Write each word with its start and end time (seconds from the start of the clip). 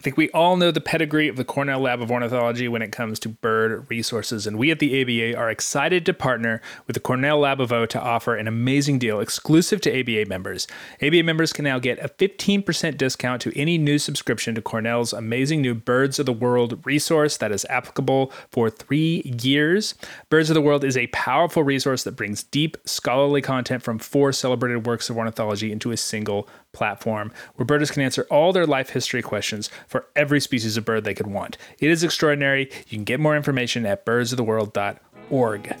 I 0.00 0.02
think 0.02 0.16
we 0.16 0.30
all 0.30 0.56
know 0.56 0.70
the 0.70 0.80
pedigree 0.80 1.28
of 1.28 1.36
the 1.36 1.44
Cornell 1.44 1.80
Lab 1.80 2.00
of 2.00 2.10
Ornithology 2.10 2.68
when 2.68 2.80
it 2.80 2.90
comes 2.90 3.18
to 3.18 3.28
bird 3.28 3.84
resources, 3.90 4.46
and 4.46 4.56
we 4.56 4.70
at 4.70 4.78
the 4.78 5.02
ABA 5.02 5.38
are 5.38 5.50
excited 5.50 6.06
to 6.06 6.14
partner 6.14 6.62
with 6.86 6.94
the 6.94 7.00
Cornell 7.00 7.40
Lab 7.40 7.60
of 7.60 7.70
O 7.70 7.84
to 7.84 8.00
offer 8.00 8.34
an 8.34 8.48
amazing 8.48 8.98
deal 8.98 9.20
exclusive 9.20 9.82
to 9.82 10.00
ABA 10.00 10.26
members. 10.26 10.66
ABA 11.02 11.22
members 11.22 11.52
can 11.52 11.64
now 11.64 11.78
get 11.78 11.98
a 11.98 12.08
15% 12.08 12.96
discount 12.96 13.42
to 13.42 13.52
any 13.54 13.76
new 13.76 13.98
subscription 13.98 14.54
to 14.54 14.62
Cornell's 14.62 15.12
amazing 15.12 15.60
new 15.60 15.74
Birds 15.74 16.18
of 16.18 16.24
the 16.24 16.32
World 16.32 16.80
resource 16.86 17.36
that 17.36 17.52
is 17.52 17.66
applicable 17.68 18.32
for 18.50 18.70
three 18.70 19.20
years. 19.42 19.94
Birds 20.30 20.48
of 20.48 20.54
the 20.54 20.62
World 20.62 20.82
is 20.82 20.96
a 20.96 21.08
powerful 21.08 21.62
resource 21.62 22.04
that 22.04 22.16
brings 22.16 22.42
deep 22.42 22.78
scholarly 22.86 23.42
content 23.42 23.82
from 23.82 23.98
four 23.98 24.32
celebrated 24.32 24.86
works 24.86 25.10
of 25.10 25.18
ornithology 25.18 25.70
into 25.70 25.90
a 25.90 25.98
single 25.98 26.48
platform 26.72 27.32
where 27.54 27.66
birders 27.66 27.90
can 27.90 28.02
answer 28.02 28.26
all 28.30 28.52
their 28.52 28.66
life 28.66 28.90
history 28.90 29.22
questions 29.22 29.70
for 29.86 30.06
every 30.16 30.40
species 30.40 30.76
of 30.76 30.84
bird 30.84 31.04
they 31.04 31.14
could 31.14 31.26
want. 31.26 31.56
It 31.78 31.90
is 31.90 32.04
extraordinary. 32.04 32.70
You 32.88 32.98
can 32.98 33.04
get 33.04 33.20
more 33.20 33.36
information 33.36 33.86
at 33.86 34.06
birdsoftheworld.org. 34.06 35.76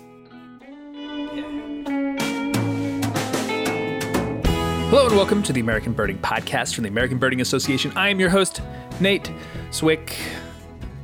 Hello 4.90 5.06
and 5.06 5.14
welcome 5.14 5.40
to 5.44 5.52
the 5.52 5.60
American 5.60 5.92
Birding 5.92 6.18
Podcast 6.18 6.74
from 6.74 6.82
the 6.82 6.88
American 6.88 7.18
Birding 7.18 7.40
Association. 7.40 7.92
I 7.94 8.08
am 8.08 8.18
your 8.18 8.28
host, 8.28 8.60
Nate 8.98 9.30
Swick. 9.70 10.18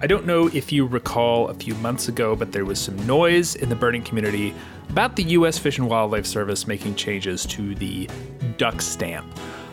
I 0.02 0.08
don't 0.08 0.26
know 0.26 0.48
if 0.48 0.72
you 0.72 0.86
recall 0.86 1.48
a 1.48 1.54
few 1.54 1.74
months 1.76 2.08
ago, 2.08 2.34
but 2.34 2.50
there 2.50 2.64
was 2.64 2.80
some 2.80 2.96
noise 3.06 3.54
in 3.54 3.68
the 3.68 3.76
birding 3.76 4.02
community 4.02 4.52
about 4.90 5.14
the 5.16 5.22
U.S. 5.22 5.56
Fish 5.56 5.78
and 5.78 5.88
Wildlife 5.88 6.26
Service 6.26 6.66
making 6.66 6.96
changes 6.96 7.46
to 7.46 7.76
the 7.76 8.10
duck 8.58 8.82
stamp. 8.82 9.26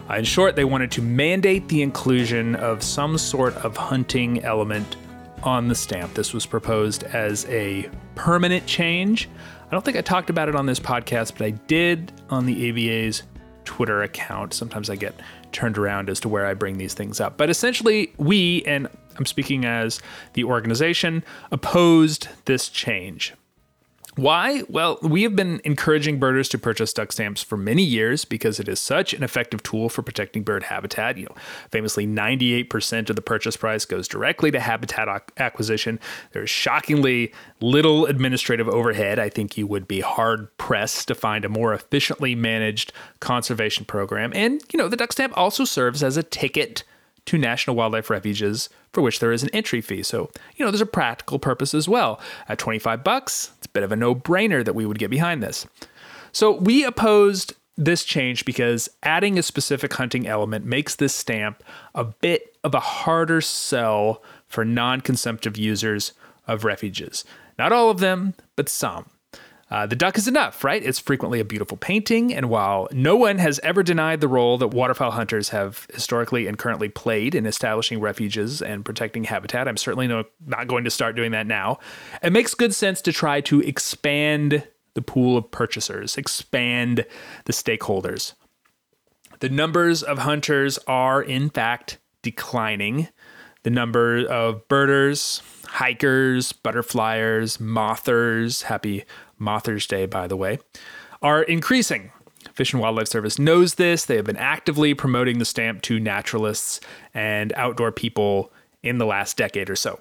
In 0.10 0.26
short, 0.26 0.56
they 0.56 0.66
wanted 0.66 0.92
to 0.92 1.02
mandate 1.02 1.68
the 1.70 1.82
inclusion 1.82 2.56
of 2.56 2.84
some 2.84 3.18
sort 3.18 3.56
of 3.58 3.76
hunting 3.76 4.44
element 4.44 4.96
on 5.42 5.68
the 5.68 5.76
stamp. 5.76 6.14
This 6.14 6.34
was 6.34 6.46
proposed 6.46 7.04
as 7.04 7.45
a 7.48 7.90
permanent 8.16 8.66
change. 8.68 9.30
I 9.66 9.72
don't 9.72 9.84
think 9.84 9.98
I 9.98 10.02
talked 10.02 10.30
about 10.30 10.50
it 10.50 10.56
on 10.56 10.66
this 10.66 10.80
podcast, 10.80 11.34
but 11.38 11.48
I 11.48 11.52
did 11.52 12.12
on 12.30 12.45
the 12.45 12.70
ABA's 12.70 13.23
Twitter 13.66 14.04
account. 14.04 14.54
Sometimes 14.54 14.90
I 14.90 14.95
get 14.95 15.20
turned 15.52 15.78
around 15.78 16.10
as 16.10 16.20
to 16.22 16.30
where 16.30 16.45
I 16.45 16.54
bring 16.54 16.78
these 16.78 16.94
things 16.94 17.20
up. 17.20 17.38
But 17.38 17.50
essentially, 17.50 18.14
we, 18.17 18.62
and 18.67 18.88
I'm 19.17 19.26
speaking 19.26 19.66
as 19.66 20.00
the 20.34 20.44
organization, 20.44 21.23
opposed 21.52 22.28
this 22.45 22.70
change. 22.70 23.34
Why? 24.16 24.61
Well, 24.69 25.00
we 25.02 25.23
have 25.23 25.36
been 25.36 25.59
encouraging 25.64 26.19
birders 26.19 26.47
to 26.50 26.59
purchase 26.59 26.94
duck 26.94 27.11
stamps 27.11 27.42
for 27.42 27.58
many 27.58 27.83
years 27.83 28.25
because 28.25 28.59
it 28.59 28.67
is 28.67 28.80
such 28.80 29.14
an 29.14 29.23
effective 29.23 29.64
tool 29.64 29.89
for 29.89 30.03
protecting 30.03 30.44
bird 30.44 30.64
habitat. 30.64 31.17
You 31.17 31.25
know, 31.25 31.36
famously 31.72 32.05
98% 32.05 33.09
of 33.09 33.16
the 33.16 33.22
purchase 33.22 33.58
price 33.58 33.86
goes 33.86 34.08
directly 34.08 34.52
to 34.52 34.59
habitat 34.59 35.31
acquisition. 35.38 36.00
There's 36.31 36.50
shockingly 36.50 37.33
little 37.59 38.05
administrative 38.05 38.70
overhead. 38.70 39.17
I 39.17 39.30
think 39.30 39.58
you 39.58 39.66
would 39.66 39.88
be 39.88 40.02
hard 40.02 40.55
pressed 40.58 41.08
to 41.08 41.16
find 41.16 41.44
a 41.44 41.50
more 41.50 41.73
efficiently 41.73 42.36
managed 42.36 42.94
conservation 43.20 43.86
program. 43.86 44.31
And, 44.36 44.61
you 44.72 44.77
know, 44.77 44.89
the 44.89 44.98
duck 44.98 45.11
stamp 45.11 45.36
also 45.36 45.66
serves 45.66 46.03
as 46.03 46.17
a 46.17 46.23
ticket 46.23 46.83
to 47.26 47.38
national 47.38 47.76
wildlife 47.76 48.10
refuges 48.10 48.70
for 48.92 49.02
which 49.02 49.20
there 49.20 49.32
is 49.32 49.44
an 49.44 49.50
entry 49.50 49.82
fee. 49.82 50.04
So, 50.04 50.30
you 50.56 50.66
know, 50.66 50.72
there's 50.72 50.82
a 50.82 50.86
practical 50.86 51.40
purpose 51.40 51.74
as 51.74 51.88
well. 51.88 52.20
At 52.50 52.60
25 52.60 53.04
bucks, 53.04 53.52
it's 53.58 53.68
a 53.68 53.70
bit 53.70 53.84
of 53.84 53.92
a 53.92 53.96
no-brainer 53.96 54.64
that 54.66 54.76
we 54.76 54.86
would 54.86 55.00
get 55.00 55.10
behind 55.10 55.42
this. 55.42 55.66
So, 56.32 56.52
we 56.52 56.84
opposed 56.84 57.54
this 57.76 58.04
change 58.04 58.46
because 58.46 58.90
adding 59.02 59.40
a 59.40 59.44
specific 59.44 59.94
hunting 59.94 60.28
element 60.28 60.66
makes 60.66 60.96
this 60.96 61.14
stamp 61.14 61.64
a 61.96 62.04
bit 62.04 62.56
of 62.64 62.76
a 62.76 62.80
harder 62.80 63.42
sell 63.42 64.22
for 64.48 64.64
non-consumptive 64.64 65.58
users 65.58 66.14
of 66.48 66.64
refuges. 66.64 67.26
Not 67.58 67.72
all 67.72 67.90
of 67.90 68.00
them, 68.00 68.36
but 68.56 68.70
some. 68.70 69.10
Uh, 69.72 69.86
the 69.88 69.95
duck 69.95 70.17
is 70.17 70.28
enough, 70.28 70.64
right? 70.64 70.83
It's 70.83 70.99
frequently 70.99 71.39
a 71.39 71.45
beautiful 71.45 71.77
painting, 71.77 72.33
and 72.33 72.49
while 72.49 72.88
no 72.92 73.15
one 73.15 73.39
has 73.39 73.60
ever 73.64 73.82
denied 73.82 74.21
the 74.21 74.27
role 74.27 74.58
that 74.60 74.67
waterfowl 74.67 75.11
hunters 75.11 75.49
have 75.49 75.88
historically 75.93 76.48
and 76.48 76.58
currently 76.60 76.89
played 76.89 77.33
in 77.33 77.45
establishing 77.45 77.99
refuges 77.99 78.61
and 78.61 78.86
protecting 78.86 79.23
habitat, 79.23 79.67
I'm 79.67 79.77
certainly 79.77 80.08
no, 80.08 80.26
not 80.45 80.67
going 80.67 80.83
to 80.83 80.92
start 80.92 81.15
doing 81.15 81.32
that 81.32 81.48
now. 81.48 81.80
It 82.21 82.33
makes 82.33 82.54
good 82.54 82.76
sense 82.76 83.02
to 83.04 83.14
try 83.14 83.42
to 83.42 83.61
expand 83.61 84.67
the 84.93 85.02
pool 85.02 85.38
of 85.38 85.49
purchasers, 85.49 86.17
expand 86.17 87.05
the 87.45 87.54
stakeholders. 87.54 88.33
The 89.39 89.49
numbers 89.49 90.04
of 90.04 90.20
hunters 90.20 90.77
are, 90.88 91.21
in 91.21 91.49
fact, 91.49 91.98
declining. 92.21 93.09
The 93.64 93.70
number 93.70 94.26
of 94.27 94.67
birders, 94.67 95.42
hikers, 95.65 96.54
butterflyers, 96.54 97.59
mothers, 97.59 98.64
happy 98.64 99.05
Mothers 99.38 99.88
Day, 99.88 100.05
by 100.05 100.27
the 100.27 100.38
way, 100.38 100.60
are 101.21 101.44
increasing. 101.44 102.11
Fish 102.54 102.73
and 102.73 102.82
Wildlife 102.82 103.08
Service 103.08 103.39
knows 103.39 103.76
this. 103.76 104.05
They 104.05 104.16
have 104.16 104.26
been 104.26 104.38
actively 104.38 104.94
promoting 104.94 105.39
the 105.39 105.45
stamp 105.45 105.82
to 105.83 105.99
naturalists 105.99 106.80
and 107.14 107.54
outdoor 107.55 107.92
people 107.92 108.52
in 108.83 108.98
the 108.98 109.05
last 109.05 109.38
decade 109.38 109.70
or 109.70 109.76
so. 109.76 109.99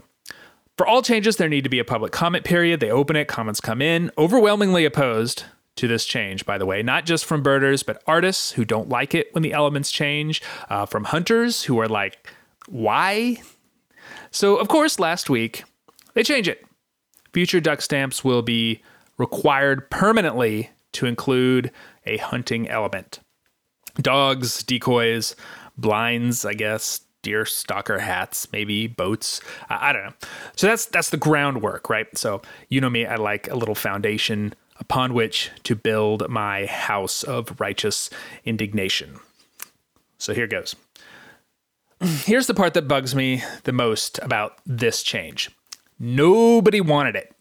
For 0.76 0.87
all 0.87 1.03
changes, 1.03 1.37
there 1.37 1.48
need 1.48 1.65
to 1.65 1.70
be 1.70 1.78
a 1.78 1.84
public 1.84 2.12
comment 2.12 2.44
period. 2.44 2.81
They 2.81 2.91
open 2.91 3.15
it, 3.15 3.28
comments 3.28 3.60
come 3.60 3.81
in. 3.81 4.10
Overwhelmingly 4.19 4.84
opposed 4.84 5.44
to 5.76 5.88
this 5.88 6.04
change, 6.04 6.44
by 6.44 6.59
the 6.59 6.66
way, 6.66 6.82
not 6.82 7.06
just 7.06 7.25
from 7.25 7.43
birders, 7.43 7.82
but 7.82 8.03
artists 8.06 8.53
who 8.53 8.64
don't 8.64 8.88
like 8.88 9.14
it 9.14 9.32
when 9.34 9.43
the 9.43 9.53
elements 9.53 9.91
change, 9.91 10.43
uh, 10.69 10.87
from 10.87 11.04
hunters 11.04 11.64
who 11.64 11.78
are 11.78 11.88
like, 11.88 12.28
why? 12.69 13.37
So, 14.31 14.56
of 14.56 14.69
course, 14.69 14.99
last 14.99 15.31
week, 15.31 15.64
they 16.14 16.22
change 16.22 16.49
it. 16.49 16.64
Future 17.32 17.60
duck 17.60 17.81
stamps 17.81 18.25
will 18.25 18.43
be 18.43 18.82
required 19.19 19.91
permanently 19.91 20.71
to 20.93 21.06
include 21.06 21.71
a 22.06 22.17
hunting 22.19 22.69
element. 22.69 23.21
Dogs, 23.97 24.62
decoys, 24.62 25.37
blinds, 25.77 26.45
I 26.45 26.55
guess, 26.55 27.00
deer 27.23 27.45
stalker 27.45 27.99
hats, 27.99 28.47
maybe 28.53 28.87
boats. 28.87 29.41
I, 29.69 29.91
I 29.91 29.93
don't 29.93 30.05
know. 30.05 30.12
So 30.56 30.67
that's 30.67 30.87
that's 30.87 31.11
the 31.11 31.17
groundwork, 31.17 31.89
right? 31.89 32.06
So 32.17 32.43
you 32.69 32.81
know 32.81 32.91
me, 32.91 33.06
I 33.06 33.17
like 33.17 33.49
a 33.49 33.56
little 33.56 33.75
foundation 33.75 34.55
upon 34.78 35.15
which 35.15 35.50
to 35.65 35.77
build 35.77 36.29
my 36.29 36.67
house 36.67 37.23
of 37.23 37.61
righteous 37.61 38.11
indignation. 38.44 39.21
So 40.19 40.34
here 40.34 40.47
goes. 40.47 40.75
Here's 42.00 42.47
the 42.47 42.55
part 42.55 42.75
that 42.75 42.89
bugs 42.89 43.15
me 43.15 43.43
the 43.65 43.73
most 43.73 44.19
about 44.23 44.59
this 44.67 45.03
change. 45.03 45.50
Nobody 45.99 46.81
wanted 46.81 47.15
it. 47.15 47.33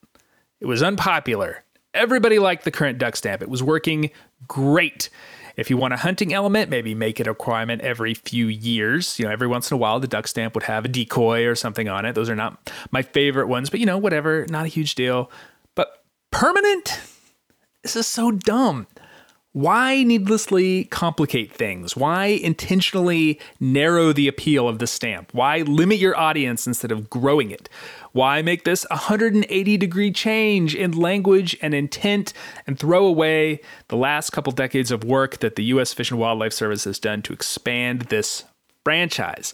It 0.61 0.67
was 0.67 0.83
unpopular. 0.83 1.63
Everybody 1.93 2.39
liked 2.39 2.63
the 2.63 2.71
current 2.71 2.99
duck 2.99 3.15
stamp. 3.15 3.41
It 3.41 3.49
was 3.49 3.63
working 3.63 4.11
great. 4.47 5.09
If 5.57 5.69
you 5.69 5.75
want 5.75 5.93
a 5.93 5.97
hunting 5.97 6.33
element, 6.33 6.69
maybe 6.69 6.93
make 6.93 7.19
it 7.19 7.27
a 7.27 7.31
requirement 7.31 7.81
every 7.81 8.13
few 8.13 8.47
years. 8.47 9.19
You 9.19 9.25
know, 9.25 9.31
every 9.31 9.47
once 9.47 9.69
in 9.69 9.75
a 9.75 9.77
while, 9.77 9.99
the 9.99 10.07
duck 10.07 10.27
stamp 10.27 10.53
would 10.53 10.63
have 10.63 10.85
a 10.85 10.87
decoy 10.87 11.45
or 11.45 11.55
something 11.55 11.89
on 11.89 12.05
it. 12.05 12.13
Those 12.13 12.29
are 12.29 12.35
not 12.35 12.71
my 12.91 13.01
favorite 13.01 13.47
ones, 13.47 13.69
but 13.69 13.79
you 13.79 13.85
know, 13.85 13.97
whatever, 13.97 14.45
not 14.49 14.65
a 14.65 14.69
huge 14.69 14.95
deal. 14.95 15.29
But 15.75 16.03
permanent? 16.31 17.01
This 17.83 17.95
is 17.95 18.07
so 18.07 18.31
dumb. 18.31 18.87
Why 19.53 20.03
needlessly 20.03 20.85
complicate 20.85 21.51
things? 21.51 21.97
Why 21.97 22.27
intentionally 22.27 23.37
narrow 23.59 24.13
the 24.13 24.29
appeal 24.29 24.69
of 24.69 24.79
the 24.79 24.87
stamp? 24.87 25.33
Why 25.33 25.63
limit 25.63 25.97
your 25.97 26.17
audience 26.17 26.65
instead 26.65 26.91
of 26.91 27.09
growing 27.09 27.51
it? 27.51 27.67
Why 28.13 28.41
make 28.41 28.65
this 28.65 28.85
a 28.89 28.95
180 28.95 29.77
degree 29.77 30.11
change 30.11 30.75
in 30.75 30.91
language 30.91 31.57
and 31.61 31.73
intent 31.73 32.33
and 32.67 32.77
throw 32.77 33.05
away 33.05 33.61
the 33.87 33.97
last 33.97 34.31
couple 34.31 34.51
decades 34.51 34.91
of 34.91 35.03
work 35.03 35.39
that 35.39 35.55
the 35.55 35.63
U.S. 35.65 35.93
Fish 35.93 36.11
and 36.11 36.19
Wildlife 36.19 36.53
Service 36.53 36.83
has 36.83 36.99
done 36.99 37.21
to 37.23 37.33
expand 37.33 38.03
this 38.03 38.43
franchise? 38.83 39.53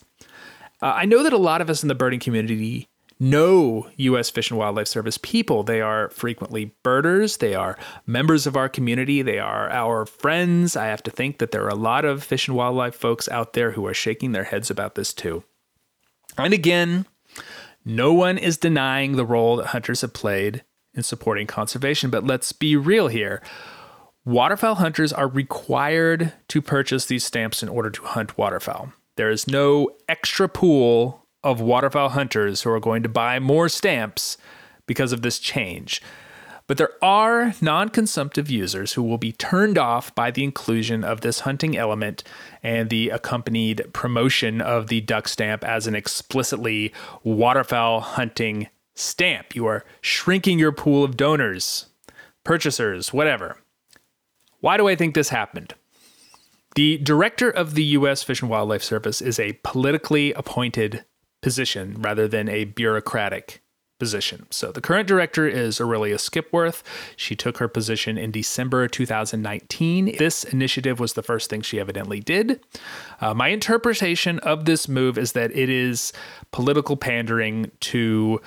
Uh, 0.81 0.93
I 0.95 1.05
know 1.05 1.23
that 1.23 1.33
a 1.33 1.37
lot 1.37 1.61
of 1.61 1.69
us 1.69 1.83
in 1.83 1.87
the 1.87 1.95
birding 1.95 2.19
community 2.19 2.87
know 3.19 3.89
U.S. 3.95 4.29
Fish 4.29 4.51
and 4.51 4.59
Wildlife 4.59 4.87
Service 4.87 5.17
people. 5.17 5.63
They 5.63 5.81
are 5.81 6.09
frequently 6.09 6.75
birders, 6.83 7.37
they 7.37 7.55
are 7.55 7.77
members 8.05 8.45
of 8.45 8.55
our 8.55 8.69
community, 8.69 9.21
they 9.21 9.39
are 9.39 9.69
our 9.69 10.05
friends. 10.05 10.75
I 10.75 10.85
have 10.85 11.03
to 11.03 11.11
think 11.11 11.39
that 11.39 11.51
there 11.51 11.63
are 11.63 11.69
a 11.69 11.75
lot 11.75 12.05
of 12.05 12.23
fish 12.23 12.47
and 12.47 12.55
wildlife 12.55 12.95
folks 12.95 13.27
out 13.29 13.53
there 13.53 13.71
who 13.71 13.85
are 13.87 13.93
shaking 13.93 14.31
their 14.31 14.45
heads 14.45 14.69
about 14.69 14.95
this 14.95 15.13
too. 15.13 15.43
And 16.37 16.53
again, 16.53 17.05
no 17.87 18.13
one 18.13 18.37
is 18.37 18.57
denying 18.57 19.15
the 19.15 19.25
role 19.25 19.55
that 19.55 19.67
hunters 19.67 20.01
have 20.01 20.13
played 20.13 20.63
in 20.93 21.03
supporting 21.03 21.47
conservation, 21.47 22.09
but 22.09 22.25
let's 22.25 22.51
be 22.51 22.75
real 22.75 23.07
here. 23.07 23.41
Waterfowl 24.25 24.75
hunters 24.75 25.13
are 25.13 25.27
required 25.27 26.33
to 26.49 26.61
purchase 26.61 27.05
these 27.05 27.23
stamps 27.23 27.63
in 27.63 27.69
order 27.69 27.89
to 27.89 28.03
hunt 28.03 28.37
waterfowl. 28.37 28.91
There 29.15 29.29
is 29.29 29.47
no 29.47 29.89
extra 30.09 30.49
pool 30.49 31.25
of 31.43 31.61
waterfowl 31.61 32.09
hunters 32.09 32.61
who 32.61 32.71
are 32.71 32.79
going 32.81 33.03
to 33.03 33.09
buy 33.09 33.39
more 33.39 33.69
stamps 33.69 34.37
because 34.85 35.13
of 35.13 35.21
this 35.21 35.39
change. 35.39 36.01
But 36.67 36.77
there 36.77 36.91
are 37.01 37.53
non 37.61 37.89
consumptive 37.89 38.51
users 38.51 38.93
who 38.93 39.03
will 39.03 39.17
be 39.17 39.31
turned 39.31 39.77
off 39.77 40.13
by 40.13 40.31
the 40.31 40.43
inclusion 40.43 41.03
of 41.03 41.21
this 41.21 41.41
hunting 41.41 41.77
element 41.77 42.23
and 42.61 42.89
the 42.89 43.09
accompanied 43.09 43.93
promotion 43.93 44.59
of 44.59 44.87
the 44.87 44.99
duck 44.99 45.29
stamp 45.29 45.63
as 45.63 45.87
an 45.87 45.95
explicitly 45.95 46.93
waterfowl 47.23 48.01
hunting 48.01 48.67
stamp. 48.95 49.55
You 49.55 49.65
are 49.65 49.85
shrinking 50.01 50.59
your 50.59 50.73
pool 50.73 51.05
of 51.05 51.15
donors, 51.15 51.85
purchasers, 52.43 53.13
whatever. 53.13 53.57
Why 54.59 54.75
do 54.75 54.89
I 54.89 54.95
think 54.95 55.15
this 55.15 55.29
happened? 55.29 55.73
The 56.75 56.97
director 56.97 57.49
of 57.49 57.75
the 57.75 57.83
U.S. 57.83 58.23
Fish 58.23 58.41
and 58.41 58.51
Wildlife 58.51 58.83
Service 58.83 59.21
is 59.21 59.39
a 59.39 59.53
politically 59.63 60.33
appointed 60.33 61.05
position 61.41 61.95
rather 62.01 62.27
than 62.27 62.49
a 62.49 62.65
bureaucratic 62.65 63.61
position. 63.99 64.47
So 64.49 64.71
the 64.71 64.81
current 64.81 65.07
director 65.07 65.47
is 65.47 65.81
Aurelia 65.81 66.15
Skipwith. 66.15 66.83
She 67.15 67.35
took 67.35 67.57
her 67.57 67.67
position 67.67 68.17
in 68.17 68.31
December 68.31 68.87
2019. 68.87 70.17
This 70.17 70.43
initiative 70.43 70.99
was 70.99 71.13
the 71.13 71.23
first 71.23 71.49
thing 71.49 71.61
she 71.61 71.79
evidently 71.79 72.19
did. 72.19 72.59
Uh, 73.21 73.33
my 73.33 73.49
interpretation 73.49 74.39
of 74.39 74.65
this 74.65 74.87
move 74.87 75.17
is 75.17 75.31
that 75.33 75.51
it 75.55 75.69
is 75.69 76.13
political 76.51 76.95
pandering 76.95 77.71
to 77.81 78.41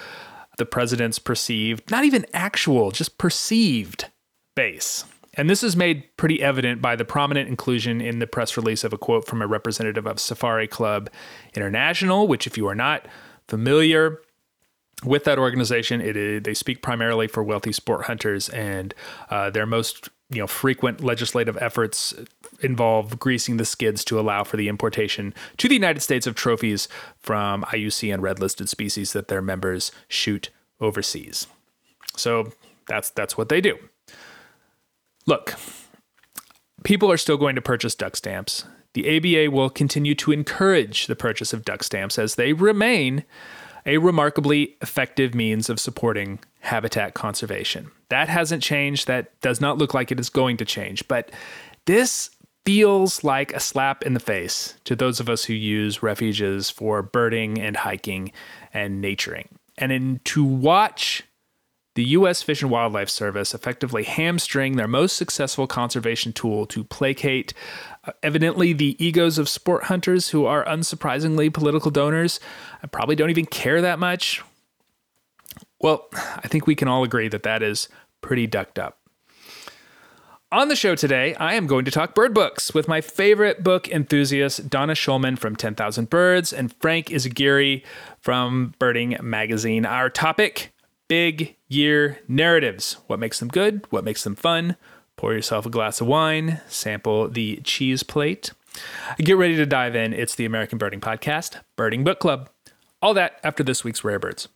the 0.58 0.66
president's 0.66 1.18
perceived, 1.18 1.90
not 1.90 2.04
even 2.04 2.26
actual, 2.34 2.90
just 2.90 3.18
perceived 3.18 4.06
base. 4.54 5.04
And 5.34 5.48
this 5.48 5.62
is 5.62 5.76
made 5.76 6.04
pretty 6.16 6.42
evident 6.42 6.82
by 6.82 6.96
the 6.96 7.04
prominent 7.04 7.48
inclusion 7.48 8.00
in 8.00 8.18
the 8.18 8.26
press 8.26 8.56
release 8.56 8.84
of 8.84 8.92
a 8.92 8.98
quote 8.98 9.26
from 9.26 9.40
a 9.40 9.46
representative 9.46 10.06
of 10.06 10.18
Safari 10.18 10.66
Club 10.66 11.08
International, 11.54 12.26
which, 12.26 12.46
if 12.46 12.58
you 12.58 12.66
are 12.66 12.74
not 12.74 13.06
familiar 13.48 14.20
with 15.04 15.24
that 15.24 15.38
organization, 15.38 16.00
it 16.00 16.16
is, 16.16 16.42
they 16.42 16.54
speak 16.54 16.82
primarily 16.82 17.26
for 17.26 17.42
wealthy 17.42 17.72
sport 17.72 18.04
hunters, 18.04 18.48
and 18.50 18.94
uh, 19.30 19.50
their 19.50 19.66
most 19.66 20.08
you 20.30 20.40
know 20.40 20.46
frequent 20.46 21.02
legislative 21.02 21.56
efforts 21.60 22.14
involve 22.60 23.18
greasing 23.18 23.56
the 23.56 23.64
skids 23.64 24.04
to 24.04 24.20
allow 24.20 24.44
for 24.44 24.56
the 24.56 24.68
importation 24.68 25.34
to 25.56 25.68
the 25.68 25.74
United 25.74 26.00
States 26.00 26.26
of 26.26 26.34
trophies 26.34 26.88
from 27.18 27.62
IUCN 27.64 28.20
red 28.20 28.38
listed 28.38 28.68
species 28.68 29.12
that 29.12 29.28
their 29.28 29.42
members 29.42 29.90
shoot 30.08 30.50
overseas. 30.80 31.46
So 32.16 32.52
that's 32.86 33.10
that's 33.10 33.36
what 33.36 33.48
they 33.48 33.60
do. 33.60 33.76
Look, 35.26 35.54
people 36.84 37.10
are 37.10 37.16
still 37.16 37.36
going 37.36 37.54
to 37.54 37.62
purchase 37.62 37.94
duck 37.94 38.16
stamps. 38.16 38.64
The 38.92 39.16
ABA 39.16 39.54
will 39.54 39.70
continue 39.70 40.16
to 40.16 40.32
encourage 40.32 41.06
the 41.06 41.14
purchase 41.14 41.52
of 41.52 41.64
duck 41.64 41.84
stamps 41.84 42.18
as 42.18 42.34
they 42.34 42.52
remain 42.52 43.24
a 43.86 43.98
remarkably 43.98 44.76
effective 44.80 45.34
means 45.34 45.70
of 45.70 45.80
supporting 45.80 46.38
habitat 46.60 47.14
conservation. 47.14 47.90
That 48.08 48.28
hasn't 48.28 48.62
changed. 48.62 49.06
That 49.06 49.38
does 49.40 49.60
not 49.60 49.78
look 49.78 49.94
like 49.94 50.10
it 50.10 50.20
is 50.20 50.28
going 50.28 50.56
to 50.58 50.64
change. 50.64 51.06
But 51.08 51.30
this 51.86 52.30
feels 52.64 53.24
like 53.24 53.52
a 53.52 53.60
slap 53.60 54.02
in 54.02 54.14
the 54.14 54.20
face 54.20 54.74
to 54.84 54.94
those 54.94 55.20
of 55.20 55.28
us 55.28 55.44
who 55.44 55.54
use 55.54 56.02
refuges 56.02 56.70
for 56.70 57.02
birding 57.02 57.58
and 57.58 57.76
hiking 57.76 58.32
and 58.72 59.00
naturing. 59.00 59.48
And 59.78 59.92
in, 59.92 60.20
to 60.24 60.44
watch 60.44 61.24
the 61.94 62.04
U.S. 62.04 62.42
Fish 62.42 62.62
and 62.62 62.70
Wildlife 62.70 63.08
Service 63.08 63.54
effectively 63.54 64.04
hamstring 64.04 64.76
their 64.76 64.86
most 64.86 65.16
successful 65.16 65.66
conservation 65.66 66.32
tool 66.32 66.66
to 66.66 66.84
placate 66.84 67.52
evidently 68.22 68.72
the 68.72 68.96
egos 69.04 69.38
of 69.38 69.48
sport 69.48 69.84
hunters 69.84 70.30
who 70.30 70.46
are 70.46 70.64
unsurprisingly 70.64 71.52
political 71.52 71.90
donors. 71.90 72.40
I 72.82 72.86
probably 72.86 73.16
don't 73.16 73.30
even 73.30 73.46
care 73.46 73.80
that 73.82 73.98
much. 73.98 74.42
Well, 75.80 76.08
I 76.12 76.48
think 76.48 76.66
we 76.66 76.74
can 76.74 76.88
all 76.88 77.04
agree 77.04 77.28
that 77.28 77.42
that 77.42 77.62
is 77.62 77.88
pretty 78.20 78.46
ducked 78.46 78.78
up. 78.78 78.98
On 80.52 80.66
the 80.66 80.74
show 80.74 80.96
today, 80.96 81.36
I 81.36 81.54
am 81.54 81.68
going 81.68 81.84
to 81.84 81.92
talk 81.92 82.12
bird 82.12 82.34
books 82.34 82.74
with 82.74 82.88
my 82.88 83.00
favorite 83.00 83.62
book 83.62 83.88
enthusiast, 83.88 84.68
Donna 84.68 84.94
Schulman 84.94 85.38
from 85.38 85.54
10,000 85.54 86.10
Birds 86.10 86.52
and 86.52 86.74
Frank 86.80 87.06
Izaguirre 87.06 87.84
from 88.18 88.74
Birding 88.80 89.16
Magazine. 89.22 89.86
Our 89.86 90.10
topic 90.10 90.72
big 91.06 91.56
year 91.68 92.18
narratives. 92.26 92.94
What 93.06 93.20
makes 93.20 93.38
them 93.38 93.48
good? 93.48 93.84
What 93.90 94.02
makes 94.02 94.24
them 94.24 94.34
fun? 94.34 94.76
Pour 95.20 95.34
yourself 95.34 95.66
a 95.66 95.68
glass 95.68 96.00
of 96.00 96.06
wine, 96.06 96.62
sample 96.66 97.28
the 97.28 97.56
cheese 97.62 98.02
plate. 98.02 98.52
Get 99.18 99.36
ready 99.36 99.54
to 99.54 99.66
dive 99.66 99.94
in. 99.94 100.14
It's 100.14 100.34
the 100.34 100.46
American 100.46 100.78
Birding 100.78 101.02
Podcast, 101.02 101.60
Birding 101.76 102.04
Book 102.04 102.20
Club. 102.20 102.48
All 103.02 103.12
that 103.12 103.38
after 103.44 103.62
this 103.62 103.84
week's 103.84 104.02
Rare 104.02 104.18
Birds. 104.18 104.48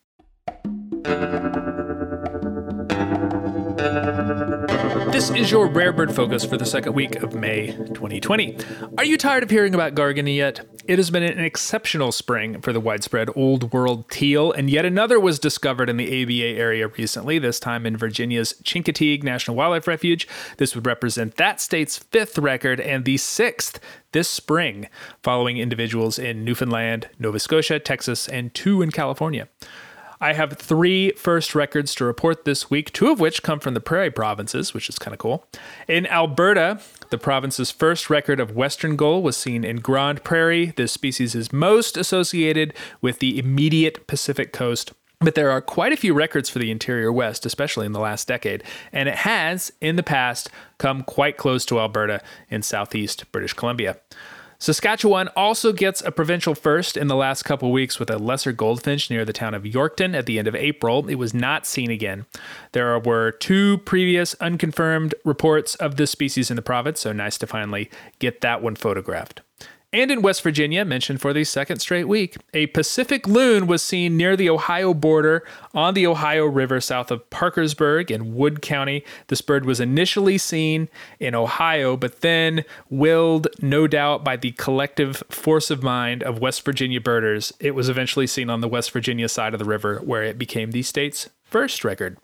This 5.12 5.28
is 5.28 5.50
your 5.50 5.68
rare 5.68 5.92
bird 5.92 6.14
focus 6.14 6.46
for 6.46 6.56
the 6.56 6.64
second 6.64 6.94
week 6.94 7.16
of 7.16 7.34
May 7.34 7.66
2020. 7.66 8.56
Are 8.96 9.04
you 9.04 9.18
tired 9.18 9.42
of 9.42 9.50
hearing 9.50 9.74
about 9.74 9.94
Garganey 9.94 10.36
yet? 10.36 10.73
It 10.86 10.98
has 10.98 11.10
been 11.10 11.22
an 11.22 11.42
exceptional 11.42 12.12
spring 12.12 12.60
for 12.60 12.70
the 12.70 12.80
widespread 12.80 13.30
Old 13.34 13.72
World 13.72 14.10
teal, 14.10 14.52
and 14.52 14.68
yet 14.68 14.84
another 14.84 15.18
was 15.18 15.38
discovered 15.38 15.88
in 15.88 15.96
the 15.96 16.22
ABA 16.22 16.60
area 16.60 16.88
recently, 16.88 17.38
this 17.38 17.58
time 17.58 17.86
in 17.86 17.96
Virginia's 17.96 18.52
Chincoteague 18.62 19.22
National 19.22 19.56
Wildlife 19.56 19.86
Refuge. 19.86 20.28
This 20.58 20.74
would 20.74 20.84
represent 20.84 21.36
that 21.36 21.58
state's 21.62 21.96
fifth 21.96 22.36
record 22.36 22.80
and 22.80 23.06
the 23.06 23.16
sixth 23.16 23.80
this 24.12 24.28
spring, 24.28 24.90
following 25.22 25.56
individuals 25.56 26.18
in 26.18 26.44
Newfoundland, 26.44 27.08
Nova 27.18 27.38
Scotia, 27.38 27.78
Texas, 27.78 28.28
and 28.28 28.52
two 28.52 28.82
in 28.82 28.90
California. 28.90 29.48
I 30.24 30.32
have 30.32 30.54
three 30.54 31.10
first 31.12 31.54
records 31.54 31.94
to 31.96 32.04
report 32.06 32.46
this 32.46 32.70
week, 32.70 32.94
two 32.94 33.12
of 33.12 33.20
which 33.20 33.42
come 33.42 33.60
from 33.60 33.74
the 33.74 33.80
prairie 33.80 34.10
provinces, 34.10 34.72
which 34.72 34.88
is 34.88 34.98
kind 34.98 35.12
of 35.12 35.18
cool. 35.18 35.44
In 35.86 36.06
Alberta, 36.06 36.80
the 37.10 37.18
province's 37.18 37.70
first 37.70 38.08
record 38.08 38.40
of 38.40 38.56
western 38.56 38.96
gull 38.96 39.20
was 39.20 39.36
seen 39.36 39.64
in 39.64 39.80
Grande 39.80 40.24
Prairie. 40.24 40.72
This 40.76 40.92
species 40.92 41.34
is 41.34 41.52
most 41.52 41.98
associated 41.98 42.72
with 43.02 43.18
the 43.18 43.38
immediate 43.38 44.06
Pacific 44.06 44.50
coast 44.50 44.92
but 45.20 45.36
there 45.36 45.50
are 45.50 45.62
quite 45.62 45.92
a 45.92 45.96
few 45.96 46.12
records 46.12 46.50
for 46.50 46.58
the 46.58 46.70
interior 46.70 47.10
west, 47.10 47.46
especially 47.46 47.86
in 47.86 47.92
the 47.92 48.00
last 48.00 48.28
decade, 48.28 48.62
and 48.92 49.08
it 49.08 49.14
has, 49.14 49.72
in 49.80 49.96
the 49.96 50.02
past, 50.02 50.50
come 50.76 51.02
quite 51.02 51.38
close 51.38 51.64
to 51.64 51.80
Alberta 51.80 52.20
in 52.50 52.62
southeast 52.62 53.30
British 53.32 53.54
Columbia. 53.54 53.96
Saskatchewan 54.58 55.28
also 55.36 55.72
gets 55.72 56.00
a 56.02 56.10
provincial 56.10 56.54
first 56.54 56.96
in 56.96 57.08
the 57.08 57.16
last 57.16 57.42
couple 57.42 57.72
weeks 57.72 57.98
with 57.98 58.10
a 58.10 58.18
lesser 58.18 58.52
goldfinch 58.52 59.10
near 59.10 59.24
the 59.24 59.32
town 59.32 59.54
of 59.54 59.64
Yorkton 59.64 60.14
at 60.14 60.26
the 60.26 60.38
end 60.38 60.48
of 60.48 60.54
April. 60.54 61.08
It 61.08 61.16
was 61.16 61.34
not 61.34 61.66
seen 61.66 61.90
again. 61.90 62.26
There 62.72 62.98
were 62.98 63.32
two 63.32 63.78
previous 63.78 64.34
unconfirmed 64.34 65.14
reports 65.24 65.74
of 65.76 65.96
this 65.96 66.10
species 66.10 66.50
in 66.50 66.56
the 66.56 66.62
province, 66.62 67.00
so 67.00 67.12
nice 67.12 67.38
to 67.38 67.46
finally 67.46 67.90
get 68.18 68.40
that 68.40 68.62
one 68.62 68.76
photographed. 68.76 69.40
And 69.94 70.10
in 70.10 70.22
West 70.22 70.42
Virginia, 70.42 70.84
mentioned 70.84 71.20
for 71.20 71.32
the 71.32 71.44
second 71.44 71.78
straight 71.78 72.08
week, 72.08 72.36
a 72.52 72.66
Pacific 72.66 73.28
loon 73.28 73.68
was 73.68 73.80
seen 73.80 74.16
near 74.16 74.36
the 74.36 74.50
Ohio 74.50 74.92
border 74.92 75.46
on 75.72 75.94
the 75.94 76.04
Ohio 76.04 76.46
River 76.46 76.80
south 76.80 77.12
of 77.12 77.30
Parkersburg 77.30 78.10
in 78.10 78.34
Wood 78.34 78.60
County. 78.60 79.04
This 79.28 79.40
bird 79.40 79.64
was 79.64 79.78
initially 79.78 80.36
seen 80.36 80.88
in 81.20 81.36
Ohio, 81.36 81.96
but 81.96 82.22
then 82.22 82.64
willed, 82.90 83.46
no 83.62 83.86
doubt, 83.86 84.24
by 84.24 84.34
the 84.34 84.50
collective 84.50 85.22
force 85.30 85.70
of 85.70 85.84
mind 85.84 86.24
of 86.24 86.40
West 86.40 86.64
Virginia 86.64 87.00
birders. 87.00 87.52
It 87.60 87.76
was 87.76 87.88
eventually 87.88 88.26
seen 88.26 88.50
on 88.50 88.62
the 88.62 88.68
West 88.68 88.90
Virginia 88.90 89.28
side 89.28 89.54
of 89.54 89.60
the 89.60 89.64
river, 89.64 89.98
where 89.98 90.24
it 90.24 90.38
became 90.38 90.72
the 90.72 90.82
state's 90.82 91.30
first 91.44 91.84
record. 91.84 92.18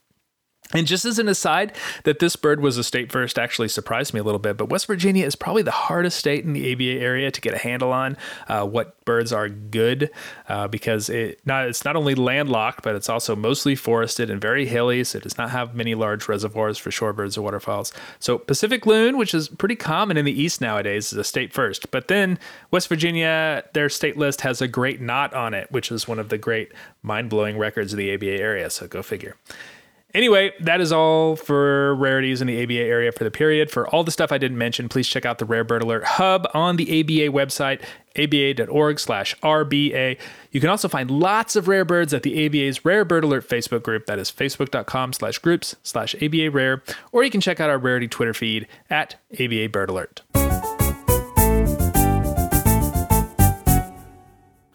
And 0.73 0.87
just 0.87 1.05
as 1.05 1.19
an 1.19 1.29
aside, 1.29 1.73
that 2.05 2.21
this 2.21 2.37
bird 2.37 2.61
was 2.61 2.79
a 2.79 2.85
state 2.85 3.11
first 3.11 3.39
actually 3.39 3.69
surprised 3.69 4.15
me 4.15 4.21
a 4.21 4.23
little 4.23 4.39
bit. 4.39 4.57
But 4.57 4.69
West 4.69 4.87
Virginia 4.87 5.27
is 5.27 5.35
probably 5.35 5.62
the 5.62 5.71
hardest 5.73 6.19
state 6.19 6.45
in 6.45 6.53
the 6.53 6.73
ABA 6.73 7.03
area 7.03 7.31
to 7.31 7.41
get 7.41 7.55
a 7.55 7.59
handle 7.59 7.93
on 7.93 8.17
uh, 8.47 8.65
what 8.65 9.05
birds 9.05 9.33
are 9.33 9.49
good 9.49 10.11
uh, 10.49 10.69
because 10.69 11.09
it 11.09 11.41
not 11.45 11.67
it's 11.67 11.85
not 11.85 11.97
only 11.97 12.15
landlocked, 12.15 12.83
but 12.83 12.95
it's 12.95 13.09
also 13.09 13.35
mostly 13.35 13.75
forested 13.75 14.31
and 14.31 14.41
very 14.41 14.65
hilly. 14.65 15.03
So 15.03 15.19
it 15.19 15.25
does 15.25 15.37
not 15.37 15.50
have 15.50 15.75
many 15.75 15.97
large 15.97 16.29
reservoirs 16.29 16.79
for 16.79 16.91
shorebirds 16.91 17.37
or 17.37 17.43
waterfowls. 17.43 17.93
So 18.21 18.39
Pacific 18.39 18.87
loon, 18.87 19.19
which 19.19 19.35
is 19.35 19.49
pretty 19.49 19.77
common 19.77 20.17
in 20.17 20.25
the 20.25 20.41
east 20.41 20.61
nowadays, 20.61 21.12
is 21.12 21.19
a 21.19 21.25
state 21.25 21.53
first. 21.53 21.91
But 21.91 22.07
then 22.07 22.39
West 22.71 22.89
Virginia, 22.89 23.65
their 23.73 23.89
state 23.89 24.17
list 24.17 24.43
has 24.43 24.62
a 24.62 24.69
great 24.69 25.00
knot 25.00 25.35
on 25.35 25.53
it, 25.53 25.73
which 25.73 25.91
is 25.91 26.07
one 26.07 26.21
of 26.21 26.29
the 26.29 26.39
great 26.39 26.71
mind 27.03 27.29
blowing 27.29 27.59
records 27.59 27.93
of 27.93 27.97
the 27.97 28.15
ABA 28.15 28.41
area. 28.41 28.71
So 28.71 28.87
go 28.87 29.03
figure. 29.03 29.35
Anyway, 30.14 30.52
that 30.61 30.81
is 30.81 30.93
all 30.93 31.37
for 31.37 31.95
rarities 31.95 32.40
in 32.40 32.47
the 32.47 32.62
ABA 32.62 32.75
area 32.75 33.12
for 33.12 33.25
the 33.25 33.31
period. 33.31 33.71
For 33.71 33.88
all 33.88 34.02
the 34.05 34.11
stuff 34.11 34.33
I 34.33 34.38
didn't 34.38 34.59
mention, 34.59 34.88
please 34.88 35.07
check 35.07 35.25
out 35.25 35.38
the 35.38 35.45
Rare 35.45 35.64
Bird 35.64 35.83
Alert 35.83 36.05
Hub 36.05 36.49
on 36.52 36.76
the 36.76 37.00
ABA 37.00 37.33
website, 37.33 37.81
aba.org 38.17 38.99
slash 38.99 39.37
RBA. 39.40 40.19
You 40.50 40.61
can 40.61 40.69
also 40.69 40.88
find 40.88 41.11
lots 41.11 41.55
of 41.55 41.69
rare 41.69 41.85
birds 41.85 42.12
at 42.12 42.23
the 42.23 42.47
ABA's 42.47 42.85
Rare 42.85 43.05
Bird 43.05 43.25
Alert 43.25 43.49
Facebook 43.49 43.83
group. 43.83 44.07
That 44.07 44.19
is 44.19 44.31
facebook.com 44.31 45.12
slash 45.12 45.38
groups 45.38 45.76
slash 45.83 46.14
ABA 46.21 46.50
Rare. 46.50 46.83
Or 47.12 47.23
you 47.23 47.31
can 47.31 47.40
check 47.40 47.61
out 47.61 47.71
our 47.71 47.79
rarity 47.79 48.09
Twitter 48.09 48.35
feed 48.35 48.67
at 48.88 49.17
ABA 49.38 49.69
Bird 49.69 49.90
Alert. 49.90 50.23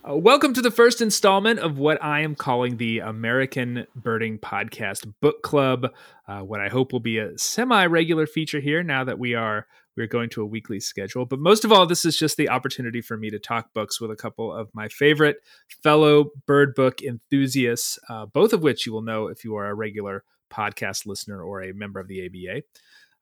Uh, 0.08 0.16
welcome 0.16 0.54
to 0.54 0.62
the 0.62 0.70
first 0.70 1.02
installment 1.02 1.60
of 1.60 1.80
what 1.80 2.04
I 2.04 2.20
am 2.20 2.36
calling 2.36 2.78
the 2.78 3.00
American 3.00 3.88
Birding 3.96 4.38
Podcast 4.38 5.12
Book 5.20 5.42
Club. 5.42 5.88
Uh, 6.28 6.42
what 6.42 6.62
I 6.62 6.70
hope 6.70 6.92
will 6.92 7.00
be 7.00 7.18
a 7.18 7.36
semi-regular 7.40 8.28
feature 8.28 8.60
here 8.60 8.84
now 8.84 9.04
that 9.04 9.18
we 9.18 9.34
are 9.34 9.66
we're 9.98 10.06
going 10.06 10.30
to 10.32 10.44
a 10.44 10.46
weekly 10.46 10.80
schedule. 10.80 11.26
But 11.26 11.40
most 11.40 11.66
of 11.66 11.72
all, 11.72 11.88
this 11.88 12.06
is 12.06 12.16
just 12.18 12.38
the 12.38 12.50
opportunity 12.50 13.02
for 13.02 13.18
me 13.18 13.32
to 13.32 13.40
talk 13.40 13.74
books 13.74 14.00
with 14.00 14.12
a 14.12 14.16
couple 14.16 14.54
of 14.54 14.70
my 14.76 14.90
favorite 14.90 15.38
fellow 15.82 16.30
bird 16.46 16.76
book 16.76 17.02
enthusiasts, 17.02 17.98
uh, 18.08 18.28
both 18.28 18.54
of 18.54 18.62
which 18.62 18.86
you 18.86 18.94
will 18.94 19.02
know 19.02 19.26
if 19.28 19.44
you 19.44 19.56
are 19.56 19.70
a 19.70 19.74
regular 19.74 20.24
podcast 20.52 21.08
listener 21.08 21.42
or 21.42 21.64
a 21.64 21.74
member 21.74 22.00
of 22.00 22.08
the 22.08 22.28
ABA. 22.28 22.62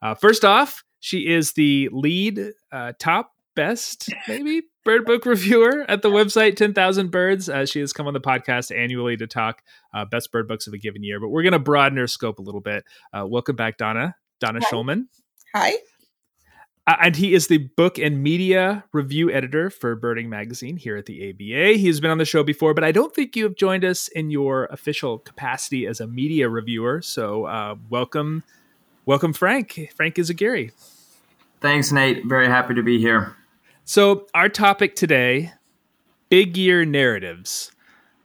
Uh, 0.02 0.16
first 0.16 0.44
off, 0.44 0.84
she 1.00 1.28
is 1.28 1.54
the 1.54 1.88
lead 1.94 2.52
uh, 2.74 2.92
top 3.00 3.32
best, 3.56 4.10
maybe 4.28 4.64
bird 4.84 5.06
book 5.06 5.26
reviewer 5.26 5.86
at 5.88 6.02
the 6.02 6.10
website 6.10 6.56
10,000 6.56 7.12
Birds. 7.12 7.50
Uh, 7.50 7.66
she 7.66 7.80
has 7.80 7.94
come 7.94 8.08
on 8.08 8.14
the 8.14 8.22
podcast 8.22 8.76
annually 8.76 9.18
to 9.18 9.28
talk 9.28 9.62
uh, 9.94 10.06
best 10.06 10.32
bird 10.32 10.48
books 10.48 10.68
of 10.68 10.74
a 10.74 10.78
given 10.78 11.04
year, 11.04 11.20
but 11.20 11.30
we're 11.30 11.44
going 11.44 11.54
to 11.54 11.60
broaden 11.60 11.98
her 11.98 12.08
scope 12.08 12.40
a 12.40 12.42
little 12.42 12.62
bit. 12.62 12.84
Uh, 13.14 13.26
welcome 13.26 13.56
back, 13.56 13.78
Donna. 13.78 14.16
Donna 14.40 14.60
Hi. 14.64 14.72
Schulman. 14.72 15.04
Hi. 15.56 15.74
Uh, 16.86 16.98
and 17.02 17.16
he 17.16 17.34
is 17.34 17.48
the 17.48 17.60
book 17.78 17.98
and 17.98 18.22
media 18.22 18.84
review 18.92 19.32
editor 19.32 19.70
for 19.70 19.96
Birding 19.96 20.30
Magazine 20.30 20.76
here 20.76 20.98
at 20.98 21.06
the 21.06 21.30
ABA. 21.30 21.78
He 21.78 21.88
has 21.88 22.02
been 22.02 22.12
on 22.12 22.18
the 22.18 22.26
show 22.26 22.44
before, 22.44 22.74
but 22.74 22.84
I 22.84 22.92
don't 22.92 23.16
think 23.16 23.38
you 23.38 23.46
have 23.46 23.56
joined 23.56 23.86
us 23.86 24.10
in 24.10 24.32
your 24.32 24.66
official 24.66 25.20
capacity 25.20 25.88
as 25.88 26.02
a 26.02 26.08
media 26.08 26.50
reviewer. 26.50 27.02
So, 27.02 27.46
uh, 27.46 27.76
welcome, 27.90 28.44
welcome, 29.06 29.32
Frank. 29.32 29.92
Frank 29.96 30.16
Izaguirre. 30.16 30.74
Thanks, 31.62 31.94
Nate. 31.94 32.26
Very 32.26 32.48
happy 32.48 32.74
to 32.74 32.84
be 32.84 33.00
here. 33.00 33.38
So, 33.86 34.28
our 34.34 34.48
topic 34.48 34.96
today 34.96 35.52
big 36.30 36.56
year 36.56 36.86
narratives. 36.86 37.70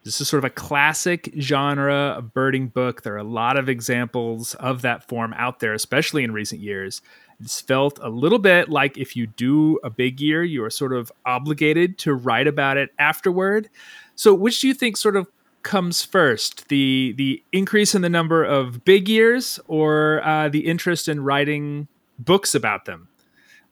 This 0.04 0.20
is 0.20 0.28
sort 0.28 0.38
of 0.38 0.44
a 0.44 0.54
classic 0.54 1.34
genre 1.40 2.14
of 2.16 2.32
birding 2.32 2.68
book. 2.68 3.02
There 3.02 3.14
are 3.14 3.18
a 3.18 3.24
lot 3.24 3.58
of 3.58 3.68
examples 3.68 4.54
of 4.54 4.82
that 4.82 5.08
form 5.08 5.34
out 5.36 5.58
there, 5.58 5.74
especially 5.74 6.22
in 6.22 6.30
recent 6.30 6.60
years. 6.60 7.02
It's 7.40 7.60
felt 7.60 7.98
a 8.00 8.08
little 8.08 8.38
bit 8.38 8.68
like 8.68 8.96
if 8.96 9.16
you 9.16 9.26
do 9.26 9.80
a 9.82 9.90
big 9.90 10.20
year, 10.20 10.44
you 10.44 10.62
are 10.62 10.70
sort 10.70 10.92
of 10.92 11.10
obligated 11.26 11.98
to 11.98 12.14
write 12.14 12.46
about 12.46 12.76
it 12.76 12.90
afterward. 12.96 13.68
So, 14.14 14.32
which 14.32 14.60
do 14.60 14.68
you 14.68 14.74
think 14.74 14.96
sort 14.96 15.16
of 15.16 15.26
comes 15.64 16.04
first 16.04 16.68
the 16.68 17.14
the 17.16 17.42
increase 17.50 17.96
in 17.96 18.02
the 18.02 18.08
number 18.08 18.44
of 18.44 18.84
big 18.84 19.08
years 19.08 19.58
or 19.66 20.22
uh, 20.24 20.48
the 20.48 20.66
interest 20.68 21.08
in 21.08 21.24
writing 21.24 21.88
books 22.16 22.54
about 22.54 22.84
them 22.84 23.08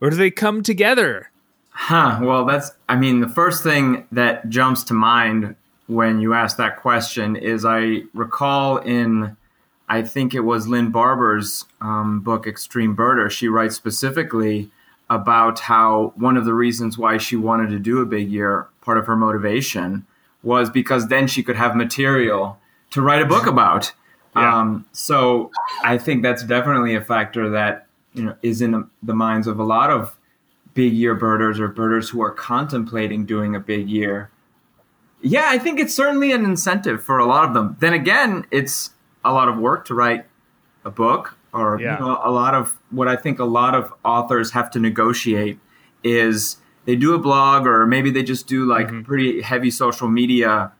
or 0.00 0.10
do 0.10 0.16
they 0.16 0.32
come 0.32 0.64
together 0.64 1.30
Huh. 1.78 2.20
Well, 2.22 2.46
that's, 2.46 2.72
I 2.88 2.96
mean, 2.96 3.20
the 3.20 3.28
first 3.28 3.62
thing 3.62 4.06
that 4.10 4.48
jumps 4.48 4.82
to 4.84 4.94
mind 4.94 5.56
when 5.88 6.20
you 6.20 6.32
ask 6.32 6.56
that 6.56 6.78
question 6.78 7.36
is 7.36 7.66
I 7.66 8.04
recall 8.14 8.78
in, 8.78 9.36
I 9.86 10.00
think 10.00 10.34
it 10.34 10.40
was 10.40 10.66
Lynn 10.66 10.90
Barber's 10.90 11.66
um, 11.82 12.20
book, 12.20 12.46
Extreme 12.46 12.96
Birder, 12.96 13.30
she 13.30 13.46
writes 13.46 13.76
specifically 13.76 14.70
about 15.10 15.60
how 15.60 16.14
one 16.16 16.38
of 16.38 16.46
the 16.46 16.54
reasons 16.54 16.96
why 16.96 17.18
she 17.18 17.36
wanted 17.36 17.68
to 17.68 17.78
do 17.78 18.00
a 18.00 18.06
big 18.06 18.30
year, 18.30 18.68
part 18.80 18.96
of 18.96 19.06
her 19.06 19.14
motivation, 19.14 20.06
was 20.42 20.70
because 20.70 21.08
then 21.08 21.26
she 21.26 21.42
could 21.42 21.56
have 21.56 21.76
material 21.76 22.58
to 22.90 23.02
write 23.02 23.20
a 23.20 23.26
book 23.26 23.46
about. 23.46 23.92
Yeah. 24.34 24.60
Um, 24.60 24.86
so 24.92 25.50
I 25.84 25.98
think 25.98 26.22
that's 26.22 26.42
definitely 26.42 26.94
a 26.94 27.02
factor 27.02 27.50
that 27.50 27.86
you 28.14 28.24
know 28.24 28.36
is 28.42 28.62
in 28.62 28.88
the 29.02 29.14
minds 29.14 29.46
of 29.46 29.60
a 29.60 29.64
lot 29.64 29.90
of 29.90 30.15
big 30.76 30.92
year 30.92 31.14
birders 31.14 31.58
or 31.58 31.66
birders 31.66 32.10
who 32.10 32.22
are 32.22 32.30
contemplating 32.30 33.24
doing 33.26 33.56
a 33.56 33.60
big 33.60 33.88
year, 33.88 34.30
yeah, 35.22 35.46
I 35.48 35.58
think 35.58 35.80
it's 35.80 35.94
certainly 35.94 36.30
an 36.30 36.44
incentive 36.44 37.02
for 37.02 37.18
a 37.18 37.26
lot 37.26 37.44
of 37.44 37.54
them. 37.54 37.76
Then 37.80 37.94
again, 37.94 38.46
it's 38.52 38.90
a 39.24 39.32
lot 39.32 39.48
of 39.48 39.56
work 39.56 39.86
to 39.86 39.94
write 39.94 40.26
a 40.84 40.90
book 40.90 41.36
or 41.52 41.80
yeah. 41.80 41.94
you 41.94 42.04
know, 42.04 42.20
a 42.22 42.30
lot 42.30 42.54
of 42.54 42.78
what 42.90 43.08
I 43.08 43.16
think 43.16 43.38
a 43.38 43.44
lot 43.44 43.74
of 43.74 43.92
authors 44.04 44.52
have 44.52 44.70
to 44.72 44.78
negotiate 44.78 45.58
is 46.04 46.58
they 46.84 46.94
do 46.94 47.14
a 47.14 47.18
blog 47.18 47.66
or 47.66 47.86
maybe 47.86 48.10
they 48.10 48.22
just 48.22 48.46
do 48.46 48.66
like 48.66 48.86
mm-hmm. 48.86 49.02
pretty 49.02 49.40
heavy 49.40 49.70
social 49.70 50.08
media 50.08 50.72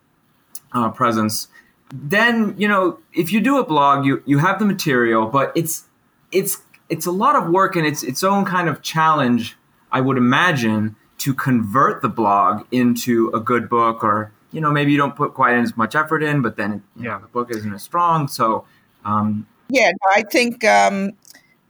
uh, 0.73 0.91
presence. 0.91 1.49
Then 1.93 2.55
you 2.59 2.69
know 2.69 2.99
if 3.15 3.33
you 3.33 3.41
do 3.41 3.59
a 3.59 3.65
blog, 3.65 4.05
you 4.05 4.23
you 4.26 4.38
have 4.38 4.59
the 4.59 4.67
material, 4.67 5.26
but 5.26 5.53
it's 5.57 5.85
it's 6.31 6.62
it's 6.88 7.07
a 7.07 7.11
lot 7.11 7.35
of 7.37 7.50
work 7.50 7.75
and 7.75 7.87
it's 7.87 8.03
its 8.03 8.23
own 8.23 8.45
kind 8.45 8.69
of 8.69 8.83
challenge 8.83 9.57
I 9.93 10.00
would 10.00 10.16
imagine, 10.16 10.97
to 11.19 11.35
convert 11.35 12.02
the 12.02 12.09
blog 12.09 12.66
into 12.71 13.31
a 13.31 13.40
good 13.40 13.69
book 13.69 14.05
or 14.05 14.33
you 14.52 14.61
know 14.61 14.71
maybe 14.71 14.93
you 14.93 14.99
don't 14.99 15.16
put 15.16 15.35
quite 15.35 15.57
as 15.57 15.76
much 15.76 15.95
effort 15.95 16.23
in 16.23 16.43
but 16.43 16.57
then 16.57 16.83
yeah. 16.97 17.11
Know, 17.11 17.21
the 17.21 17.26
book 17.28 17.50
isn't 17.50 17.73
as 17.73 17.83
strong 17.83 18.28
so 18.28 18.64
um, 19.05 19.47
yeah 19.69 19.90
i 20.12 20.23
think 20.23 20.64
um, 20.64 21.12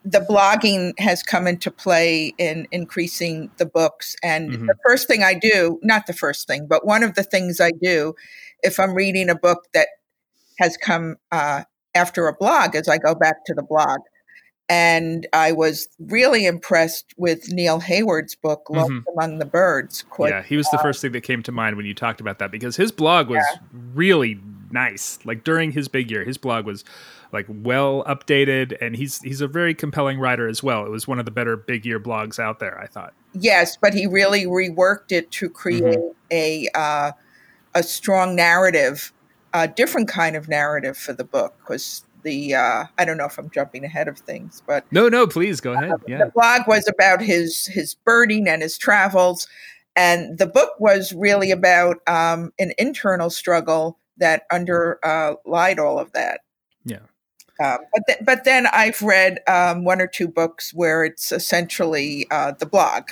the 0.04 0.20
blogging 0.20 0.98
has 0.98 1.22
come 1.22 1.46
into 1.46 1.70
play 1.70 2.34
in 2.38 2.66
increasing 2.70 3.50
the 3.56 3.66
books 3.66 4.16
and 4.22 4.50
mm-hmm. 4.50 4.66
the 4.66 4.74
first 4.84 5.06
thing 5.06 5.22
i 5.22 5.34
do 5.34 5.78
not 5.82 6.06
the 6.06 6.12
first 6.12 6.46
thing 6.46 6.66
but 6.66 6.86
one 6.86 7.02
of 7.02 7.14
the 7.14 7.22
things 7.22 7.60
i 7.60 7.70
do 7.82 8.14
if 8.62 8.78
i'm 8.80 8.94
reading 8.94 9.28
a 9.28 9.34
book 9.34 9.66
that 9.74 9.88
has 10.58 10.76
come 10.76 11.16
uh, 11.32 11.62
after 11.94 12.28
a 12.28 12.32
blog 12.34 12.74
is 12.74 12.88
i 12.88 12.98
go 12.98 13.14
back 13.14 13.44
to 13.44 13.54
the 13.54 13.62
blog 13.62 14.00
and 14.68 15.26
I 15.32 15.52
was 15.52 15.88
really 15.98 16.46
impressed 16.46 17.14
with 17.16 17.52
Neil 17.52 17.80
Hayward's 17.80 18.34
book, 18.34 18.68
Lost 18.68 18.90
mm-hmm. 18.90 19.18
Among 19.18 19.38
the 19.38 19.44
Birds. 19.44 20.04
Quite, 20.10 20.30
yeah, 20.30 20.42
he 20.42 20.56
was 20.56 20.68
the 20.70 20.78
uh, 20.78 20.82
first 20.82 21.00
thing 21.00 21.12
that 21.12 21.22
came 21.22 21.42
to 21.44 21.52
mind 21.52 21.76
when 21.76 21.86
you 21.86 21.94
talked 21.94 22.20
about 22.20 22.38
that 22.40 22.50
because 22.50 22.76
his 22.76 22.90
blog 22.90 23.28
was 23.28 23.44
yeah. 23.52 23.60
really 23.94 24.40
nice. 24.70 25.18
Like 25.24 25.44
during 25.44 25.72
his 25.72 25.88
big 25.88 26.10
year, 26.10 26.24
his 26.24 26.38
blog 26.38 26.66
was 26.66 26.84
like 27.32 27.46
well 27.48 28.02
updated, 28.04 28.76
and 28.80 28.96
he's 28.96 29.20
he's 29.20 29.40
a 29.40 29.48
very 29.48 29.74
compelling 29.74 30.18
writer 30.18 30.48
as 30.48 30.62
well. 30.62 30.84
It 30.84 30.90
was 30.90 31.06
one 31.06 31.18
of 31.18 31.24
the 31.24 31.30
better 31.30 31.56
big 31.56 31.86
year 31.86 32.00
blogs 32.00 32.38
out 32.38 32.58
there, 32.58 32.78
I 32.80 32.86
thought. 32.86 33.14
Yes, 33.34 33.76
but 33.76 33.94
he 33.94 34.06
really 34.06 34.46
reworked 34.46 35.12
it 35.12 35.30
to 35.32 35.48
create 35.48 35.82
mm-hmm. 35.82 36.08
a 36.30 36.68
uh, 36.74 37.12
a 37.74 37.82
strong 37.82 38.34
narrative, 38.34 39.12
a 39.52 39.68
different 39.68 40.08
kind 40.08 40.34
of 40.34 40.48
narrative 40.48 40.96
for 40.96 41.12
the 41.12 41.24
book 41.24 41.56
because 41.58 42.05
the 42.26 42.56
uh, 42.56 42.84
I 42.98 43.04
don't 43.04 43.16
know 43.16 43.24
if 43.24 43.38
I'm 43.38 43.48
jumping 43.50 43.84
ahead 43.84 44.08
of 44.08 44.18
things, 44.18 44.62
but 44.66 44.84
no, 44.90 45.08
no, 45.08 45.26
please 45.26 45.60
go 45.60 45.72
ahead. 45.72 45.92
yeah, 46.06 46.18
the 46.18 46.32
blog 46.34 46.62
was 46.66 46.86
about 46.88 47.22
his 47.22 47.66
his 47.66 47.94
birding 47.94 48.48
and 48.48 48.60
his 48.60 48.76
travels, 48.76 49.46
and 49.94 50.36
the 50.36 50.46
book 50.46 50.72
was 50.78 51.14
really 51.14 51.52
about 51.52 51.98
um, 52.08 52.52
an 52.58 52.72
internal 52.78 53.30
struggle 53.30 53.98
that 54.18 54.42
underlied 54.50 55.78
uh, 55.78 55.82
all 55.84 55.98
of 55.98 56.12
that. 56.12 56.40
Yeah. 56.84 56.98
Um, 57.62 57.78
but 57.92 58.02
th- 58.08 58.18
but 58.22 58.44
then 58.44 58.66
I've 58.66 59.00
read 59.00 59.38
um, 59.46 59.84
one 59.84 60.00
or 60.00 60.08
two 60.08 60.26
books 60.26 60.74
where 60.74 61.04
it's 61.04 61.30
essentially 61.30 62.26
uh, 62.30 62.52
the 62.58 62.66
blog. 62.66 63.04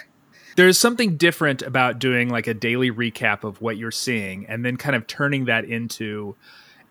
There's 0.56 0.78
something 0.78 1.16
different 1.16 1.62
about 1.62 1.98
doing 1.98 2.28
like 2.28 2.46
a 2.46 2.54
daily 2.54 2.90
recap 2.90 3.44
of 3.44 3.60
what 3.60 3.76
you're 3.76 3.92
seeing, 3.92 4.44
and 4.46 4.64
then 4.64 4.76
kind 4.76 4.96
of 4.96 5.06
turning 5.06 5.44
that 5.44 5.64
into 5.64 6.34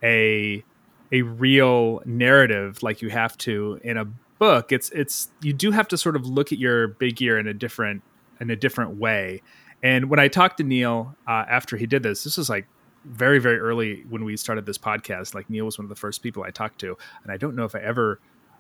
a 0.02 0.64
a 1.14 1.22
real 1.22 2.02
narrative 2.06 2.82
like 2.84 3.02
you 3.02 3.10
have 3.10 3.38
to 3.38 3.80
in 3.84 3.98
a 3.98 4.06
book 4.40 4.72
it's 4.72 4.90
it's 4.90 5.30
you 5.42 5.54
do 5.54 5.72
have 5.72 5.88
to 5.88 5.98
sort 5.98 6.18
of 6.18 6.26
look 6.26 6.52
at 6.52 6.58
your 6.58 6.90
big 6.90 7.22
year 7.22 7.38
in 7.38 7.48
a 7.48 7.54
different 7.54 8.02
in 8.42 8.50
a 8.50 8.56
different 8.58 8.98
way. 8.98 9.42
And 9.82 10.10
when 10.10 10.20
i 10.20 10.28
talked 10.28 10.58
to 10.58 10.64
neil 10.64 11.16
uh, 11.28 11.46
after 11.48 11.78
he 11.78 11.86
did 11.86 12.04
this 12.04 12.24
this 12.24 12.38
was 12.38 12.50
like 12.50 12.66
very 13.06 13.40
very 13.40 13.60
early 13.60 14.04
when 14.10 14.24
we 14.26 14.36
started 14.38 14.66
this 14.66 14.78
podcast 14.78 15.34
like 15.36 15.50
neil 15.50 15.66
was 15.66 15.78
one 15.78 15.86
of 15.86 15.90
the 15.90 15.96
first 15.96 16.24
people 16.24 16.42
i 16.44 16.50
talked 16.50 16.80
to 16.80 16.98
and 17.22 17.32
i 17.32 17.38
don't 17.38 17.56
know 17.56 17.66
if 17.66 17.76
i 17.76 17.80
ever 17.80 18.20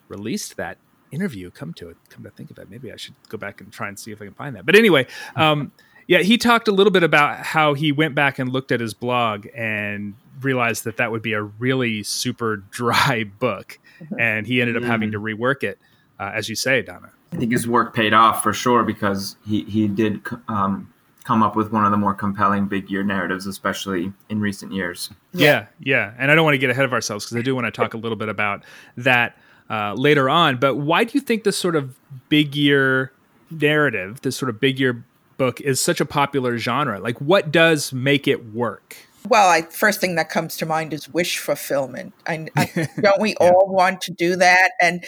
released 0.09 0.57
that 0.57 0.77
interview. 1.11 1.49
Come 1.49 1.73
to 1.75 1.89
it 1.89 1.97
come 2.09 2.23
to 2.23 2.29
think 2.29 2.51
of 2.51 2.57
it 2.59 2.69
maybe 2.69 2.91
i 2.91 2.95
should 2.95 3.15
go 3.29 3.37
back 3.37 3.61
and 3.61 3.71
try 3.71 3.87
and 3.87 3.97
see 3.97 4.11
if 4.11 4.21
i 4.21 4.25
can 4.25 4.33
find 4.33 4.55
that. 4.55 4.65
But 4.65 4.75
anyway 4.75 5.07
um, 5.35 5.71
yeah 6.07 6.19
he 6.19 6.37
talked 6.37 6.67
a 6.67 6.71
little 6.71 6.91
bit 6.91 7.03
about 7.03 7.39
how 7.39 7.73
he 7.73 7.91
went 7.91 8.15
back 8.15 8.37
and 8.37 8.51
looked 8.51 8.71
at 8.71 8.79
his 8.79 8.93
blog 8.93 9.47
and 9.55 10.15
realized 10.43 10.83
that 10.85 10.97
that 10.97 11.11
would 11.11 11.21
be 11.21 11.33
a 11.33 11.41
really 11.41 12.03
super 12.03 12.57
dry 12.57 13.23
book, 13.39 13.79
mm-hmm. 13.99 14.19
and 14.19 14.47
he 14.47 14.61
ended 14.61 14.77
up 14.77 14.83
mm. 14.83 14.87
having 14.87 15.11
to 15.11 15.19
mm. 15.19 15.37
rework 15.37 15.63
it, 15.63 15.79
uh, 16.19 16.31
as 16.33 16.49
you 16.49 16.55
say, 16.55 16.81
Donna. 16.81 17.11
I 17.31 17.37
think 17.37 17.51
his 17.51 17.67
work 17.67 17.95
paid 17.95 18.13
off 18.13 18.43
for 18.43 18.53
sure 18.53 18.83
because 18.83 19.37
he 19.45 19.63
he 19.63 19.87
did 19.87 20.21
um, 20.47 20.93
come 21.23 21.41
up 21.41 21.55
with 21.55 21.71
one 21.71 21.85
of 21.85 21.91
the 21.91 21.97
more 21.97 22.13
compelling 22.13 22.67
big 22.67 22.89
year 22.89 23.03
narratives, 23.03 23.47
especially 23.47 24.13
in 24.29 24.39
recent 24.39 24.71
years. 24.71 25.09
Yeah, 25.33 25.67
yeah, 25.79 26.13
and 26.17 26.31
I 26.31 26.35
don't 26.35 26.43
want 26.43 26.55
to 26.55 26.59
get 26.59 26.69
ahead 26.69 26.85
of 26.85 26.93
ourselves 26.93 27.25
because 27.25 27.37
I 27.37 27.41
do 27.41 27.55
want 27.55 27.65
to 27.65 27.71
talk 27.71 27.93
a 27.93 27.97
little 27.97 28.17
bit 28.17 28.29
about 28.29 28.63
that 28.97 29.37
uh, 29.69 29.93
later 29.93 30.29
on. 30.29 30.57
But 30.57 30.75
why 30.75 31.03
do 31.03 31.11
you 31.13 31.21
think 31.21 31.43
this 31.43 31.57
sort 31.57 31.75
of 31.75 31.95
big 32.29 32.55
year 32.55 33.11
narrative, 33.49 34.21
this 34.21 34.35
sort 34.35 34.49
of 34.49 34.59
big 34.59 34.79
year 34.79 35.03
book, 35.37 35.61
is 35.61 35.79
such 35.79 36.01
a 36.01 36.05
popular 36.05 36.57
genre? 36.57 36.99
Like, 36.99 37.19
what 37.19 37.51
does 37.51 37.93
make 37.93 38.27
it 38.27 38.53
work? 38.53 38.95
Well, 39.29 39.49
I, 39.49 39.61
first 39.61 40.01
thing 40.01 40.15
that 40.15 40.29
comes 40.29 40.57
to 40.57 40.65
mind 40.65 40.93
is 40.93 41.09
wish 41.09 41.37
fulfillment. 41.37 42.13
I, 42.27 42.47
I, 42.55 42.87
don't 42.99 43.21
we 43.21 43.35
yeah. 43.39 43.49
all 43.49 43.67
want 43.67 44.01
to 44.01 44.11
do 44.11 44.35
that? 44.35 44.71
And 44.81 45.03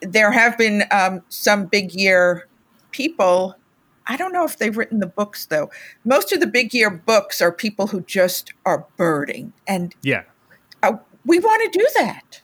there 0.00 0.30
have 0.30 0.56
been 0.56 0.84
um, 0.90 1.22
some 1.28 1.66
big 1.66 1.92
year 1.92 2.48
people. 2.90 3.56
I 4.06 4.16
don't 4.16 4.32
know 4.32 4.44
if 4.44 4.58
they've 4.58 4.76
written 4.76 5.00
the 5.00 5.06
books 5.06 5.46
though. 5.46 5.70
Most 6.04 6.32
of 6.32 6.40
the 6.40 6.46
big 6.46 6.74
year 6.74 6.90
books 6.90 7.40
are 7.40 7.52
people 7.52 7.88
who 7.88 8.00
just 8.02 8.52
are 8.64 8.86
birding, 8.96 9.52
and 9.66 9.94
yeah, 10.02 10.22
uh, 10.82 10.94
we 11.24 11.38
want 11.38 11.72
to 11.72 11.78
do 11.78 11.86
that. 11.96 12.42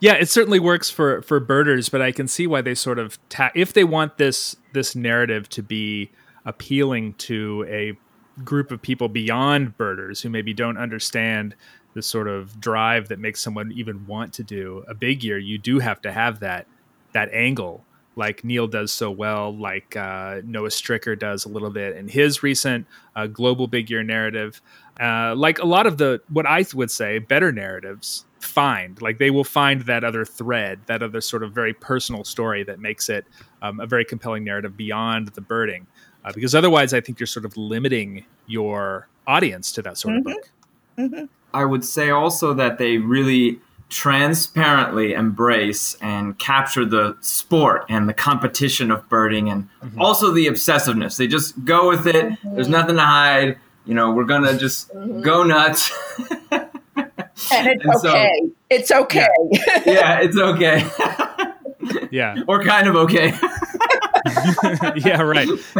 Yeah, 0.00 0.14
it 0.14 0.28
certainly 0.28 0.60
works 0.60 0.90
for 0.90 1.22
for 1.22 1.40
birders, 1.40 1.88
but 1.88 2.02
I 2.02 2.12
can 2.12 2.28
see 2.28 2.46
why 2.46 2.60
they 2.60 2.74
sort 2.74 2.98
of 2.98 3.18
ta- 3.28 3.52
if 3.54 3.72
they 3.72 3.84
want 3.84 4.18
this 4.18 4.56
this 4.72 4.94
narrative 4.94 5.48
to 5.50 5.62
be 5.62 6.10
appealing 6.44 7.14
to 7.14 7.66
a 7.68 7.98
group 8.44 8.70
of 8.70 8.82
people 8.82 9.08
beyond 9.08 9.76
birders 9.76 10.20
who 10.22 10.30
maybe 10.30 10.52
don't 10.52 10.78
understand 10.78 11.54
the 11.94 12.02
sort 12.02 12.28
of 12.28 12.60
drive 12.60 13.08
that 13.08 13.18
makes 13.18 13.40
someone 13.40 13.72
even 13.72 14.06
want 14.06 14.32
to 14.34 14.42
do 14.42 14.84
a 14.88 14.94
big 14.94 15.24
year, 15.24 15.38
you 15.38 15.58
do 15.58 15.78
have 15.78 16.00
to 16.02 16.12
have 16.12 16.40
that 16.40 16.66
that 17.12 17.32
angle 17.32 17.84
like 18.18 18.42
Neil 18.42 18.66
does 18.66 18.90
so 18.90 19.12
well, 19.12 19.56
like 19.56 19.96
uh, 19.96 20.40
Noah 20.44 20.70
Strycker 20.70 21.16
does 21.16 21.44
a 21.44 21.48
little 21.48 21.70
bit 21.70 21.96
in 21.96 22.08
his 22.08 22.42
recent 22.42 22.84
uh, 23.14 23.28
global 23.28 23.68
big 23.68 23.88
year 23.88 24.02
narrative. 24.02 24.60
Uh, 25.00 25.36
like 25.36 25.60
a 25.60 25.64
lot 25.64 25.86
of 25.86 25.98
the 25.98 26.20
what 26.28 26.44
I 26.44 26.66
would 26.74 26.90
say 26.90 27.20
better 27.20 27.52
narratives 27.52 28.24
find 28.40 29.00
like 29.00 29.18
they 29.18 29.30
will 29.30 29.44
find 29.44 29.82
that 29.82 30.04
other 30.04 30.24
thread 30.24 30.80
that 30.86 31.02
other 31.02 31.20
sort 31.20 31.42
of 31.42 31.52
very 31.52 31.72
personal 31.72 32.24
story 32.24 32.62
that 32.64 32.78
makes 32.78 33.08
it 33.08 33.24
um, 33.62 33.80
a 33.80 33.86
very 33.86 34.04
compelling 34.04 34.44
narrative 34.44 34.76
beyond 34.76 35.28
the 35.28 35.40
birding 35.40 35.86
uh, 36.24 36.32
because 36.32 36.54
otherwise 36.54 36.92
i 36.92 37.00
think 37.00 37.18
you're 37.18 37.26
sort 37.26 37.44
of 37.44 37.56
limiting 37.56 38.24
your 38.46 39.08
audience 39.26 39.72
to 39.72 39.82
that 39.82 39.98
sort 39.98 40.14
mm-hmm. 40.14 40.28
of 40.28 40.34
book 40.34 40.50
mm-hmm. 40.98 41.24
i 41.54 41.64
would 41.64 41.84
say 41.84 42.10
also 42.10 42.54
that 42.54 42.78
they 42.78 42.98
really 42.98 43.60
transparently 43.88 45.14
embrace 45.14 45.96
and 46.02 46.38
capture 46.38 46.84
the 46.84 47.16
sport 47.20 47.86
and 47.88 48.06
the 48.06 48.12
competition 48.12 48.90
of 48.90 49.08
birding 49.08 49.48
and 49.48 49.66
mm-hmm. 49.82 50.00
also 50.00 50.30
the 50.30 50.46
obsessiveness 50.46 51.16
they 51.16 51.26
just 51.26 51.64
go 51.64 51.88
with 51.88 52.06
it 52.06 52.32
there's 52.54 52.68
nothing 52.68 52.96
to 52.96 53.02
hide 53.02 53.56
you 53.86 53.94
know 53.94 54.12
we're 54.12 54.24
gonna 54.24 54.58
just 54.58 54.92
mm-hmm. 54.94 55.22
go 55.22 55.42
nuts 55.42 55.90
and 57.52 57.68
it's 57.68 57.84
and 57.84 57.94
okay. 57.94 58.32
So, 58.40 58.50
it's 58.70 58.90
okay. 58.90 59.28
Yeah, 59.52 59.82
yeah 59.86 60.20
it's 60.20 60.36
okay. 60.36 62.08
yeah. 62.10 62.42
Or 62.48 62.62
kind 62.62 62.88
of 62.88 62.96
okay. 62.96 63.32
yeah, 64.96 65.20
right. 65.22 65.48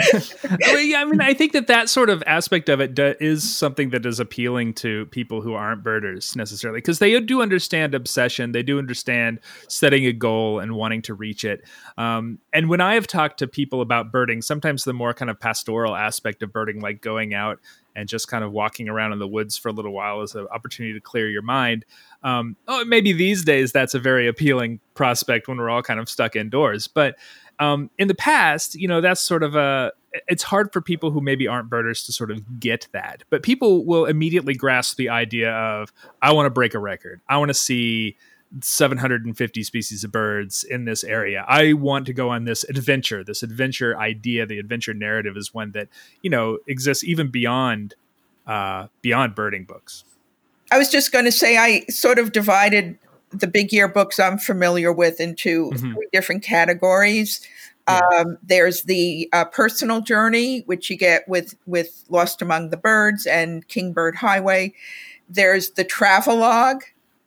yeah, 0.60 1.00
I 1.00 1.04
mean, 1.04 1.20
I 1.20 1.34
think 1.34 1.52
that 1.52 1.66
that 1.68 1.88
sort 1.88 2.10
of 2.10 2.22
aspect 2.26 2.68
of 2.68 2.80
it 2.80 2.94
do, 2.94 3.14
is 3.20 3.48
something 3.48 3.90
that 3.90 4.04
is 4.06 4.20
appealing 4.20 4.74
to 4.74 5.06
people 5.06 5.40
who 5.40 5.54
aren't 5.54 5.82
birders 5.82 6.36
necessarily, 6.36 6.78
because 6.78 6.98
they 6.98 7.18
do 7.20 7.42
understand 7.42 7.94
obsession. 7.94 8.52
They 8.52 8.62
do 8.62 8.78
understand 8.78 9.40
setting 9.68 10.06
a 10.06 10.12
goal 10.12 10.58
and 10.60 10.74
wanting 10.76 11.02
to 11.02 11.14
reach 11.14 11.44
it. 11.44 11.62
Um, 11.96 12.38
and 12.52 12.68
when 12.68 12.80
I 12.80 12.94
have 12.94 13.06
talked 13.06 13.38
to 13.38 13.46
people 13.46 13.80
about 13.80 14.12
birding, 14.12 14.42
sometimes 14.42 14.84
the 14.84 14.92
more 14.92 15.14
kind 15.14 15.30
of 15.30 15.38
pastoral 15.40 15.94
aspect 15.94 16.42
of 16.42 16.52
birding, 16.52 16.80
like 16.80 17.00
going 17.00 17.34
out 17.34 17.58
and 17.98 18.08
just 18.08 18.28
kind 18.28 18.44
of 18.44 18.52
walking 18.52 18.88
around 18.88 19.12
in 19.12 19.18
the 19.18 19.26
woods 19.26 19.56
for 19.56 19.70
a 19.70 19.72
little 19.72 19.92
while 19.92 20.22
is 20.22 20.36
an 20.36 20.46
opportunity 20.52 20.94
to 20.94 21.00
clear 21.00 21.28
your 21.28 21.42
mind. 21.42 21.84
Um, 22.22 22.56
oh, 22.68 22.84
maybe 22.84 23.12
these 23.12 23.44
days 23.44 23.72
that's 23.72 23.92
a 23.92 23.98
very 23.98 24.28
appealing 24.28 24.78
prospect 24.94 25.48
when 25.48 25.58
we're 25.58 25.68
all 25.68 25.82
kind 25.82 25.98
of 25.98 26.08
stuck 26.08 26.36
indoors. 26.36 26.86
But 26.86 27.16
um, 27.58 27.90
in 27.98 28.08
the 28.08 28.14
past, 28.14 28.74
you 28.74 28.88
know, 28.88 29.00
that's 29.00 29.20
sort 29.20 29.42
of 29.42 29.56
a 29.56 29.92
it's 30.26 30.42
hard 30.42 30.72
for 30.72 30.80
people 30.80 31.10
who 31.10 31.20
maybe 31.20 31.46
aren't 31.46 31.68
birders 31.68 32.02
to 32.04 32.12
sort 32.12 32.30
of 32.30 32.58
get 32.58 32.88
that. 32.92 33.24
But 33.30 33.42
people 33.42 33.84
will 33.84 34.06
immediately 34.06 34.54
grasp 34.54 34.96
the 34.96 35.08
idea 35.08 35.52
of 35.52 35.92
I 36.22 36.32
want 36.32 36.46
to 36.46 36.50
break 36.50 36.74
a 36.74 36.78
record. 36.78 37.20
I 37.28 37.36
want 37.38 37.50
to 37.50 37.54
see 37.54 38.16
750 38.60 39.62
species 39.62 40.04
of 40.04 40.12
birds 40.12 40.64
in 40.64 40.86
this 40.86 41.04
area. 41.04 41.44
I 41.46 41.74
want 41.74 42.06
to 42.06 42.12
go 42.12 42.30
on 42.30 42.44
this 42.44 42.64
adventure. 42.64 43.22
This 43.22 43.42
adventure 43.42 43.98
idea, 43.98 44.46
the 44.46 44.58
adventure 44.58 44.94
narrative 44.94 45.36
is 45.36 45.52
one 45.52 45.72
that, 45.72 45.88
you 46.22 46.30
know, 46.30 46.58
exists 46.66 47.04
even 47.04 47.30
beyond 47.30 47.94
uh, 48.46 48.86
beyond 49.02 49.34
birding 49.34 49.64
books. 49.64 50.04
I 50.72 50.78
was 50.78 50.90
just 50.90 51.12
going 51.12 51.26
to 51.26 51.32
say 51.32 51.58
I 51.58 51.84
sort 51.90 52.18
of 52.18 52.32
divided 52.32 52.98
the 53.30 53.46
big 53.46 53.72
year 53.72 53.88
books 53.88 54.18
I'm 54.18 54.38
familiar 54.38 54.92
with 54.92 55.20
into 55.20 55.70
mm-hmm. 55.70 55.92
three 55.92 56.08
different 56.12 56.42
categories. 56.42 57.40
Yeah. 57.88 58.00
Um, 58.18 58.38
there's 58.42 58.82
the 58.82 59.28
uh, 59.32 59.46
personal 59.46 60.00
journey, 60.00 60.60
which 60.66 60.90
you 60.90 60.96
get 60.96 61.26
with 61.28 61.54
with 61.66 62.04
Lost 62.08 62.42
Among 62.42 62.70
the 62.70 62.76
Birds 62.76 63.26
and 63.26 63.66
Kingbird 63.68 64.16
Highway. 64.16 64.74
There's 65.28 65.70
the 65.70 65.84
travelogue, 65.84 66.82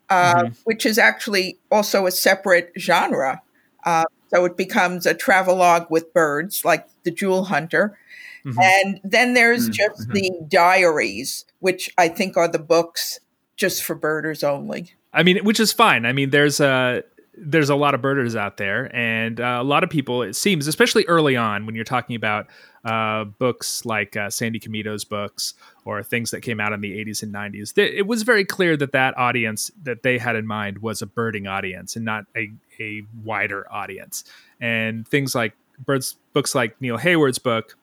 uh, 0.09 0.35
mm-hmm. 0.35 0.53
which 0.65 0.85
is 0.85 0.97
actually 0.97 1.57
also 1.71 2.05
a 2.05 2.11
separate 2.11 2.71
genre. 2.77 3.41
Uh, 3.83 4.05
so 4.33 4.45
it 4.45 4.55
becomes 4.55 5.05
a 5.05 5.13
travelogue 5.13 5.87
with 5.89 6.13
birds, 6.13 6.63
like 6.63 6.87
the 7.03 7.11
Jewel 7.11 7.45
Hunter. 7.45 7.97
Mm-hmm. 8.45 8.59
And 8.59 9.01
then 9.03 9.33
there's 9.33 9.69
mm-hmm. 9.69 9.73
just 9.73 10.09
mm-hmm. 10.09 10.13
the 10.13 10.31
diaries, 10.47 11.45
which 11.59 11.91
I 11.97 12.07
think 12.07 12.37
are 12.37 12.47
the 12.47 12.59
books 12.59 13.19
just 13.55 13.83
for 13.83 13.95
birders 13.95 14.43
only. 14.43 14.93
I 15.13 15.23
mean, 15.23 15.43
which 15.43 15.59
is 15.59 15.73
fine. 15.73 16.05
I 16.05 16.13
mean, 16.13 16.29
there's 16.29 16.59
a 16.59 17.03
there's 17.37 17.69
a 17.69 17.75
lot 17.75 17.95
of 17.95 18.01
birders 18.01 18.35
out 18.35 18.57
there, 18.57 18.93
and 18.95 19.39
uh, 19.39 19.57
a 19.59 19.63
lot 19.63 19.83
of 19.83 19.89
people. 19.89 20.21
It 20.21 20.35
seems, 20.35 20.67
especially 20.67 21.05
early 21.05 21.35
on, 21.35 21.65
when 21.65 21.75
you're 21.75 21.83
talking 21.83 22.15
about 22.15 22.47
uh, 22.85 23.25
books 23.25 23.85
like 23.85 24.15
uh, 24.15 24.29
Sandy 24.29 24.59
Komito's 24.59 25.03
books 25.03 25.53
or 25.85 26.03
things 26.03 26.31
that 26.31 26.41
came 26.41 26.59
out 26.59 26.73
in 26.73 26.81
the 26.81 27.03
80s 27.03 27.23
and 27.23 27.33
90s, 27.33 27.73
th- 27.73 27.93
it 27.93 28.07
was 28.07 28.23
very 28.23 28.45
clear 28.45 28.75
that 28.77 28.91
that 28.91 29.17
audience 29.17 29.71
that 29.83 30.03
they 30.03 30.17
had 30.17 30.35
in 30.35 30.45
mind 30.45 30.79
was 30.79 31.01
a 31.01 31.05
birding 31.05 31.47
audience 31.47 31.95
and 31.95 32.05
not 32.05 32.25
a 32.35 32.51
a 32.79 33.03
wider 33.23 33.71
audience. 33.71 34.23
And 34.59 35.07
things 35.07 35.35
like 35.35 35.53
birds 35.83 36.17
books 36.33 36.53
like 36.53 36.79
Neil 36.81 36.97
Hayward's 36.97 37.39
book 37.39 37.77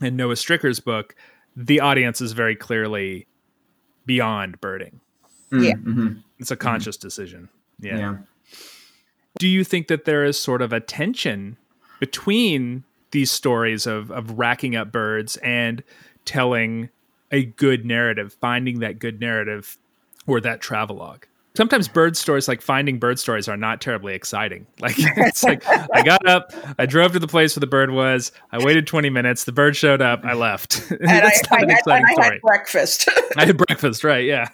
and 0.00 0.16
Noah 0.16 0.36
Strycker's 0.36 0.80
book, 0.80 1.14
the 1.56 1.80
audience 1.80 2.20
is 2.20 2.32
very 2.32 2.56
clearly 2.56 3.26
beyond 4.06 4.60
birding. 4.60 5.00
Mm, 5.52 5.64
yeah. 5.64 5.74
Mm-hmm. 5.74 6.08
It's 6.38 6.50
a 6.50 6.56
conscious 6.56 6.96
mm-hmm. 6.96 7.06
decision. 7.06 7.48
Yeah. 7.80 7.98
yeah. 7.98 8.16
Do 9.38 9.48
you 9.48 9.64
think 9.64 9.88
that 9.88 10.04
there 10.04 10.24
is 10.24 10.38
sort 10.38 10.62
of 10.62 10.72
a 10.72 10.80
tension 10.80 11.56
between 11.98 12.84
these 13.10 13.30
stories 13.30 13.86
of, 13.86 14.10
of 14.10 14.38
racking 14.38 14.76
up 14.76 14.92
birds 14.92 15.36
and 15.38 15.82
telling 16.24 16.90
a 17.30 17.44
good 17.44 17.84
narrative, 17.84 18.36
finding 18.40 18.80
that 18.80 18.98
good 18.98 19.20
narrative 19.20 19.78
or 20.26 20.40
that 20.40 20.60
travelogue? 20.60 21.24
sometimes 21.56 21.88
bird 21.88 22.16
stories 22.16 22.48
like 22.48 22.62
finding 22.62 22.98
bird 22.98 23.18
stories 23.18 23.48
are 23.48 23.56
not 23.56 23.80
terribly 23.80 24.14
exciting 24.14 24.66
like 24.80 24.94
it's 24.96 25.42
like 25.42 25.62
i 25.92 26.02
got 26.02 26.24
up 26.26 26.52
i 26.78 26.86
drove 26.86 27.12
to 27.12 27.18
the 27.18 27.26
place 27.26 27.56
where 27.56 27.60
the 27.60 27.66
bird 27.66 27.90
was 27.90 28.32
i 28.52 28.64
waited 28.64 28.86
20 28.86 29.10
minutes 29.10 29.44
the 29.44 29.52
bird 29.52 29.76
showed 29.76 30.00
up 30.00 30.24
i 30.24 30.32
left 30.32 30.90
and 30.90 31.00
that's 31.08 31.42
I, 31.50 31.56
not 31.56 31.60
I, 31.60 31.62
an 31.62 31.70
exciting 31.70 32.06
I, 32.06 32.10
I 32.10 32.12
story. 32.12 32.30
had 32.36 32.42
breakfast 32.42 33.08
i 33.36 33.44
had 33.46 33.56
breakfast 33.56 34.04
right 34.04 34.24
yeah 34.24 34.48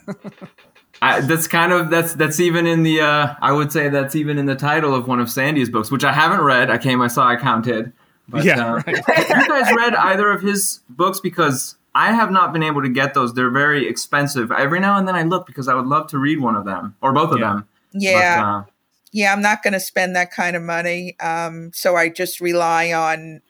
I, 1.02 1.20
that's 1.20 1.46
kind 1.46 1.72
of 1.72 1.90
that's 1.90 2.14
that's 2.14 2.40
even 2.40 2.66
in 2.66 2.82
the 2.82 3.00
uh, 3.00 3.34
I 3.40 3.52
would 3.52 3.72
say 3.72 3.88
that's 3.88 4.14
even 4.14 4.38
in 4.38 4.46
the 4.46 4.54
title 4.54 4.94
of 4.94 5.06
one 5.08 5.20
of 5.20 5.30
Sandy's 5.30 5.68
books, 5.68 5.90
which 5.90 6.04
I 6.04 6.12
haven't 6.12 6.40
read. 6.40 6.70
I 6.70 6.78
came, 6.78 7.00
I 7.02 7.08
saw, 7.08 7.26
I 7.28 7.36
counted. 7.36 7.92
But, 8.28 8.44
yeah, 8.44 8.72
uh, 8.72 8.82
right. 8.86 9.04
have 9.06 9.42
you 9.42 9.48
guys 9.48 9.72
read 9.74 9.94
either 9.94 10.30
of 10.30 10.42
his 10.42 10.80
books? 10.88 11.20
Because 11.20 11.76
I 11.94 12.12
have 12.12 12.30
not 12.30 12.52
been 12.52 12.62
able 12.62 12.82
to 12.82 12.88
get 12.88 13.14
those. 13.14 13.34
They're 13.34 13.50
very 13.50 13.88
expensive. 13.88 14.50
Every 14.50 14.80
now 14.80 14.98
and 14.98 15.06
then 15.06 15.14
I 15.14 15.22
look 15.22 15.46
because 15.46 15.68
I 15.68 15.74
would 15.74 15.86
love 15.86 16.08
to 16.08 16.18
read 16.18 16.40
one 16.40 16.56
of 16.56 16.64
them 16.64 16.96
or 17.00 17.12
both 17.12 17.32
of 17.32 17.40
them. 17.40 17.68
Yeah. 17.92 18.40
But, 18.40 18.46
uh, 18.46 18.64
yeah, 19.12 19.32
I'm 19.32 19.40
not 19.40 19.62
going 19.62 19.72
to 19.72 19.80
spend 19.80 20.16
that 20.16 20.30
kind 20.30 20.56
of 20.56 20.62
money. 20.62 21.18
Um, 21.20 21.70
so 21.72 21.96
I 21.96 22.08
just 22.08 22.40
rely 22.40 22.92
on 22.92 23.40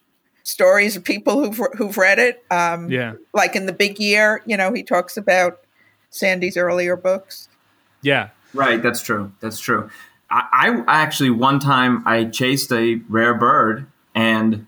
stories 0.45 0.95
of 0.95 1.03
people 1.03 1.43
who've 1.43 1.61
who've 1.77 1.97
read 1.97 2.19
it. 2.19 2.45
Um, 2.51 2.91
yeah. 2.91 3.15
Like 3.35 3.57
in 3.57 3.67
the 3.67 3.73
Big 3.73 3.99
Year, 3.99 4.43
you 4.47 4.57
know, 4.57 4.73
he 4.73 4.83
talks 4.83 5.17
about 5.17 5.66
Sandy's 6.17 6.57
earlier 6.57 6.97
books. 6.97 7.49
Yeah. 8.03 8.31
Right. 8.55 8.83
That's 8.83 9.03
true. 9.03 9.33
That's 9.41 9.61
true. 9.61 9.91
I, 10.31 10.83
I 10.87 11.03
actually 11.03 11.31
one 11.31 11.61
time 11.61 12.03
I 12.07 12.25
chased 12.25 12.73
a 12.73 12.97
rare 13.09 13.35
bird 13.35 13.87
and 14.15 14.67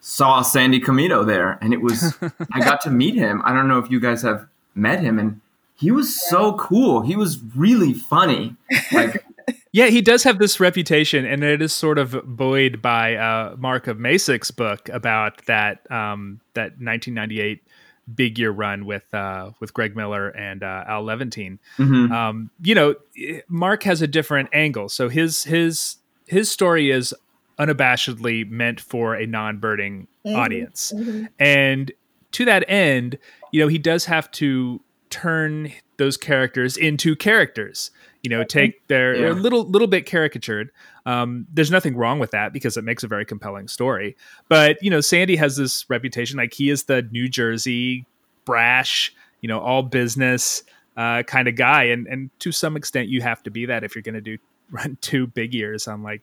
saw 0.00 0.42
Sandy 0.42 0.80
Komito 0.80 1.26
there, 1.26 1.58
and 1.60 1.72
it 1.72 1.80
was 1.80 2.14
I 2.52 2.60
got 2.60 2.80
to 2.82 2.90
meet 2.90 3.14
him. 3.14 3.42
I 3.44 3.52
don't 3.52 3.68
know 3.68 3.78
if 3.78 3.90
you 3.90 4.00
guys 4.00 4.22
have 4.22 4.46
met 4.74 5.00
him, 5.00 5.18
and 5.18 5.40
he 5.76 5.90
was 5.90 6.22
so 6.28 6.54
cool. 6.54 7.00
He 7.00 7.16
was 7.16 7.40
really 7.56 7.94
funny. 7.94 8.54
Like, 8.92 9.24
yeah, 9.72 9.86
he 9.86 10.02
does 10.02 10.22
have 10.22 10.38
this 10.38 10.60
reputation, 10.60 11.24
and 11.24 11.42
it 11.42 11.62
is 11.62 11.74
sort 11.74 11.98
of 11.98 12.20
buoyed 12.24 12.82
by 12.82 13.16
uh, 13.16 13.56
Mark 13.58 13.86
Obmascik's 13.86 14.50
book 14.50 14.88
about 14.90 15.44
that 15.46 15.90
um, 15.90 16.40
that 16.52 16.78
1998 16.80 17.62
big 18.12 18.38
year 18.38 18.50
run 18.50 18.84
with 18.86 19.12
uh, 19.14 19.50
with 19.60 19.72
Greg 19.72 19.96
Miller 19.96 20.28
and 20.28 20.62
uh, 20.62 20.84
Al 20.86 21.04
Levantin. 21.04 21.58
Mm-hmm. 21.78 22.12
Um, 22.12 22.50
you 22.62 22.74
know, 22.74 22.94
Mark 23.48 23.82
has 23.84 24.02
a 24.02 24.06
different 24.06 24.50
angle. 24.52 24.88
So 24.88 25.08
his 25.08 25.44
his 25.44 25.96
his 26.26 26.50
story 26.50 26.90
is 26.90 27.14
unabashedly 27.58 28.48
meant 28.50 28.80
for 28.80 29.14
a 29.14 29.26
non-birding 29.26 30.08
mm-hmm. 30.26 30.36
audience. 30.36 30.92
Mm-hmm. 30.94 31.26
And 31.38 31.92
to 32.32 32.44
that 32.44 32.64
end, 32.68 33.18
you 33.52 33.60
know, 33.60 33.68
he 33.68 33.78
does 33.78 34.06
have 34.06 34.30
to 34.32 34.80
turn 35.10 35.72
those 35.96 36.16
characters 36.16 36.76
into 36.76 37.14
characters. 37.14 37.90
You 38.22 38.30
know, 38.30 38.42
take 38.42 38.86
their 38.88 39.14
yeah. 39.14 39.30
little 39.30 39.64
little 39.68 39.86
bit 39.88 40.06
caricatured. 40.06 40.70
Um, 41.06 41.46
there's 41.52 41.70
nothing 41.70 41.96
wrong 41.96 42.18
with 42.18 42.30
that 42.30 42.52
because 42.52 42.76
it 42.76 42.84
makes 42.84 43.02
a 43.02 43.08
very 43.08 43.24
compelling 43.24 43.68
story. 43.68 44.16
But 44.48 44.82
you 44.82 44.90
know, 44.90 45.00
Sandy 45.00 45.36
has 45.36 45.56
this 45.56 45.88
reputation 45.88 46.38
like 46.38 46.54
he 46.54 46.70
is 46.70 46.84
the 46.84 47.02
New 47.02 47.28
Jersey 47.28 48.06
brash, 48.44 49.14
you 49.40 49.48
know, 49.48 49.60
all 49.60 49.82
business 49.82 50.62
uh, 50.96 51.22
kind 51.24 51.48
of 51.48 51.56
guy, 51.56 51.84
and 51.84 52.06
and 52.06 52.30
to 52.40 52.52
some 52.52 52.76
extent, 52.76 53.08
you 53.08 53.20
have 53.20 53.42
to 53.42 53.50
be 53.50 53.66
that 53.66 53.84
if 53.84 53.94
you're 53.94 54.02
going 54.02 54.14
to 54.14 54.20
do 54.20 54.38
run 54.70 54.96
two 55.00 55.26
big 55.26 55.54
years 55.54 55.86
on 55.86 56.02
like 56.02 56.22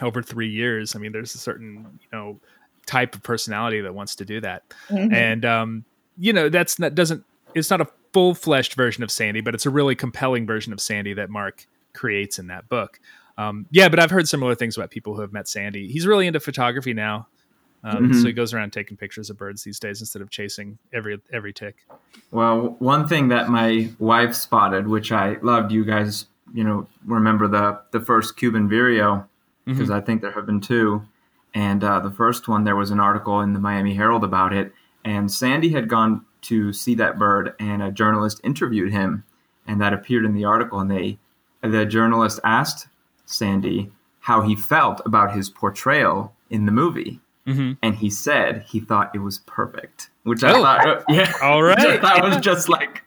over 0.00 0.22
three 0.22 0.48
years. 0.48 0.96
I 0.96 0.98
mean, 0.98 1.12
there's 1.12 1.34
a 1.34 1.38
certain 1.38 1.98
you 2.00 2.08
know 2.12 2.40
type 2.86 3.14
of 3.14 3.22
personality 3.22 3.80
that 3.82 3.94
wants 3.94 4.16
to 4.16 4.24
do 4.24 4.40
that, 4.40 4.62
mm-hmm. 4.88 5.12
and 5.12 5.44
um, 5.44 5.84
you 6.16 6.32
know 6.32 6.48
that's 6.48 6.76
that 6.76 6.94
doesn't 6.94 7.24
it's 7.54 7.70
not 7.70 7.80
a 7.80 7.88
full 8.12 8.34
fleshed 8.34 8.74
version 8.74 9.02
of 9.02 9.10
Sandy, 9.10 9.40
but 9.40 9.54
it's 9.54 9.66
a 9.66 9.70
really 9.70 9.94
compelling 9.94 10.46
version 10.46 10.72
of 10.72 10.80
Sandy 10.80 11.14
that 11.14 11.30
Mark 11.30 11.66
creates 11.92 12.38
in 12.38 12.46
that 12.48 12.68
book. 12.68 13.00
Um, 13.38 13.66
yeah, 13.70 13.88
but 13.88 14.00
I've 14.00 14.10
heard 14.10 14.28
similar 14.28 14.56
things 14.56 14.76
about 14.76 14.90
people 14.90 15.14
who 15.14 15.20
have 15.22 15.32
met 15.32 15.48
Sandy. 15.48 15.88
He's 15.88 16.06
really 16.06 16.26
into 16.26 16.40
photography 16.40 16.92
now. 16.92 17.28
Um, 17.84 18.08
mm-hmm. 18.08 18.20
So 18.20 18.26
he 18.26 18.32
goes 18.32 18.52
around 18.52 18.72
taking 18.72 18.96
pictures 18.96 19.30
of 19.30 19.38
birds 19.38 19.62
these 19.62 19.78
days 19.78 20.00
instead 20.00 20.20
of 20.20 20.30
chasing 20.30 20.78
every 20.92 21.20
every 21.32 21.52
tick. 21.52 21.76
Well, 22.32 22.76
one 22.80 23.06
thing 23.06 23.28
that 23.28 23.48
my 23.48 23.90
wife 24.00 24.34
spotted, 24.34 24.88
which 24.88 25.12
I 25.12 25.36
loved, 25.42 25.70
you 25.70 25.84
guys, 25.84 26.26
you 26.52 26.64
know, 26.64 26.88
remember 27.06 27.46
the 27.46 27.80
the 27.92 28.04
first 28.04 28.36
Cuban 28.36 28.68
vireo 28.68 29.28
because 29.64 29.82
mm-hmm. 29.82 29.92
I 29.92 30.00
think 30.00 30.22
there 30.22 30.32
have 30.32 30.46
been 30.46 30.60
two, 30.60 31.06
and 31.54 31.84
uh, 31.84 32.00
the 32.00 32.10
first 32.10 32.48
one 32.48 32.64
there 32.64 32.74
was 32.74 32.90
an 32.90 32.98
article 32.98 33.40
in 33.40 33.52
the 33.52 33.60
Miami 33.60 33.94
Herald 33.94 34.24
about 34.24 34.52
it, 34.52 34.72
and 35.04 35.30
Sandy 35.30 35.68
had 35.68 35.88
gone 35.88 36.24
to 36.42 36.72
see 36.72 36.96
that 36.96 37.18
bird, 37.18 37.54
and 37.60 37.82
a 37.82 37.92
journalist 37.92 38.40
interviewed 38.42 38.90
him, 38.90 39.22
and 39.68 39.80
that 39.80 39.92
appeared 39.92 40.24
in 40.24 40.34
the 40.34 40.44
article. 40.44 40.80
And 40.80 40.90
they, 40.90 41.18
the 41.62 41.86
journalist 41.86 42.40
asked 42.42 42.88
Sandy 43.28 43.92
how 44.20 44.42
he 44.42 44.54
felt 44.54 45.00
about 45.06 45.34
his 45.34 45.48
portrayal 45.48 46.34
in 46.50 46.66
the 46.66 46.72
movie, 46.72 47.20
mm-hmm. 47.46 47.72
and 47.82 47.94
he 47.94 48.10
said 48.10 48.62
he 48.66 48.80
thought 48.80 49.14
it 49.14 49.20
was 49.20 49.38
perfect. 49.46 50.10
Which 50.24 50.44
I 50.44 50.52
oh. 50.52 50.62
thought, 50.62 50.86
uh, 50.86 51.02
yeah, 51.08 51.32
all 51.42 51.62
right, 51.62 52.02
that 52.02 52.22
was 52.22 52.36
just 52.38 52.68
like 52.68 53.04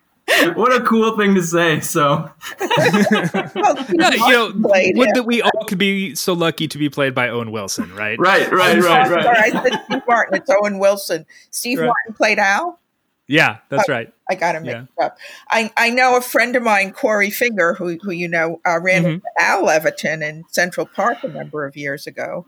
what 0.53 0.73
a 0.73 0.83
cool 0.83 1.17
thing 1.17 1.35
to 1.35 1.43
say. 1.43 1.79
So, 1.79 2.31
yeah, 2.59 3.49
you 3.53 4.31
know, 4.31 4.51
would 4.55 5.09
that 5.13 5.23
we 5.25 5.41
all 5.41 5.65
could 5.67 5.77
be 5.77 6.15
so 6.15 6.33
lucky 6.33 6.67
to 6.67 6.77
be 6.77 6.89
played 6.89 7.13
by 7.13 7.29
Owen 7.29 7.51
Wilson, 7.51 7.93
right? 7.95 8.17
Right, 8.19 8.51
right, 8.51 8.77
right, 8.77 9.09
right. 9.11 9.23
Sorry, 9.23 9.37
I 9.37 9.49
said 9.51 9.81
Steve 9.85 10.01
Martin. 10.07 10.37
It's 10.37 10.49
Owen 10.49 10.79
Wilson. 10.79 11.25
Steve 11.49 11.79
right. 11.79 11.87
Martin 11.87 12.13
played 12.13 12.39
Al. 12.39 12.79
Yeah, 13.27 13.57
that's 13.69 13.87
oh, 13.87 13.93
right. 13.93 14.13
I 14.31 14.35
got 14.35 14.53
to 14.53 14.61
mix 14.61 14.89
yeah. 14.97 15.05
up. 15.05 15.17
I, 15.49 15.73
I 15.75 15.89
know 15.89 16.15
a 16.15 16.21
friend 16.21 16.55
of 16.55 16.63
mine, 16.63 16.93
Corey 16.93 17.29
Finger, 17.29 17.73
who, 17.73 17.97
who 18.01 18.11
you 18.11 18.29
know, 18.29 18.61
uh, 18.65 18.79
ran 18.79 19.03
mm-hmm. 19.03 19.25
Al 19.37 19.63
Levantin 19.63 20.23
in 20.23 20.45
Central 20.47 20.85
Park 20.85 21.21
a 21.23 21.27
number 21.27 21.65
of 21.65 21.75
years 21.75 22.07
ago. 22.07 22.45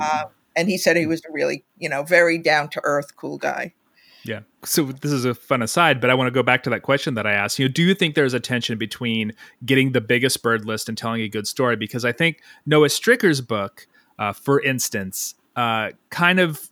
Uh, 0.00 0.24
and 0.56 0.68
he 0.68 0.76
said 0.76 0.96
he 0.96 1.06
was 1.06 1.22
a 1.28 1.32
really, 1.32 1.64
you 1.78 1.88
know, 1.88 2.02
very 2.02 2.38
down 2.38 2.68
to 2.70 2.80
earth, 2.82 3.16
cool 3.16 3.38
guy. 3.38 3.72
Yeah. 4.24 4.40
So 4.64 4.86
this 4.86 5.12
is 5.12 5.24
a 5.24 5.34
fun 5.34 5.62
aside, 5.62 6.00
but 6.00 6.10
I 6.10 6.14
want 6.14 6.26
to 6.26 6.32
go 6.32 6.42
back 6.42 6.64
to 6.64 6.70
that 6.70 6.82
question 6.82 7.14
that 7.14 7.26
I 7.26 7.32
asked. 7.32 7.58
You 7.60 7.66
know, 7.66 7.72
do 7.72 7.82
you 7.82 7.94
think 7.94 8.16
there's 8.16 8.34
a 8.34 8.40
tension 8.40 8.78
between 8.78 9.32
getting 9.64 9.92
the 9.92 10.00
biggest 10.00 10.42
bird 10.42 10.64
list 10.64 10.88
and 10.88 10.98
telling 10.98 11.22
a 11.22 11.28
good 11.28 11.46
story? 11.46 11.76
Because 11.76 12.04
I 12.04 12.10
think 12.10 12.42
Noah 12.66 12.88
Strycker's 12.88 13.40
book, 13.40 13.86
uh, 14.18 14.32
for 14.32 14.60
instance, 14.60 15.36
uh, 15.54 15.90
kind 16.10 16.40
of 16.40 16.68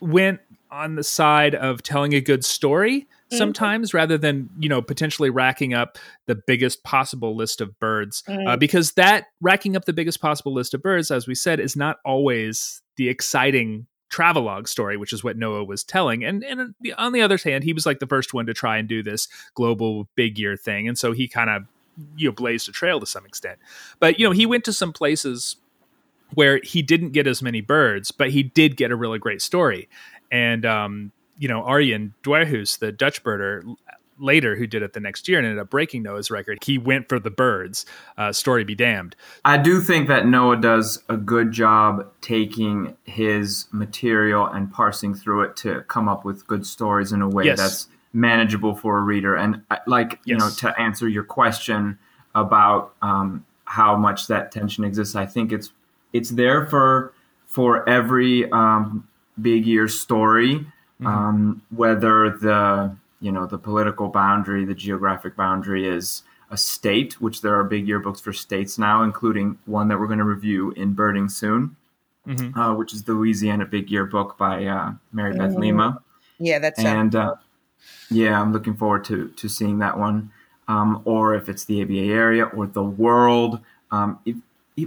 went 0.00 0.40
on 0.70 0.96
the 0.96 1.04
side 1.04 1.54
of 1.54 1.82
telling 1.82 2.14
a 2.14 2.20
good 2.20 2.44
story 2.44 3.06
mm-hmm. 3.32 3.38
sometimes 3.38 3.94
rather 3.94 4.18
than 4.18 4.48
you 4.58 4.68
know 4.68 4.82
potentially 4.82 5.30
racking 5.30 5.74
up 5.74 5.98
the 6.26 6.34
biggest 6.34 6.82
possible 6.84 7.36
list 7.36 7.60
of 7.60 7.78
birds 7.78 8.22
mm-hmm. 8.28 8.46
uh, 8.46 8.56
because 8.56 8.92
that 8.92 9.26
racking 9.40 9.76
up 9.76 9.84
the 9.84 9.92
biggest 9.92 10.20
possible 10.20 10.52
list 10.52 10.74
of 10.74 10.82
birds 10.82 11.10
as 11.10 11.26
we 11.26 11.34
said 11.34 11.60
is 11.60 11.76
not 11.76 11.98
always 12.04 12.82
the 12.96 13.08
exciting 13.08 13.86
travelogue 14.10 14.68
story 14.68 14.96
which 14.96 15.12
is 15.12 15.24
what 15.24 15.38
noah 15.38 15.64
was 15.64 15.82
telling 15.82 16.22
and 16.22 16.44
and 16.44 16.74
on 16.98 17.12
the 17.12 17.22
other 17.22 17.38
hand 17.38 17.64
he 17.64 17.72
was 17.72 17.86
like 17.86 17.98
the 17.98 18.06
first 18.06 18.34
one 18.34 18.44
to 18.44 18.52
try 18.52 18.76
and 18.76 18.88
do 18.88 19.02
this 19.02 19.26
global 19.54 20.06
big 20.14 20.38
year 20.38 20.56
thing 20.56 20.86
and 20.86 20.98
so 20.98 21.12
he 21.12 21.26
kind 21.26 21.48
of 21.48 21.64
you 22.16 22.28
know 22.28 22.32
blazed 22.32 22.68
a 22.68 22.72
trail 22.72 23.00
to 23.00 23.06
some 23.06 23.24
extent 23.24 23.58
but 24.00 24.18
you 24.18 24.26
know 24.26 24.32
he 24.32 24.44
went 24.44 24.64
to 24.64 24.72
some 24.72 24.92
places 24.92 25.56
where 26.34 26.60
he 26.62 26.82
didn't 26.82 27.10
get 27.10 27.26
as 27.26 27.42
many 27.42 27.60
birds, 27.60 28.10
but 28.10 28.30
he 28.30 28.42
did 28.42 28.76
get 28.76 28.90
a 28.90 28.96
really 28.96 29.18
great 29.18 29.42
story 29.42 29.88
and 30.30 30.64
um, 30.64 31.12
you 31.38 31.48
know 31.48 31.62
Arjan 31.62 32.12
Dwarshuis, 32.22 32.78
the 32.78 32.92
Dutch 32.92 33.22
birder, 33.22 33.62
later 34.18 34.56
who 34.56 34.66
did 34.66 34.82
it 34.82 34.92
the 34.92 35.00
next 35.00 35.28
year 35.28 35.38
and 35.38 35.46
ended 35.46 35.60
up 35.60 35.70
breaking 35.70 36.02
Noah's 36.02 36.30
record. 36.30 36.58
He 36.64 36.78
went 36.78 37.08
for 37.08 37.18
the 37.18 37.30
birds. 37.30 37.84
Uh, 38.16 38.32
story 38.32 38.64
be 38.64 38.74
damned. 38.74 39.16
I 39.44 39.58
do 39.58 39.80
think 39.80 40.08
that 40.08 40.26
Noah 40.26 40.56
does 40.56 41.02
a 41.08 41.16
good 41.16 41.52
job 41.52 42.10
taking 42.20 42.96
his 43.04 43.66
material 43.72 44.46
and 44.46 44.72
parsing 44.72 45.14
through 45.14 45.42
it 45.42 45.56
to 45.56 45.82
come 45.82 46.08
up 46.08 46.24
with 46.24 46.46
good 46.46 46.66
stories 46.66 47.12
in 47.12 47.22
a 47.22 47.28
way 47.28 47.44
yes. 47.44 47.58
that's 47.58 47.88
manageable 48.12 48.74
for 48.74 48.98
a 48.98 49.02
reader. 49.02 49.34
And 49.34 49.62
uh, 49.70 49.78
like 49.86 50.12
yes. 50.12 50.20
you 50.24 50.36
know, 50.36 50.50
to 50.58 50.80
answer 50.80 51.08
your 51.08 51.24
question 51.24 51.98
about 52.34 52.94
um, 53.02 53.44
how 53.64 53.96
much 53.96 54.28
that 54.28 54.52
tension 54.52 54.84
exists, 54.84 55.16
I 55.16 55.26
think 55.26 55.52
it's 55.52 55.72
it's 56.12 56.30
there 56.30 56.66
for 56.66 57.12
for 57.46 57.88
every 57.88 58.50
um, 58.50 59.08
big 59.40 59.66
year 59.66 59.88
story, 59.88 60.66
mm-hmm. 61.02 61.06
um, 61.06 61.62
whether 61.70 62.30
the 62.30 62.94
you 63.20 63.32
know 63.32 63.46
the 63.46 63.58
political 63.58 64.08
boundary, 64.08 64.64
the 64.64 64.74
geographic 64.74 65.36
boundary 65.36 65.88
is 65.88 66.22
a 66.50 66.56
state, 66.56 67.20
which 67.20 67.40
there 67.40 67.58
are 67.58 67.64
big 67.64 67.86
yearbooks 67.86 68.20
for 68.20 68.32
states 68.32 68.78
now, 68.78 69.02
including 69.02 69.58
one 69.66 69.88
that 69.88 69.98
we're 69.98 70.06
going 70.06 70.18
to 70.18 70.24
review 70.24 70.70
in 70.72 70.92
Birding 70.92 71.28
soon, 71.28 71.76
mm-hmm. 72.26 72.58
uh, 72.58 72.74
which 72.74 72.92
is 72.92 73.02
the 73.04 73.12
Louisiana 73.12 73.64
Big 73.64 73.90
Year 73.90 74.04
book 74.04 74.36
by 74.36 74.66
uh, 74.66 74.92
Mary 75.12 75.32
Beth 75.32 75.52
mm-hmm. 75.52 75.60
Lima. 75.60 76.02
Yeah, 76.38 76.58
that's 76.58 76.78
and 76.78 77.14
uh, 77.14 77.34
yeah, 78.10 78.40
I'm 78.40 78.52
looking 78.52 78.74
forward 78.74 79.04
to 79.06 79.28
to 79.28 79.48
seeing 79.48 79.78
that 79.78 79.98
one. 79.98 80.30
Um, 80.68 81.02
or 81.04 81.34
if 81.34 81.48
it's 81.48 81.64
the 81.64 81.82
ABA 81.82 82.12
area 82.14 82.44
or 82.44 82.66
the 82.66 82.84
world. 82.84 83.60
Um, 83.90 84.18
if, 84.24 84.36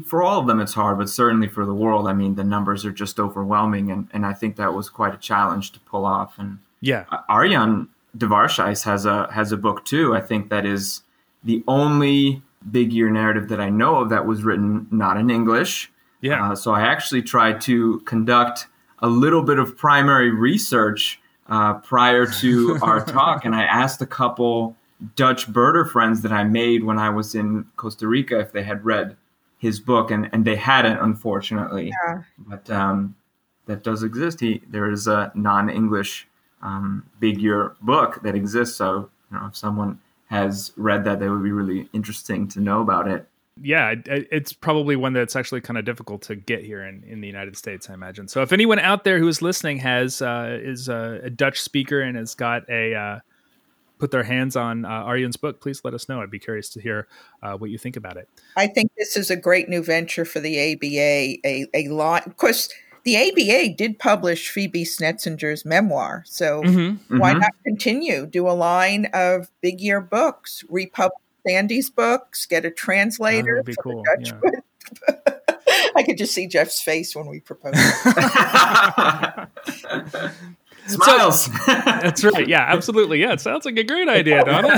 for 0.04 0.24
all 0.24 0.40
of 0.40 0.48
them 0.48 0.60
it's 0.60 0.74
hard, 0.74 0.98
but 0.98 1.10
certainly 1.10 1.48
for 1.48 1.66
the 1.66 1.74
world, 1.74 2.08
I 2.08 2.14
mean, 2.14 2.36
the 2.36 2.44
numbers 2.44 2.86
are 2.86 2.92
just 2.92 3.20
overwhelming, 3.20 3.92
and, 3.92 4.08
and 4.12 4.26
I 4.26 4.34
think 4.34 4.56
that 4.56 4.74
was 4.74 4.90
quite 4.90 5.14
a 5.14 5.18
challenge 5.18 5.72
to 5.74 5.80
pull 5.82 6.06
off. 6.06 6.40
And 6.40 6.60
yeah, 6.82 7.06
Arjan 7.30 7.88
Dwarshuis 8.18 8.84
has 8.84 9.06
a 9.06 9.32
has 9.32 9.52
a 9.52 9.58
book 9.58 9.86
too. 9.86 10.16
I 10.16 10.22
think 10.22 10.50
that 10.50 10.66
is 10.66 11.04
the 11.44 11.64
only 11.68 12.42
big 12.72 12.92
year 12.92 13.10
narrative 13.12 13.50
that 13.50 13.62
I 13.62 13.70
know 13.70 13.98
of 13.98 14.10
that 14.10 14.26
was 14.26 14.44
written 14.44 14.88
not 14.90 15.18
in 15.18 15.30
English. 15.30 15.92
Yeah. 16.22 16.52
Uh, 16.52 16.56
so 16.56 16.72
I 16.72 16.82
actually 16.82 17.22
tried 17.22 17.62
to 17.62 18.00
conduct 18.02 18.68
a 19.00 19.08
little 19.08 19.44
bit 19.44 19.60
of 19.60 19.78
primary 19.78 20.32
research 20.32 21.20
uh, 21.48 21.76
prior 21.76 22.26
to 22.26 22.80
our 22.82 23.06
talk, 23.06 23.46
and 23.46 23.54
I 23.54 23.64
asked 23.64 24.02
a 24.02 24.08
couple 24.08 24.76
Dutch 25.16 25.48
birder 25.48 25.88
friends 25.88 26.22
that 26.24 26.32
I 26.32 26.44
made 26.44 26.84
when 26.84 26.98
I 26.98 27.10
was 27.10 27.36
in 27.36 27.66
Costa 27.76 28.08
Rica 28.08 28.40
if 28.40 28.52
they 28.52 28.64
had 28.64 28.84
read 28.84 29.18
his 29.58 29.80
book, 29.80 30.12
and, 30.12 30.30
and 30.32 30.46
they 30.46 30.56
hadn't, 30.56 30.98
unfortunately. 31.00 31.92
Yeah. 32.08 32.24
But 32.38 32.70
um, 32.70 33.16
that 33.66 33.84
does 33.84 34.04
exist. 34.04 34.40
He 34.40 34.62
there 34.68 34.90
is 34.90 35.08
a 35.08 35.32
non-English 35.36 36.28
um, 36.62 37.06
big 37.20 37.40
year 37.40 37.76
book 37.82 38.22
that 38.24 38.36
exists. 38.36 38.76
So 38.76 39.10
you 39.32 39.38
know, 39.40 39.48
if 39.48 39.58
someone 39.58 40.00
has 40.28 40.72
read 40.76 41.04
that, 41.06 41.20
that 41.20 41.30
would 41.30 41.44
be 41.44 41.52
really 41.52 41.90
interesting 41.94 42.48
to 42.50 42.60
know 42.60 42.82
about 42.82 43.08
it. 43.08 43.28
Yeah, 43.62 43.96
it's 44.06 44.52
probably 44.52 44.98
one 44.98 45.14
that's 45.14 45.36
actually 45.36 45.62
kind 45.62 45.78
of 45.78 45.86
difficult 45.86 46.24
to 46.24 46.36
get 46.36 46.66
here 46.66 46.84
in, 46.84 47.04
in 47.04 47.22
the 47.22 47.28
United 47.28 47.56
States, 47.56 47.90
I 47.90 47.94
imagine. 47.94 48.28
So 48.28 48.42
if 48.42 48.52
anyone 48.52 48.80
out 48.80 49.06
there 49.06 49.18
who 49.18 49.30
is 49.30 49.42
listening 49.42 49.78
has 49.78 50.22
uh, 50.22 50.60
is 50.62 50.90
a, 50.90 51.22
a, 51.24 51.30
Dutch 51.30 51.62
speaker 51.62 52.02
and 52.02 52.18
has 52.18 52.36
got 52.36 52.70
a 52.70 52.94
uh, 52.94 53.20
put 53.98 54.12
their 54.12 54.24
hands 54.24 54.56
on 54.56 54.86
uh, 54.86 54.90
Arjan's 54.90 55.38
book, 55.38 55.62
please 55.62 55.82
let 55.84 55.94
us 55.94 56.10
know. 56.10 56.22
I'd 56.22 56.32
be 56.32 56.40
curious 56.40 56.70
to 56.70 56.82
hear 56.82 57.08
uh, 57.42 57.58
what 57.58 57.70
you 57.70 57.78
think 57.78 57.96
about 57.96 58.18
it. 58.18 58.30
I 58.58 58.68
think 58.68 58.92
this 58.98 59.18
is 59.18 59.32
a 59.32 59.36
great 59.36 59.70
new 59.70 59.84
venture 59.84 60.26
for 60.26 60.40
the 60.40 60.74
ABA. 60.74 61.40
A, 61.46 61.68
a 61.74 61.88
lot, 61.90 62.28
of 62.28 62.38
course, 62.38 62.70
the 63.04 63.18
ABA 63.18 63.76
did 63.76 64.00
publish 64.00 64.50
Phoebe 64.50 64.84
Snetsinger's 64.84 65.64
memoir. 65.64 66.24
So 66.26 66.64
mm-hmm, 66.64 67.18
why 67.18 67.32
mm-hmm. 67.32 67.40
not 67.40 67.52
continue? 67.64 68.26
Do 68.26 68.50
a 68.50 68.52
line 68.52 69.08
of 69.14 69.50
big 69.62 69.80
year 69.80 70.02
books, 70.02 70.64
republish 70.70 71.22
Sandy's 71.48 71.90
books, 71.90 72.46
get 72.46 72.66
a 72.66 72.72
translator. 72.72 73.56
That 73.56 73.58
would 73.58 73.66
be 73.66 73.76
cool. 73.82 74.04
Yeah. 74.20 74.40
I 75.96 76.04
could 76.04 76.18
just 76.18 76.34
see 76.34 76.48
Jeff's 76.48 76.82
face 76.82 77.16
when 77.16 77.28
we 77.28 77.40
propose. 77.40 77.76
Smiles. 80.88 81.46
So, 81.46 81.52
that's 81.68 82.24
right. 82.24 82.48
Yeah, 82.48 82.66
absolutely. 82.68 83.20
Yeah, 83.20 83.34
it 83.34 83.42
sounds 83.42 83.66
like 83.66 83.78
a 83.78 83.84
great 83.84 84.08
idea, 84.08 84.44
Donald. 84.46 84.74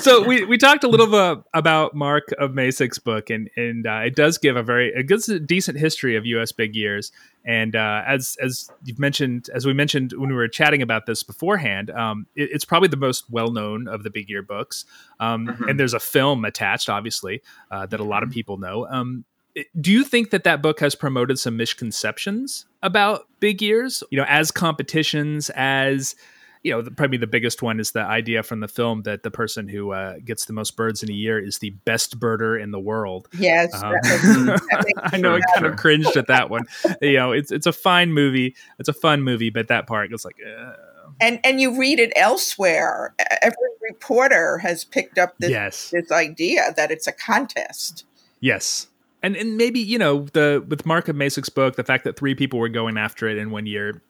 so 0.00 0.24
we, 0.24 0.44
we 0.44 0.56
talked 0.56 0.84
a 0.84 0.88
little 0.88 1.06
bit 1.06 1.44
about 1.52 1.94
Mark 1.94 2.28
Obmascik's 2.40 2.98
book, 2.98 3.30
and 3.30 3.50
and 3.56 3.86
uh, 3.86 4.02
it 4.04 4.14
does 4.14 4.38
give 4.38 4.56
a 4.56 4.62
very 4.62 4.92
it 4.94 5.08
gives 5.08 5.28
a 5.28 5.40
decent 5.40 5.78
history 5.78 6.16
of 6.16 6.26
U.S. 6.26 6.52
big 6.52 6.76
years. 6.76 7.10
And 7.46 7.76
uh, 7.76 8.02
as 8.06 8.36
as 8.40 8.70
you've 8.84 8.98
mentioned, 8.98 9.50
as 9.52 9.66
we 9.66 9.74
mentioned 9.74 10.12
when 10.16 10.30
we 10.30 10.36
were 10.36 10.48
chatting 10.48 10.80
about 10.80 11.06
this 11.06 11.22
beforehand, 11.22 11.90
um, 11.90 12.26
it, 12.34 12.50
it's 12.52 12.64
probably 12.64 12.88
the 12.88 12.96
most 12.96 13.30
well 13.30 13.50
known 13.50 13.88
of 13.88 14.02
the 14.02 14.10
big 14.10 14.30
year 14.30 14.42
books. 14.42 14.84
Um, 15.20 15.46
mm-hmm. 15.46 15.68
And 15.68 15.80
there's 15.80 15.94
a 15.94 16.00
film 16.00 16.44
attached, 16.44 16.88
obviously, 16.88 17.42
uh, 17.70 17.86
that 17.86 18.00
a 18.00 18.04
lot 18.04 18.22
of 18.22 18.30
mm-hmm. 18.30 18.34
people 18.34 18.56
know. 18.58 18.86
Um, 18.86 19.24
do 19.80 19.92
you 19.92 20.04
think 20.04 20.30
that 20.30 20.44
that 20.44 20.62
book 20.62 20.80
has 20.80 20.94
promoted 20.94 21.38
some 21.38 21.56
misconceptions 21.56 22.66
about 22.82 23.26
big 23.40 23.62
years? 23.62 24.02
You 24.10 24.18
know 24.18 24.26
as 24.28 24.50
competitions 24.50 25.50
as 25.54 26.16
you 26.62 26.72
know 26.72 26.82
probably 26.96 27.18
the 27.18 27.26
biggest 27.26 27.62
one 27.62 27.78
is 27.78 27.92
the 27.92 28.00
idea 28.00 28.42
from 28.42 28.60
the 28.60 28.68
film 28.68 29.02
that 29.02 29.22
the 29.22 29.30
person 29.30 29.68
who 29.68 29.92
uh, 29.92 30.16
gets 30.24 30.46
the 30.46 30.52
most 30.52 30.76
birds 30.76 31.02
in 31.02 31.10
a 31.10 31.12
year 31.12 31.38
is 31.38 31.58
the 31.58 31.70
best 31.70 32.18
birder 32.18 32.60
in 32.60 32.72
the 32.72 32.80
world. 32.80 33.28
Yes 33.38 33.70
um, 33.82 33.94
i 35.02 35.16
know 35.16 35.36
i 35.36 35.40
kind 35.54 35.66
of 35.66 35.76
cringed 35.76 36.16
at 36.16 36.26
that 36.26 36.50
one. 36.50 36.64
You 37.00 37.14
know 37.14 37.32
it's 37.32 37.52
it's 37.52 37.66
a 37.66 37.72
fine 37.72 38.12
movie. 38.12 38.56
It's 38.78 38.88
a 38.88 38.94
fun 38.94 39.22
movie 39.22 39.50
but 39.50 39.68
that 39.68 39.86
part 39.86 40.10
was 40.10 40.24
like 40.24 40.36
uh, 40.44 40.72
and 41.20 41.38
and 41.44 41.60
you 41.60 41.78
read 41.78 42.00
it 42.00 42.12
elsewhere. 42.16 43.14
Every 43.40 43.56
reporter 43.88 44.58
has 44.58 44.84
picked 44.84 45.16
up 45.16 45.36
this 45.38 45.50
yes. 45.50 45.90
this 45.90 46.10
idea 46.10 46.74
that 46.76 46.90
it's 46.90 47.06
a 47.06 47.12
contest. 47.12 48.04
Yes 48.40 48.88
and 49.24 49.36
and 49.36 49.56
maybe 49.56 49.80
you 49.80 49.98
know 49.98 50.26
the 50.34 50.64
with 50.68 50.84
Mark 50.84 51.06
Obmascik's 51.06 51.48
book, 51.48 51.76
the 51.76 51.82
fact 51.82 52.04
that 52.04 52.16
three 52.16 52.34
people 52.34 52.58
were 52.58 52.68
going 52.68 52.98
after 52.98 53.26
it 53.26 53.38
in 53.38 53.50
one 53.50 53.66
year, 53.66 54.02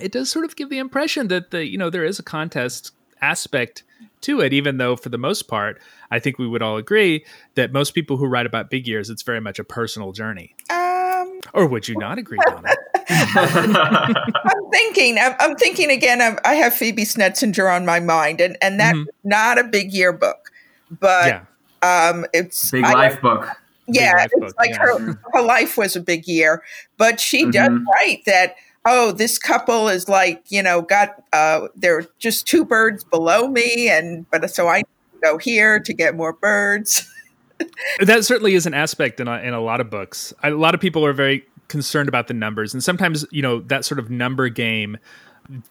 it 0.00 0.10
does 0.12 0.30
sort 0.30 0.44
of 0.44 0.56
give 0.56 0.68
the 0.68 0.78
impression 0.78 1.28
that 1.28 1.52
the 1.52 1.64
you 1.64 1.78
know 1.78 1.90
there 1.90 2.04
is 2.04 2.18
a 2.18 2.24
contest 2.24 2.92
aspect 3.22 3.84
to 4.22 4.40
it, 4.40 4.52
even 4.52 4.78
though 4.78 4.96
for 4.96 5.10
the 5.10 5.18
most 5.18 5.42
part, 5.42 5.80
I 6.10 6.18
think 6.18 6.38
we 6.38 6.48
would 6.48 6.60
all 6.60 6.76
agree 6.76 7.24
that 7.54 7.72
most 7.72 7.92
people 7.92 8.16
who 8.16 8.26
write 8.26 8.46
about 8.46 8.68
big 8.68 8.88
years, 8.88 9.10
it's 9.10 9.22
very 9.22 9.40
much 9.40 9.60
a 9.60 9.64
personal 9.64 10.10
journey. 10.10 10.56
Um, 10.70 11.40
or 11.54 11.66
would 11.66 11.86
you 11.86 11.96
not 11.96 12.18
agree, 12.18 12.38
Donna? 12.44 12.68
I'm 13.08 14.70
thinking. 14.72 15.18
I'm, 15.18 15.34
I'm 15.38 15.56
thinking 15.56 15.90
again. 15.90 16.20
I'm, 16.20 16.36
i 16.44 16.54
have 16.54 16.74
Phoebe 16.74 17.04
Snetsinger 17.04 17.72
on 17.72 17.86
my 17.86 18.00
mind, 18.00 18.40
and 18.40 18.58
and 18.60 18.80
that's 18.80 18.98
mm-hmm. 18.98 19.28
not 19.28 19.56
a 19.56 19.64
big 19.64 19.92
year 19.92 20.12
book, 20.12 20.50
but 20.90 21.26
yeah. 21.28 22.08
um, 22.10 22.26
it's 22.34 22.72
big 22.72 22.82
life 22.82 23.20
book 23.20 23.48
yeah, 23.88 24.26
it's 24.30 24.54
like 24.58 24.70
yeah. 24.70 24.78
her, 24.78 25.20
her 25.32 25.42
life 25.42 25.76
was 25.76 25.96
a 25.96 26.00
big 26.00 26.26
year, 26.26 26.62
but 26.96 27.20
she 27.20 27.42
mm-hmm. 27.42 27.50
does 27.50 27.80
write 27.94 28.24
that. 28.26 28.56
Oh, 28.84 29.12
this 29.12 29.38
couple 29.38 29.88
is 29.88 30.08
like 30.08 30.44
you 30.48 30.62
know 30.62 30.82
got 30.82 31.22
uh, 31.32 31.68
they're 31.74 32.06
just 32.18 32.46
two 32.46 32.64
birds 32.64 33.04
below 33.04 33.48
me, 33.48 33.88
and 33.88 34.28
but 34.30 34.48
so 34.50 34.68
I 34.68 34.82
go 35.22 35.38
here 35.38 35.80
to 35.80 35.92
get 35.92 36.14
more 36.14 36.32
birds. 36.32 37.10
that 38.00 38.24
certainly 38.24 38.54
is 38.54 38.66
an 38.66 38.74
aspect 38.74 39.20
in 39.20 39.28
a, 39.28 39.38
in 39.40 39.52
a 39.52 39.60
lot 39.60 39.80
of 39.80 39.90
books. 39.90 40.32
A 40.42 40.50
lot 40.50 40.74
of 40.74 40.80
people 40.80 41.04
are 41.04 41.12
very 41.12 41.44
concerned 41.68 42.08
about 42.08 42.28
the 42.28 42.34
numbers, 42.34 42.72
and 42.72 42.82
sometimes 42.82 43.26
you 43.30 43.42
know 43.42 43.60
that 43.62 43.84
sort 43.84 43.98
of 43.98 44.10
number 44.10 44.48
game 44.48 44.96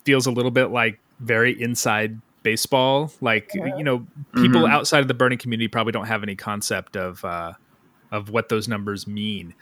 feels 0.03 0.25
a 0.25 0.31
little 0.31 0.51
bit 0.51 0.67
like 0.67 0.99
very 1.19 1.59
inside 1.59 2.19
baseball. 2.43 3.11
Like 3.21 3.51
you 3.53 3.83
know, 3.83 4.05
people 4.35 4.61
mm-hmm. 4.61 4.71
outside 4.71 4.99
of 4.99 5.07
the 5.07 5.13
burning 5.13 5.37
community 5.37 5.67
probably 5.67 5.91
don't 5.91 6.07
have 6.07 6.23
any 6.23 6.35
concept 6.35 6.95
of. 6.95 7.23
Uh, 7.23 7.53
of 8.11 8.29
what 8.29 8.49
those 8.49 8.67
numbers 8.67 9.07
mean, 9.07 9.53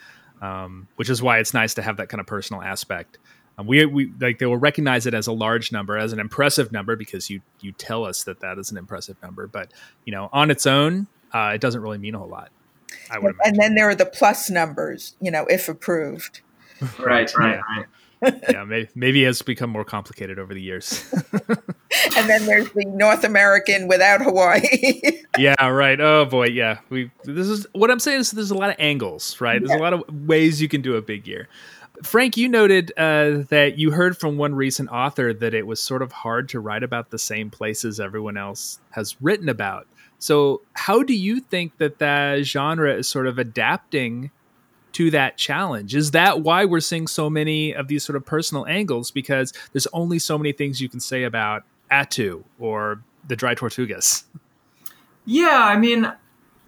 um, 0.42 0.88
which 0.96 1.10
is 1.10 1.22
why 1.22 1.40
it's 1.40 1.54
nice 1.54 1.74
to 1.76 1.82
have 1.82 1.98
that 1.98 2.10
kind 2.10 2.20
of 2.20 2.28
personal 2.28 2.62
aspect. 2.62 3.18
Um, 3.58 3.68
we, 3.68 3.86
we 3.86 4.12
like 4.20 4.40
they 4.40 4.46
will 4.46 4.58
recognize 4.58 5.06
it 5.06 5.14
as 5.14 5.28
a 5.28 5.32
large 5.32 5.72
number, 5.72 5.98
as 5.98 6.12
an 6.12 6.20
impressive 6.20 6.72
number, 6.72 6.96
because 6.96 7.30
you 7.30 7.42
you 7.62 7.72
tell 7.72 8.04
us 8.04 8.24
that 8.26 8.42
that 8.42 8.58
is 8.58 8.72
an 8.72 8.78
impressive 8.78 9.16
number. 9.24 9.48
But 9.48 9.72
you 10.04 10.12
know, 10.12 10.30
on 10.34 10.52
its 10.52 10.66
own, 10.66 11.08
uh, 11.34 11.52
it 11.56 11.62
doesn't 11.62 11.82
really 11.82 11.98
mean 11.98 12.16
a 12.16 12.20
whole 12.20 12.28
lot. 12.28 12.52
I 13.10 13.20
would. 13.20 13.36
And 13.44 13.56
then 13.58 13.76
there 13.76 13.90
are 13.90 13.96
the 13.96 14.06
plus 14.06 14.50
numbers, 14.50 15.16
you 15.22 15.32
know, 15.32 15.46
if 15.46 15.70
approved. 15.70 16.42
right, 17.00 17.32
right, 17.38 17.60
right. 17.78 17.86
Yeah, 18.50 18.64
maybe, 18.64 18.90
maybe 18.96 19.24
it 19.24 19.28
has 19.28 19.42
become 19.42 19.70
more 19.70 19.86
complicated 19.86 20.40
over 20.40 20.54
the 20.54 20.62
years. 20.62 21.04
and 22.18 22.30
then 22.30 22.46
there's 22.46 22.70
the 22.72 22.86
North 22.86 23.24
American 23.24 23.88
without 23.88 24.22
Hawaii. 24.22 25.02
yeah, 25.38 25.68
right. 25.68 26.00
Oh 26.00 26.26
boy, 26.26 26.48
yeah. 26.48 26.80
We 26.90 27.12
this 27.24 27.48
is 27.48 27.68
what 27.74 27.92
I'm 27.92 28.00
saying 28.00 28.22
is 28.22 28.32
there's 28.32 28.52
a 28.52 28.58
lot 28.58 28.70
of 28.70 28.76
angles, 28.80 29.40
right? 29.42 29.60
There's 29.60 29.72
yeah. 29.72 29.78
a 29.78 29.84
lot 29.84 29.94
of 29.94 30.04
ways 30.28 30.62
you 30.62 30.68
can 30.68 30.82
do 30.82 30.96
a 30.96 31.02
big 31.02 31.28
year. 31.28 31.48
Frank, 32.04 32.36
you 32.36 32.50
noted 32.50 32.92
uh, 32.98 33.44
that 33.50 33.78
you 33.78 33.92
heard 33.92 34.18
from 34.18 34.38
one 34.38 34.54
recent 34.54 34.90
author 34.90 35.34
that 35.34 35.54
it 35.54 35.66
was 35.66 35.80
sort 35.80 36.02
of 36.02 36.12
hard 36.12 36.50
to 36.50 36.60
write 36.60 36.84
about 36.84 37.10
the 37.10 37.20
same 37.20 37.50
places 37.50 38.00
everyone 38.00 38.38
else 38.38 38.80
has 38.92 39.16
written 39.22 39.48
about. 39.48 39.88
So, 40.20 40.62
how 40.74 41.04
do 41.04 41.14
you 41.14 41.40
think 41.40 41.78
that 41.78 42.00
that 42.00 42.44
genre 42.44 42.94
is 42.96 43.08
sort 43.08 43.28
of 43.28 43.38
adapting 43.38 44.32
to 44.96 45.12
that 45.12 45.38
challenge. 45.38 45.94
Is 45.94 46.12
that 46.12 46.40
why 46.42 46.64
we're 46.64 46.80
seeing 46.80 47.06
so 47.06 47.30
many 47.30 47.76
of 47.76 47.90
these 47.90 48.06
sort 48.06 48.16
of 48.16 48.26
personal 48.26 48.66
angles? 48.66 49.12
Because 49.12 49.52
there's 49.74 49.88
only 49.92 50.20
so 50.20 50.38
many 50.38 50.54
things 50.54 50.80
you 50.80 50.88
can 50.88 51.02
say 51.02 51.24
about 51.24 51.64
Attu 51.92 52.46
or 52.60 53.04
the 53.28 53.36
Dry 53.36 53.56
Tortugas. 53.56 54.24
Yeah, 55.26 55.64
I 55.66 55.78
mean, 55.78 56.14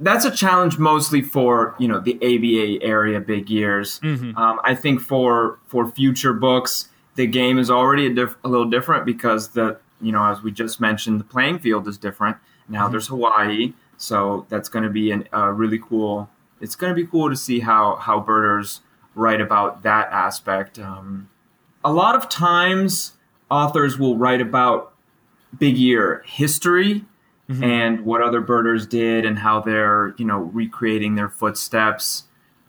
that's 0.02 0.26
a 0.26 0.32
challenge 0.32 0.78
mostly 0.78 1.22
for 1.22 1.74
you 1.80 1.88
know 1.88 2.02
the 2.02 2.16
ABA 2.16 2.86
area 2.86 3.22
big 3.22 3.50
years. 3.50 4.02
Mm-hmm. 4.02 4.38
Um, 4.38 4.60
I 4.62 4.76
think 4.76 5.00
for 5.00 5.60
for 5.68 5.88
future 5.90 6.34
books, 6.34 6.90
the 7.16 7.28
game 7.28 7.58
is 7.58 7.72
already 7.72 8.08
a, 8.08 8.14
diff- 8.14 8.36
a, 8.44 8.50
little 8.50 8.70
different 8.70 9.06
because 9.06 9.50
the 9.50 9.80
you 10.02 10.12
know 10.12 10.26
as 10.26 10.42
we 10.42 10.52
just 10.52 10.82
mentioned, 10.82 11.22
the 11.22 11.24
playing 11.24 11.60
field 11.60 11.88
is 11.88 11.98
different. 11.98 12.36
Now 12.68 12.84
mm-hmm. 12.84 12.92
there's 12.92 13.08
Hawaii, 13.08 13.74
so 13.96 14.46
that's 14.50 14.68
going 14.68 14.84
to 14.84 14.90
be 14.92 15.12
an, 15.12 15.30
a 15.32 15.54
really 15.54 15.80
cool 15.80 16.30
it's 16.62 16.76
going 16.76 16.92
to 16.92 16.96
be 16.96 17.08
cool 17.08 17.30
to 17.30 17.36
see 17.36 17.60
how 17.60 17.96
how 17.96 18.20
birders 18.20 18.82
write 19.16 19.42
about 19.42 19.84
that 19.84 20.10
aspect. 20.12 20.80
Um, 20.80 21.30
a 21.84 21.92
lot 21.92 22.16
of 22.16 22.30
times, 22.30 23.14
authors 23.50 23.98
will 23.98 24.18
write 24.18 24.42
about 24.42 24.94
big 25.58 25.78
year 25.78 26.24
history 26.26 27.06
mm-hmm. 27.50 27.64
and 27.64 28.06
what 28.06 28.22
other 28.22 28.42
birders 28.42 28.86
did 28.86 29.26
and 29.26 29.40
how 29.40 29.60
they're 29.60 30.14
you 30.18 30.26
know 30.26 30.40
recreating 30.40 31.16
their 31.16 31.30
footsteps. 31.30 32.24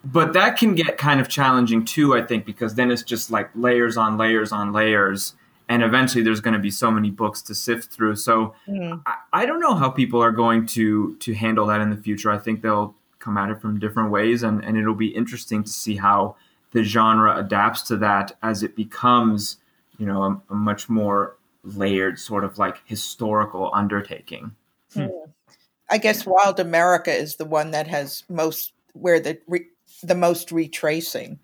But 0.05 0.33
that 0.35 0.57
can 0.57 0.75
get 0.75 0.97
kind 0.97 1.21
of 1.21 1.29
challenging 1.29 1.85
too, 1.85 2.17
I 2.17 2.23
think, 2.23 2.47
because 2.47 2.77
then 2.77 2.91
it's 2.91 3.03
just 3.03 3.31
like 3.31 3.51
layers 3.55 3.97
on 3.97 4.17
layers 4.17 4.53
on 4.53 4.73
layers 4.73 5.35
and 5.69 5.83
eventually 5.83 6.25
there's 6.25 6.41
going 6.41 6.55
to 6.55 6.61
be 6.61 6.71
so 6.71 6.91
many 6.91 7.11
books 7.11 7.43
to 7.43 7.55
sift 7.55 7.93
through. 7.93 8.17
So 8.17 8.55
mm. 8.67 9.03
I, 9.05 9.17
I, 9.33 9.47
don't 9.47 9.61
know 9.61 9.75
how 9.75 9.91
people 9.91 10.23
are 10.23 10.33
going 10.33 10.67
to 10.69 11.17
to 11.17 11.35
handle 11.35 11.67
that 11.67 11.81
in 11.81 11.91
the 11.91 11.97
future. 11.97 12.31
I 12.31 12.39
think 12.39 12.63
they'll 12.63 12.95
come 13.19 13.37
at 13.37 13.51
it 13.51 13.61
from 13.61 13.79
different 13.79 14.11
ways, 14.11 14.43
and, 14.43 14.65
and 14.65 14.77
it'll 14.77 14.95
be 14.95 15.09
interesting 15.09 15.63
to 15.65 15.71
see 15.71 15.97
how 15.97 16.37
the 16.73 16.83
genre 16.83 17.37
adapts 17.37 17.83
to 17.83 17.97
that 17.97 18.37
as 18.43 18.63
it 18.63 18.77
becomes, 18.77 19.57
you 19.99 20.07
know, 20.07 20.23
a, 20.23 20.53
a 20.53 20.55
much 20.55 20.89
more 20.89 21.37
layered 21.65 22.19
sort 22.19 22.45
of 22.45 22.59
like 22.59 22.77
historical 22.85 23.71
undertaking. 23.75 24.53
Hmm. 24.95 25.07
I 25.91 25.99
guess 25.99 26.27
Wild 26.27 26.61
America 26.61 27.13
is 27.13 27.37
the 27.37 27.45
one 27.45 27.71
that 27.71 27.87
has 27.87 28.25
most 28.29 28.73
where 28.93 29.21
the 29.21 29.39
re, 29.47 29.67
the 30.03 30.15
most 30.15 30.53
retracing. 30.53 31.39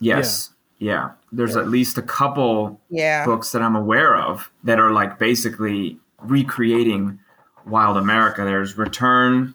Yes. 0.00 0.50
Yeah. 0.78 0.92
yeah. 0.92 1.10
There's 1.32 1.54
yeah. 1.54 1.62
at 1.62 1.68
least 1.68 1.98
a 1.98 2.02
couple 2.02 2.80
yeah. 2.90 3.24
books 3.24 3.52
that 3.52 3.62
I'm 3.62 3.76
aware 3.76 4.16
of 4.16 4.50
that 4.64 4.78
are 4.78 4.92
like 4.92 5.18
basically 5.18 5.98
recreating 6.20 7.18
Wild 7.66 7.96
America. 7.96 8.44
There's 8.44 8.78
Return 8.78 9.54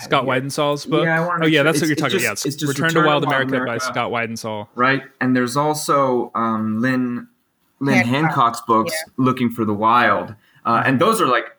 Scott 0.00 0.24
Weidensaul's 0.24 0.86
book. 0.86 1.04
Yeah, 1.04 1.38
oh 1.42 1.46
yeah, 1.46 1.62
that's 1.62 1.80
what 1.80 1.86
you're 1.86 1.96
talking 1.96 2.20
about. 2.20 2.44
Yeah, 2.44 2.48
it's, 2.48 2.62
Return, 2.62 2.86
Return, 2.86 3.02
to 3.02 3.06
Wild, 3.06 3.24
America, 3.24 3.48
America, 3.48 3.72
by 3.72 3.78
Scott 3.78 4.10
Weidensaul. 4.10 4.68
Right, 4.74 5.02
and 5.20 5.34
there's 5.34 5.56
also 5.56 6.30
um, 6.34 6.80
Lynn 6.80 7.28
Lynn 7.80 7.94
Hancock. 7.94 8.10
Hancock's 8.10 8.60
books, 8.62 8.92
yeah. 8.92 9.12
Looking 9.16 9.50
for 9.50 9.64
the 9.64 9.74
Wild, 9.74 10.34
uh, 10.64 10.82
and 10.84 11.00
those 11.00 11.20
are 11.20 11.26
like 11.26 11.56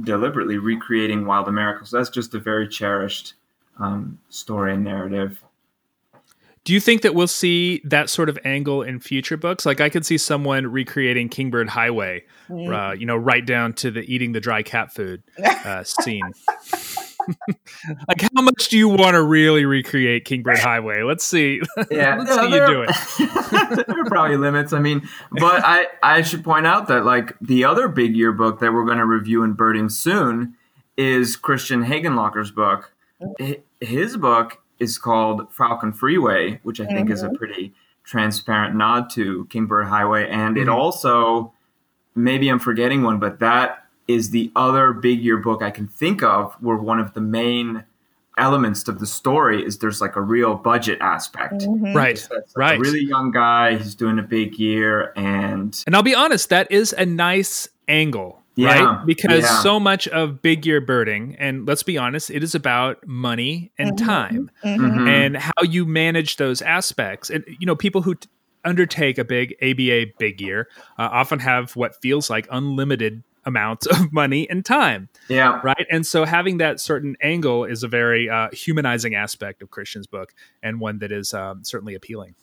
deliberately 0.00 0.58
recreating 0.58 1.26
Wild 1.26 1.48
America. 1.48 1.86
So 1.86 1.98
that's 1.98 2.10
just 2.10 2.34
a 2.34 2.38
very 2.38 2.68
cherished 2.68 3.34
um, 3.78 4.18
story 4.28 4.74
and 4.74 4.84
narrative. 4.84 5.42
Do 6.64 6.74
you 6.74 6.80
think 6.80 7.02
that 7.02 7.14
we'll 7.14 7.26
see 7.26 7.80
that 7.84 8.10
sort 8.10 8.28
of 8.28 8.38
angle 8.44 8.82
in 8.82 9.00
future 9.00 9.38
books? 9.38 9.64
Like 9.64 9.80
I 9.80 9.88
could 9.88 10.04
see 10.04 10.18
someone 10.18 10.66
recreating 10.66 11.30
Kingbird 11.30 11.70
Highway, 11.70 12.24
mm. 12.50 12.90
uh, 12.90 12.92
you 12.92 13.06
know, 13.06 13.16
right 13.16 13.44
down 13.44 13.72
to 13.74 13.90
the 13.90 14.02
eating 14.02 14.32
the 14.32 14.40
dry 14.40 14.62
cat 14.62 14.92
food 14.92 15.22
uh, 15.42 15.84
scene. 15.84 16.32
like 18.08 18.22
how 18.22 18.42
much 18.42 18.68
do 18.68 18.78
you 18.78 18.88
want 18.88 19.14
to 19.14 19.22
really 19.22 19.64
recreate 19.64 20.24
Kingbird 20.24 20.58
Highway? 20.58 21.02
Let's 21.02 21.24
see. 21.24 21.60
Yeah, 21.90 22.16
let's 22.16 22.34
see 22.34 22.42
you 22.42 22.66
do 22.66 22.82
it. 22.86 23.86
there 23.86 24.00
are 24.00 24.04
probably 24.04 24.36
limits. 24.36 24.72
I 24.72 24.78
mean, 24.78 25.08
but 25.32 25.62
I 25.64 25.86
I 26.02 26.22
should 26.22 26.44
point 26.44 26.66
out 26.66 26.88
that 26.88 27.04
like 27.04 27.36
the 27.40 27.64
other 27.64 27.88
big 27.88 28.14
year 28.14 28.32
book 28.32 28.60
that 28.60 28.72
we're 28.72 28.84
going 28.84 28.98
to 28.98 29.06
review 29.06 29.42
in 29.42 29.54
birding 29.54 29.88
soon 29.88 30.54
is 30.96 31.36
Christian 31.36 31.84
Hagenlocher's 31.84 32.50
book. 32.50 32.92
His 33.80 34.16
book 34.16 34.58
is 34.78 34.98
called 34.98 35.52
Falcon 35.52 35.92
Freeway, 35.92 36.60
which 36.62 36.80
I 36.80 36.86
think 36.86 37.00
mm-hmm. 37.00 37.12
is 37.12 37.22
a 37.22 37.26
mm-hmm. 37.26 37.36
pretty 37.36 37.74
transparent 38.04 38.76
nod 38.76 39.10
to 39.10 39.46
Kingbird 39.50 39.86
Highway, 39.86 40.28
and 40.28 40.56
mm-hmm. 40.56 40.62
it 40.62 40.68
also 40.68 41.52
maybe 42.14 42.48
I'm 42.48 42.58
forgetting 42.58 43.02
one, 43.02 43.18
but 43.18 43.40
that 43.40 43.84
is 44.14 44.30
the 44.30 44.50
other 44.56 44.92
big 44.92 45.20
year 45.20 45.36
book 45.36 45.62
I 45.62 45.70
can 45.70 45.86
think 45.86 46.22
of 46.22 46.54
where 46.54 46.76
one 46.76 46.98
of 46.98 47.14
the 47.14 47.20
main 47.20 47.84
elements 48.38 48.88
of 48.88 48.98
the 48.98 49.06
story 49.06 49.64
is 49.64 49.78
there's 49.78 50.00
like 50.00 50.16
a 50.16 50.20
real 50.20 50.54
budget 50.54 50.98
aspect. 51.00 51.62
Mm-hmm. 51.62 51.94
Right. 51.94 52.26
right. 52.56 52.78
A 52.78 52.80
really 52.80 53.04
young 53.04 53.30
guy, 53.30 53.76
he's 53.76 53.94
doing 53.94 54.18
a 54.18 54.22
big 54.22 54.58
year 54.58 55.12
and 55.14 55.82
And 55.86 55.94
I'll 55.94 56.02
be 56.02 56.14
honest, 56.14 56.48
that 56.48 56.70
is 56.72 56.92
a 56.96 57.06
nice 57.06 57.68
angle. 57.86 58.38
Yeah, 58.56 58.82
right? 58.82 59.06
Because 59.06 59.44
yeah. 59.44 59.62
so 59.62 59.78
much 59.78 60.08
of 60.08 60.42
big 60.42 60.66
year 60.66 60.80
birding, 60.80 61.36
and 61.38 61.66
let's 61.66 61.82
be 61.82 61.96
honest, 61.96 62.30
it 62.30 62.42
is 62.42 62.54
about 62.54 63.06
money 63.06 63.70
and 63.78 63.92
mm-hmm. 63.92 64.06
time 64.06 64.50
mm-hmm. 64.62 65.08
and 65.08 65.36
how 65.36 65.62
you 65.62 65.86
manage 65.86 66.36
those 66.36 66.60
aspects. 66.60 67.30
And, 67.30 67.44
you 67.46 67.64
know, 67.64 67.76
people 67.76 68.02
who 68.02 68.16
t- 68.16 68.28
undertake 68.64 69.18
a 69.18 69.24
big 69.24 69.54
ABA 69.62 70.12
big 70.18 70.40
year 70.40 70.68
uh, 70.98 71.08
often 71.10 71.38
have 71.38 71.76
what 71.76 72.00
feels 72.02 72.28
like 72.28 72.46
unlimited 72.50 73.22
amounts 73.44 73.86
of 73.86 74.12
money 74.12 74.48
and 74.48 74.64
time. 74.64 75.08
Yeah. 75.28 75.60
Right. 75.62 75.86
And 75.90 76.06
so 76.06 76.24
having 76.24 76.58
that 76.58 76.80
certain 76.80 77.16
angle 77.22 77.64
is 77.64 77.82
a 77.82 77.88
very 77.88 78.28
uh, 78.28 78.48
humanizing 78.52 79.14
aspect 79.14 79.62
of 79.62 79.70
Christian's 79.70 80.06
book 80.06 80.34
and 80.62 80.80
one 80.80 80.98
that 80.98 81.12
is 81.12 81.32
um, 81.34 81.64
certainly 81.64 81.94
appealing. 81.94 82.34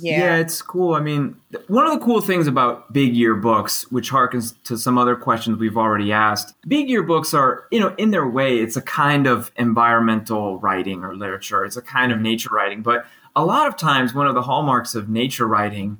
Yeah. 0.00 0.18
yeah, 0.18 0.36
it's 0.36 0.60
cool. 0.62 0.94
I 0.94 1.00
mean, 1.00 1.36
one 1.68 1.86
of 1.86 1.98
the 1.98 2.04
cool 2.04 2.20
things 2.20 2.46
about 2.46 2.92
big 2.92 3.14
year 3.14 3.34
books, 3.34 3.90
which 3.90 4.10
harkens 4.10 4.54
to 4.64 4.76
some 4.76 4.98
other 4.98 5.16
questions 5.16 5.58
we've 5.58 5.76
already 5.76 6.12
asked, 6.12 6.54
big 6.66 6.88
year 6.88 7.02
books 7.02 7.32
are, 7.32 7.66
you 7.70 7.80
know, 7.80 7.94
in 7.96 8.10
their 8.10 8.26
way, 8.26 8.58
it's 8.58 8.76
a 8.76 8.82
kind 8.82 9.26
of 9.26 9.52
environmental 9.56 10.58
writing 10.58 11.04
or 11.04 11.16
literature. 11.16 11.64
It's 11.64 11.76
a 11.76 11.82
kind 11.82 12.12
of 12.12 12.20
nature 12.20 12.50
writing. 12.52 12.82
But 12.82 13.06
a 13.34 13.44
lot 13.44 13.68
of 13.68 13.76
times, 13.76 14.14
one 14.14 14.26
of 14.26 14.34
the 14.34 14.42
hallmarks 14.42 14.94
of 14.94 15.08
nature 15.08 15.46
writing, 15.46 15.98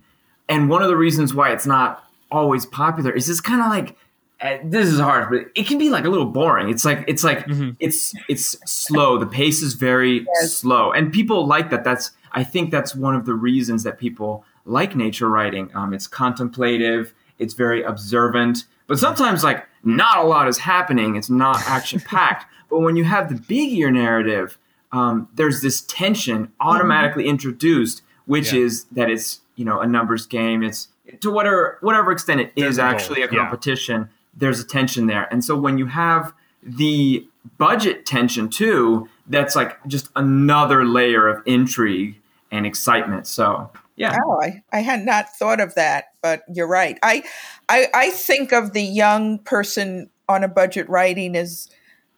and 0.48 0.68
one 0.68 0.82
of 0.82 0.88
the 0.88 0.96
reasons 0.96 1.32
why 1.32 1.52
it's 1.52 1.66
not 1.66 2.04
always 2.30 2.66
popular, 2.66 3.12
is 3.12 3.26
this 3.26 3.40
kind 3.40 3.60
of 3.60 3.68
like 3.68 3.96
uh, 4.40 4.58
this 4.64 4.88
is 4.88 5.00
hard, 5.00 5.30
but 5.30 5.46
it 5.54 5.66
can 5.66 5.78
be 5.78 5.88
like 5.88 6.04
a 6.04 6.10
little 6.10 6.26
boring. 6.26 6.68
It's 6.68 6.84
like 6.84 7.04
it's 7.06 7.24
like 7.24 7.46
mm-hmm. 7.46 7.70
it's 7.80 8.14
it's 8.28 8.56
slow. 8.70 9.16
The 9.18 9.26
pace 9.26 9.62
is 9.62 9.72
very 9.72 10.26
yes. 10.34 10.52
slow, 10.52 10.92
and 10.92 11.10
people 11.10 11.46
like 11.46 11.70
that. 11.70 11.84
That's 11.84 12.10
I 12.32 12.44
think 12.44 12.70
that's 12.70 12.94
one 12.94 13.14
of 13.14 13.24
the 13.24 13.32
reasons 13.32 13.82
that 13.84 13.98
people 13.98 14.44
like 14.66 14.94
nature 14.94 15.28
writing. 15.28 15.70
Um, 15.74 15.94
it's 15.94 16.06
contemplative. 16.06 17.14
It's 17.38 17.54
very 17.54 17.82
observant, 17.82 18.64
but 18.86 18.98
sometimes 18.98 19.42
like 19.42 19.66
not 19.84 20.18
a 20.18 20.22
lot 20.24 20.48
is 20.48 20.58
happening. 20.58 21.16
It's 21.16 21.30
not 21.30 21.56
action 21.66 22.00
packed. 22.00 22.44
but 22.70 22.80
when 22.80 22.94
you 22.94 23.04
have 23.04 23.30
the 23.30 23.36
big 23.36 23.70
year 23.70 23.90
narrative, 23.90 24.58
um, 24.92 25.28
there's 25.34 25.62
this 25.62 25.80
tension 25.80 26.52
automatically 26.60 27.22
mm-hmm. 27.22 27.30
introduced, 27.30 28.02
which 28.26 28.52
yeah. 28.52 28.60
is 28.60 28.84
that 28.92 29.08
it's 29.08 29.40
you 29.54 29.64
know 29.64 29.80
a 29.80 29.86
numbers 29.86 30.26
game. 30.26 30.62
It's 30.62 30.88
to 31.20 31.30
whatever 31.30 31.78
whatever 31.80 32.12
extent 32.12 32.42
it 32.42 32.52
is 32.54 32.78
actually 32.78 33.22
a 33.22 33.28
competition. 33.28 34.02
Yeah 34.02 34.08
there's 34.36 34.60
a 34.60 34.64
tension 34.64 35.06
there. 35.06 35.26
And 35.32 35.44
so 35.44 35.56
when 35.56 35.78
you 35.78 35.86
have 35.86 36.32
the 36.62 37.26
budget 37.58 38.06
tension 38.06 38.48
too, 38.48 39.08
that's 39.26 39.56
like 39.56 39.84
just 39.86 40.10
another 40.14 40.84
layer 40.84 41.26
of 41.26 41.42
intrigue 41.46 42.20
and 42.50 42.66
excitement. 42.66 43.26
So 43.26 43.70
yeah. 43.96 44.16
Oh, 44.24 44.40
I, 44.42 44.62
I 44.72 44.80
had 44.80 45.04
not 45.04 45.34
thought 45.34 45.58
of 45.58 45.74
that, 45.74 46.06
but 46.22 46.42
you're 46.52 46.68
right. 46.68 46.98
I, 47.02 47.24
I 47.68 47.88
I 47.94 48.10
think 48.10 48.52
of 48.52 48.72
the 48.72 48.82
young 48.82 49.38
person 49.38 50.10
on 50.28 50.44
a 50.44 50.48
budget 50.48 50.88
writing 50.88 51.34
as 51.34 51.70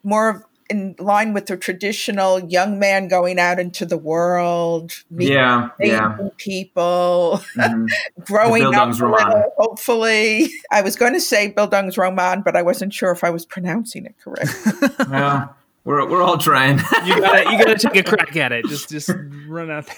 more 0.03 0.29
of 0.29 0.45
in 0.69 0.95
line 0.99 1.33
with 1.33 1.47
the 1.47 1.57
traditional 1.57 2.41
young 2.41 2.79
man 2.79 3.09
going 3.09 3.39
out 3.39 3.59
into 3.59 3.87
the 3.87 3.97
world, 3.97 4.93
meeting 5.11 5.35
yeah, 5.35 5.71
yeah. 5.81 6.19
people, 6.37 7.41
mm-hmm. 7.57 7.87
growing 8.25 8.75
up 8.75 8.89
a 8.89 9.07
little, 9.07 9.53
hopefully. 9.57 10.51
I 10.71 10.83
was 10.83 10.97
going 10.97 11.15
to 11.15 11.21
say 11.21 11.53
Bildungsroman, 11.53 12.45
but 12.45 12.55
I 12.57 12.63
wasn't 12.63 12.93
sure 12.93 13.11
if 13.11 13.25
I 13.25 13.31
was 13.31 13.47
pronouncing 13.47 14.05
it 14.05 14.15
correct. 14.23 15.09
well, 15.11 15.57
we're, 15.85 16.07
we're 16.07 16.23
all 16.23 16.37
trying. 16.37 16.79
you 17.07 17.21
gotta 17.21 17.51
you 17.51 17.65
gotta 17.65 17.77
take 17.77 17.97
a 17.97 18.03
crack 18.03 18.37
at 18.37 18.53
it. 18.53 18.67
Just 18.67 18.91
just 18.91 19.11
run 19.47 19.71
out. 19.71 19.89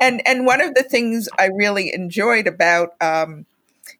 and 0.00 0.26
and 0.26 0.46
one 0.46 0.62
of 0.62 0.74
the 0.74 0.82
things 0.82 1.28
I 1.38 1.46
really 1.46 1.92
enjoyed 1.92 2.46
about 2.46 2.94
um, 3.02 3.44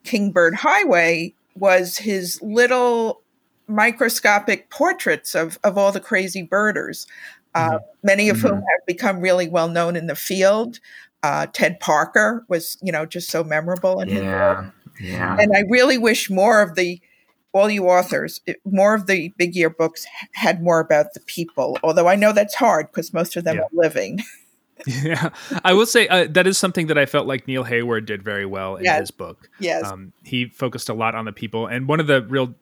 Kingbird 0.04 0.54
Highway 0.54 1.34
was 1.54 1.98
his 1.98 2.40
little 2.40 3.20
microscopic 3.68 4.70
portraits 4.70 5.34
of, 5.34 5.58
of 5.62 5.76
all 5.78 5.92
the 5.92 6.00
crazy 6.00 6.42
birders, 6.42 7.06
uh, 7.54 7.70
mm-hmm. 7.70 7.76
many 8.02 8.28
of 8.28 8.38
mm-hmm. 8.38 8.48
whom 8.48 8.56
have 8.56 8.86
become 8.86 9.20
really 9.20 9.48
well 9.48 9.68
known 9.68 9.96
in 9.96 10.06
the 10.06 10.16
field. 10.16 10.80
Uh, 11.22 11.46
Ted 11.52 11.80
Parker 11.80 12.44
was, 12.48 12.78
you 12.82 12.92
know, 12.92 13.04
just 13.04 13.30
so 13.30 13.42
memorable. 13.42 14.00
In 14.00 14.08
yeah, 14.08 14.70
yeah. 15.00 15.36
And 15.38 15.56
I 15.56 15.64
really 15.68 15.98
wish 15.98 16.30
more 16.30 16.62
of 16.62 16.76
the, 16.76 17.00
all 17.52 17.68
you 17.68 17.88
authors, 17.88 18.40
more 18.64 18.94
of 18.94 19.06
the 19.06 19.32
big 19.36 19.56
year 19.56 19.70
books 19.70 20.06
had 20.32 20.62
more 20.62 20.80
about 20.80 21.14
the 21.14 21.20
people. 21.20 21.78
Although 21.82 22.08
I 22.08 22.14
know 22.14 22.32
that's 22.32 22.54
hard 22.54 22.88
because 22.88 23.12
most 23.12 23.36
of 23.36 23.44
them 23.44 23.56
yeah. 23.56 23.62
are 23.62 23.68
living. 23.72 24.20
yeah, 24.86 25.30
I 25.64 25.72
will 25.72 25.86
say 25.86 26.06
uh, 26.06 26.28
that 26.30 26.46
is 26.46 26.56
something 26.56 26.86
that 26.86 26.98
I 26.98 27.06
felt 27.06 27.26
like 27.26 27.48
Neil 27.48 27.64
Hayward 27.64 28.06
did 28.06 28.22
very 28.22 28.46
well 28.46 28.76
in 28.76 28.84
yes. 28.84 29.00
his 29.00 29.10
book. 29.10 29.50
Yes, 29.58 29.84
um, 29.84 30.12
he 30.24 30.46
focused 30.46 30.88
a 30.88 30.94
lot 30.94 31.14
on 31.16 31.24
the 31.24 31.32
people, 31.32 31.66
and 31.66 31.88
one 31.88 31.98
of 31.98 32.06
the 32.06 32.22
real 32.22 32.54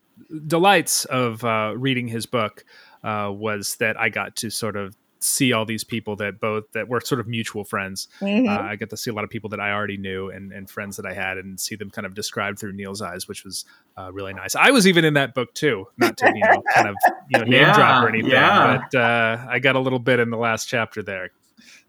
delights 0.47 1.05
of 1.07 1.45
uh, 1.45 1.75
reading 1.77 2.09
his 2.09 2.27
book 2.27 2.65
uh, 3.05 3.31
was 3.33 3.77
that 3.77 3.99
I 3.99 4.09
got 4.09 4.37
to 4.37 4.51
sort 4.51 4.77
of 4.77 4.97
see 5.19 5.53
all 5.53 5.65
these 5.65 5.85
people 5.85 6.17
that 6.17 6.41
both 6.41 6.65
that 6.73 6.89
were 6.89 7.01
sort 7.01 7.21
of 7.21 7.27
mutual 7.27 7.65
friends. 7.65 8.09
Mm-hmm. 8.21 8.49
Uh, 8.49 8.71
I 8.71 8.77
got 8.77 8.91
to 8.91 8.97
see 8.97 9.11
a 9.11 9.15
lot 9.15 9.25
of 9.25 9.31
people 9.31 9.51
that 9.51 9.61
I 9.61 9.73
already 9.73 9.97
knew 9.97 10.31
and, 10.31 10.53
and 10.53 10.69
friends 10.69 10.97
that 10.97 11.07
I 11.07 11.15
had, 11.15 11.39
and 11.39 11.59
see 11.59 11.75
them 11.75 11.91
kind 11.91 12.07
of 12.07 12.15
described 12.15 12.59
through 12.59 12.73
Neil's 12.73 13.03
eyes, 13.03 13.29
which 13.29 13.45
was 13.45 13.65
uh, 13.97 14.13
really 14.13 14.35
nice. 14.35 14.55
I 14.55 14.71
was 14.71 14.87
even 14.87 15.05
in 15.05 15.15
that 15.15 15.35
book 15.35 15.53
too, 15.55 15.87
not 15.97 16.17
to 16.19 16.33
you 16.35 16.41
know 16.45 16.63
kind 16.75 16.89
of 16.89 16.97
you 17.31 17.39
know 17.39 17.45
name 17.45 17.63
yeah, 17.63 17.75
drop 17.75 18.05
or 18.05 18.09
anything, 18.09 18.31
yeah. 18.31 18.79
but 18.91 18.99
uh, 18.99 19.47
I 19.49 19.59
got 19.59 19.77
a 19.77 19.81
little 19.81 19.99
bit 19.99 20.21
in 20.21 20.31
the 20.31 20.39
last 20.39 20.67
chapter 20.67 21.03
there. 21.03 21.31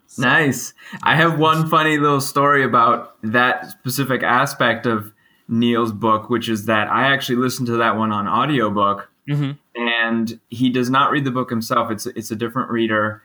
So. 0.08 0.22
Nice. 0.22 0.74
I 1.04 1.16
have 1.16 1.38
one 1.38 1.70
funny 1.70 1.98
little 1.98 2.22
story 2.22 2.64
about 2.64 3.18
that 3.24 3.70
specific 3.72 4.24
aspect 4.24 4.86
of 4.86 5.12
Neil's 5.48 5.92
book, 5.92 6.30
which 6.30 6.50
is 6.50 6.66
that 6.66 6.90
I 6.90 7.12
actually 7.12 7.38
listened 7.38 7.68
to 7.68 7.78
that 7.78 7.98
one 7.98 8.12
on 8.12 8.28
audiobook. 8.28 9.10
Mm-hmm. 9.30 9.52
And 9.76 10.40
he 10.50 10.70
does 10.70 10.90
not 10.90 11.12
read 11.12 11.26
the 11.26 11.32
book 11.32 11.50
himself. 11.50 11.92
It's 11.92 12.06
it's 12.06 12.32
a 12.32 12.36
different 12.36 12.70
reader. 12.70 13.22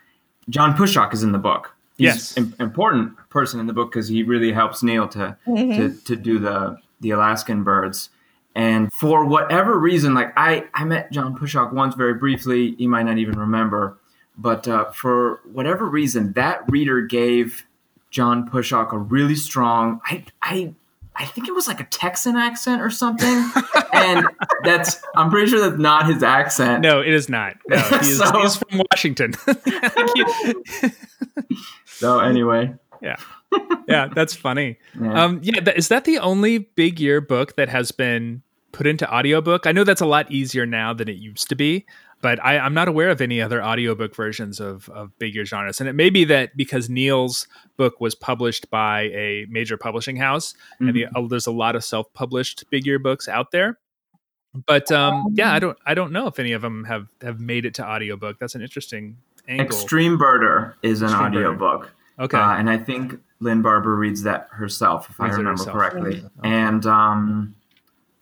John 0.49 0.75
Puschock 0.75 1.15
is 1.15 1.23
in 1.23 1.33
the 1.33 1.39
book. 1.39 1.75
He's 1.97 2.07
yes, 2.07 2.37
an 2.37 2.55
important 2.59 3.17
person 3.31 3.61
in 3.61 3.67
the 3.67 3.73
book 3.73 3.93
because 3.93 4.09
he 4.09 4.23
really 4.23 4.53
helps 4.53 4.83
Neil 4.83 5.07
to, 5.09 5.37
mm-hmm. 5.47 5.77
to 5.77 5.97
to 6.05 6.17
do 6.17 6.39
the 6.39 6.79
the 7.01 7.11
Alaskan 7.11 7.63
birds. 7.63 8.11
And 8.55 8.93
for 8.93 9.25
whatever 9.25 9.79
reason, 9.79 10.15
like 10.15 10.33
I 10.37 10.65
I 10.75 10.85
met 10.85 11.13
John 11.13 11.37
Puschock 11.39 11.73
once 11.73 11.95
very 11.95 12.15
briefly. 12.15 12.75
He 12.77 12.87
might 12.87 13.05
not 13.05 13.19
even 13.19 13.39
remember, 13.39 13.99
but 14.37 14.67
uh, 14.69 14.91
for 14.91 15.41
whatever 15.53 15.87
reason, 15.87 16.33
that 16.33 16.63
reader 16.69 17.01
gave 17.01 17.65
John 18.11 18.49
Puschock 18.49 18.93
a 18.93 18.99
really 18.99 19.37
strong. 19.37 20.01
I 20.05 20.25
I 20.43 20.75
I 21.17 21.27
think 21.27 21.47
it 21.47 21.55
was 21.55 21.67
like 21.67 21.81
a 21.81 21.85
Texan 21.85 22.37
accent 22.37 22.81
or 22.81 22.91
something. 22.91 23.51
and 23.93 24.27
that's, 24.65 25.01
I'm 25.15 25.31
pretty 25.31 25.51
sure 25.51 25.61
that's 25.61 25.81
not 25.81 26.07
his 26.07 26.23
accent. 26.23 26.83
No, 26.83 27.01
it 27.01 27.13
is 27.13 27.29
not. 27.29 27.57
No, 27.69 27.77
he 28.01 28.11
is, 28.11 28.19
so, 28.19 28.41
he's 28.41 28.57
from 28.57 28.83
Washington. 28.91 29.35
so, 31.87 32.21
anyway. 32.21 32.75
Yeah. 33.03 33.17
Yeah, 33.87 34.09
that's 34.15 34.35
funny. 34.35 34.79
Yeah. 35.01 35.25
Um, 35.25 35.41
yeah, 35.43 35.61
is 35.77 35.89
that 35.89 36.05
the 36.05 36.19
only 36.19 36.59
big 36.59 36.99
year 36.99 37.21
book 37.21 37.57
that 37.57 37.69
has 37.69 37.93
been 37.93 38.43
put 38.73 38.87
into 38.87 39.13
audiobook? 39.13 39.67
I 39.67 39.73
know 39.73 39.85
that's 39.85 40.01
a 40.01 40.07
lot 40.07 40.31
easier 40.33 40.65
now 40.65 40.95
than 40.95 41.09
it 41.09 41.17
used 41.17 41.49
to 41.51 41.55
be 41.55 41.85
but 42.23 42.43
I, 42.43 42.55
am 42.65 42.73
not 42.73 42.89
aware 42.89 43.11
of 43.11 43.21
any 43.21 43.43
other 43.43 43.63
audiobook 43.63 44.15
versions 44.15 44.61
of, 44.61 44.89
of 44.91 45.17
Big 45.19 45.35
Year 45.35 45.45
Genres. 45.45 45.81
And 45.81 45.89
it 45.89 45.93
may 45.93 46.09
be 46.09 46.25
that 46.25 46.57
because 46.57 46.89
Neil's 46.89 47.49
book 47.77 48.01
was 48.01 48.15
published 48.15 48.71
by 48.71 49.03
a 49.09 49.47
major 49.51 49.77
publishing 49.77 50.17
house, 50.17 50.55
mm-hmm. 50.75 50.89
and 50.89 50.97
the, 50.97 51.07
uh, 51.07 51.27
there's 51.29 51.49
a 51.49 51.53
lot 51.53 51.77
of 51.77 51.85
self-published 51.85 52.65
Big 52.71 52.87
Year 52.87 52.99
books 52.99 53.29
out 53.29 53.51
there. 53.51 53.79
But 54.67 54.93
um, 54.93 55.29
yeah, 55.35 55.53
I 55.53 55.59
don't 55.59 55.79
I 55.87 55.95
don't 55.95 56.13
know 56.13 56.27
if 56.27 56.39
any 56.39 56.53
of 56.53 56.61
them 56.61 56.85
have 56.85 57.09
have 57.23 57.41
made 57.41 57.65
it 57.65 57.75
to 57.75 57.87
audiobook. 57.87 58.39
That's 58.39 58.55
an 58.55 58.61
interesting 58.61 59.17
angle. 59.49 59.67
Extreme 59.67 60.19
Birder 60.19 60.75
is 60.83 61.01
an 61.01 61.09
Extreme 61.09 61.27
audiobook. 61.27 61.91
Okay. 62.19 62.37
Uh, 62.37 62.57
and 62.57 62.69
I 62.69 62.77
think 62.77 63.19
Lynn 63.41 63.63
Barber 63.63 63.97
reads 63.97 64.23
that 64.25 64.49
herself, 64.51 65.09
if 65.09 65.19
reads 65.19 65.35
I 65.35 65.39
remember 65.39 65.65
correctly. 65.65 66.19
Okay. 66.19 66.29
And 66.45 66.85
um, 66.85 67.55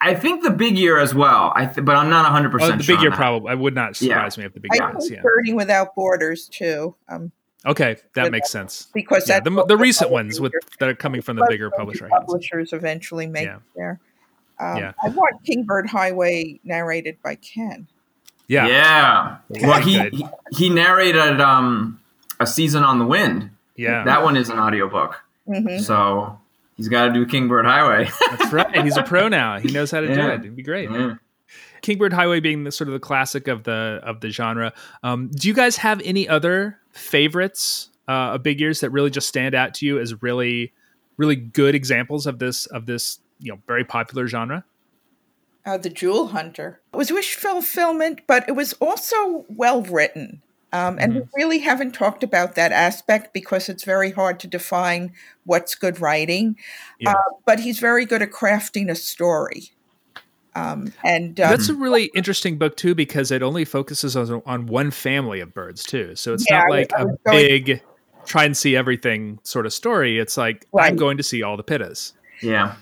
I 0.00 0.14
think 0.14 0.42
the 0.42 0.50
big 0.50 0.78
year 0.78 0.98
as 0.98 1.14
well. 1.14 1.52
I 1.54 1.66
th- 1.66 1.84
but 1.84 1.94
I'm 1.94 2.08
not 2.08 2.24
100. 2.24 2.50
percent 2.50 2.74
oh, 2.74 2.76
The 2.78 2.86
big 2.86 3.02
year 3.02 3.10
probably. 3.10 3.50
I 3.50 3.54
would 3.54 3.74
not 3.74 3.96
surprise 3.96 4.36
yeah. 4.36 4.42
me 4.42 4.46
if 4.46 4.54
the 4.54 4.60
big 4.60 4.72
year. 4.74 4.84
I 4.84 4.92
was 4.94 5.10
yeah. 5.10 5.20
Birding 5.20 5.56
Without 5.56 5.94
Borders 5.94 6.48
too. 6.48 6.94
Um, 7.08 7.32
okay, 7.66 7.96
that 8.14 8.32
makes 8.32 8.50
sense. 8.50 8.88
Because 8.94 9.28
yeah, 9.28 9.40
the, 9.40 9.64
the 9.66 9.76
recent 9.76 10.10
ones 10.10 10.40
with 10.40 10.52
that 10.78 10.88
are 10.88 10.94
coming 10.94 11.20
from 11.20 11.36
the 11.36 11.46
bigger 11.48 11.70
publisher 11.70 12.08
publishers 12.08 12.72
eventually 12.72 13.26
make 13.26 13.44
yeah. 13.44 13.58
there. 13.76 14.00
Um, 14.58 14.76
yeah. 14.76 14.92
I 15.02 15.08
want 15.08 15.42
Kingbird 15.44 15.88
Highway 15.88 16.60
narrated 16.64 17.16
by 17.22 17.34
Kenn. 17.36 17.88
Yeah. 18.50 18.66
Yeah. 18.66 19.36
Well, 19.48 19.80
he, 19.80 20.08
he, 20.10 20.26
he 20.50 20.68
narrated 20.68 21.40
um, 21.40 22.00
a 22.40 22.46
season 22.46 22.82
on 22.82 22.98
the 22.98 23.06
wind. 23.06 23.50
Yeah. 23.76 24.02
That 24.02 24.24
one 24.24 24.36
is 24.36 24.48
an 24.48 24.58
audiobook. 24.58 25.22
Mm-hmm. 25.48 25.82
So 25.84 26.39
he's 26.81 26.89
got 26.89 27.09
to 27.09 27.12
do 27.12 27.26
Kingbird 27.26 27.66
Highway. 27.66 28.09
That's 28.31 28.51
right. 28.55 28.83
He's 28.83 28.97
a 28.97 29.03
pro 29.03 29.28
now. 29.28 29.59
He 29.59 29.70
knows 29.70 29.91
how 29.91 30.01
to 30.01 30.09
yeah. 30.09 30.14
do 30.14 30.20
it. 30.28 30.41
It'd 30.41 30.57
be 30.57 30.62
great. 30.62 30.91
Yeah. 30.91 31.16
Kingbird 31.83 32.14
Highway 32.14 32.41
being 32.41 32.64
the 32.64 32.72
sort 32.72 32.89
of 32.89 32.95
the 32.95 33.01
classic 33.01 33.49
of 33.49 33.64
the 33.64 34.01
of 34.03 34.20
the 34.20 34.31
genre. 34.31 34.72
Um, 35.03 35.28
do 35.28 35.47
you 35.47 35.53
guys 35.53 35.76
have 35.76 36.01
any 36.05 36.26
other 36.26 36.78
favorites 36.93 37.91
uh, 38.09 38.33
of 38.35 38.43
big 38.43 38.61
years 38.61 38.81
that 38.81 38.91
really 38.91 39.11
just 39.11 39.28
stand 39.28 39.55
out 39.55 39.74
to 39.74 39.87
you 39.87 39.99
as 39.99 40.22
really 40.22 40.72
really 41.18 41.37
good 41.37 41.74
examples 41.74 42.26
of 42.26 42.39
this 42.39 42.64
of 42.66 42.87
this 42.87 43.18
you 43.41 43.53
know 43.53 43.59
very 43.66 43.85
popular 43.85 44.26
genre? 44.26 44.64
Uh, 45.66 45.76
the 45.76 45.91
Jewel 45.91 46.28
Hunter 46.28 46.81
it 46.95 46.97
was 46.97 47.12
wish 47.12 47.35
fulfillment, 47.35 48.22
but 48.26 48.49
it 48.49 48.53
was 48.53 48.72
also 48.74 49.45
well 49.51 49.83
written. 49.83 50.43
Um, 50.72 50.98
and 50.98 51.12
mm-hmm. 51.12 51.20
we 51.20 51.42
really 51.42 51.58
haven't 51.58 51.92
talked 51.92 52.22
about 52.22 52.54
that 52.54 52.72
aspect 52.72 53.32
because 53.34 53.68
it's 53.68 53.82
very 53.82 54.12
hard 54.12 54.38
to 54.40 54.46
define 54.46 55.12
what's 55.44 55.74
good 55.74 56.00
writing. 56.00 56.56
Yeah. 56.98 57.12
Uh, 57.12 57.34
but 57.44 57.60
he's 57.60 57.78
very 57.78 58.06
good 58.06 58.22
at 58.22 58.30
crafting 58.30 58.88
a 58.88 58.94
story. 58.94 59.72
Um, 60.54 60.92
and 61.04 61.40
um, 61.40 61.50
that's 61.50 61.68
a 61.68 61.74
really 61.76 62.10
interesting 62.14 62.58
book 62.58 62.76
too 62.76 62.94
because 62.94 63.30
it 63.30 63.42
only 63.42 63.64
focuses 63.64 64.16
on, 64.16 64.42
on 64.46 64.66
one 64.66 64.90
family 64.90 65.40
of 65.40 65.52
birds 65.54 65.84
too. 65.84 66.14
So 66.14 66.34
it's 66.34 66.46
yeah, 66.48 66.60
not 66.60 66.70
like 66.70 66.92
a 66.96 67.06
big 67.24 67.82
try 68.26 68.44
and 68.44 68.56
see 68.56 68.76
everything 68.76 69.40
sort 69.42 69.66
of 69.66 69.72
story. 69.72 70.18
It's 70.18 70.36
like 70.36 70.66
right. 70.72 70.86
I'm 70.86 70.96
going 70.96 71.16
to 71.16 71.22
see 71.22 71.42
all 71.42 71.56
the 71.56 71.64
pittas. 71.64 72.12
Yeah. 72.42 72.76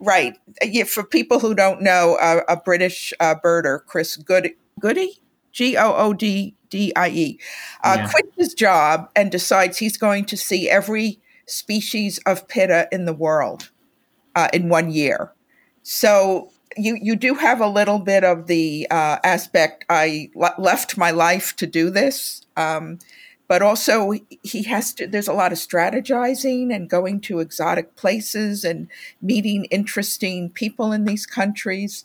Right. 0.00 0.36
Yeah, 0.62 0.84
for 0.84 1.02
people 1.02 1.40
who 1.40 1.54
don't 1.54 1.82
know, 1.82 2.16
uh, 2.20 2.40
a 2.48 2.56
British 2.56 3.12
uh, 3.20 3.34
birder, 3.42 3.84
Chris 3.86 4.16
Good- 4.16 4.54
Goody, 4.80 5.20
G 5.52 5.76
O 5.76 5.94
O 5.94 6.12
D 6.12 6.54
D 6.74 6.92
I 6.96 7.08
E, 7.08 7.38
uh, 7.84 7.96
yeah. 7.98 8.10
quit 8.10 8.26
his 8.36 8.52
job 8.52 9.08
and 9.14 9.30
decides 9.30 9.78
he's 9.78 9.96
going 9.96 10.24
to 10.24 10.36
see 10.36 10.68
every 10.68 11.20
species 11.46 12.18
of 12.26 12.48
pitta 12.48 12.88
in 12.90 13.04
the 13.04 13.12
world 13.12 13.70
uh, 14.34 14.48
in 14.52 14.68
one 14.68 14.90
year. 14.90 15.32
So 15.84 16.50
you 16.76 16.98
you 17.00 17.14
do 17.14 17.34
have 17.34 17.60
a 17.60 17.68
little 17.68 18.00
bit 18.00 18.24
of 18.24 18.46
the 18.46 18.88
uh, 18.90 19.18
aspect. 19.22 19.84
I 19.88 20.30
le- 20.34 20.58
left 20.58 20.96
my 20.96 21.12
life 21.12 21.54
to 21.56 21.66
do 21.66 21.90
this, 21.90 22.44
um, 22.56 22.98
but 23.46 23.62
also 23.62 24.14
he 24.42 24.64
has 24.64 24.94
to. 24.94 25.06
There's 25.06 25.28
a 25.28 25.32
lot 25.32 25.52
of 25.52 25.58
strategizing 25.58 26.74
and 26.74 26.90
going 26.90 27.20
to 27.20 27.38
exotic 27.38 27.94
places 27.94 28.64
and 28.64 28.88
meeting 29.22 29.66
interesting 29.70 30.50
people 30.50 30.90
in 30.90 31.04
these 31.04 31.26
countries. 31.26 32.04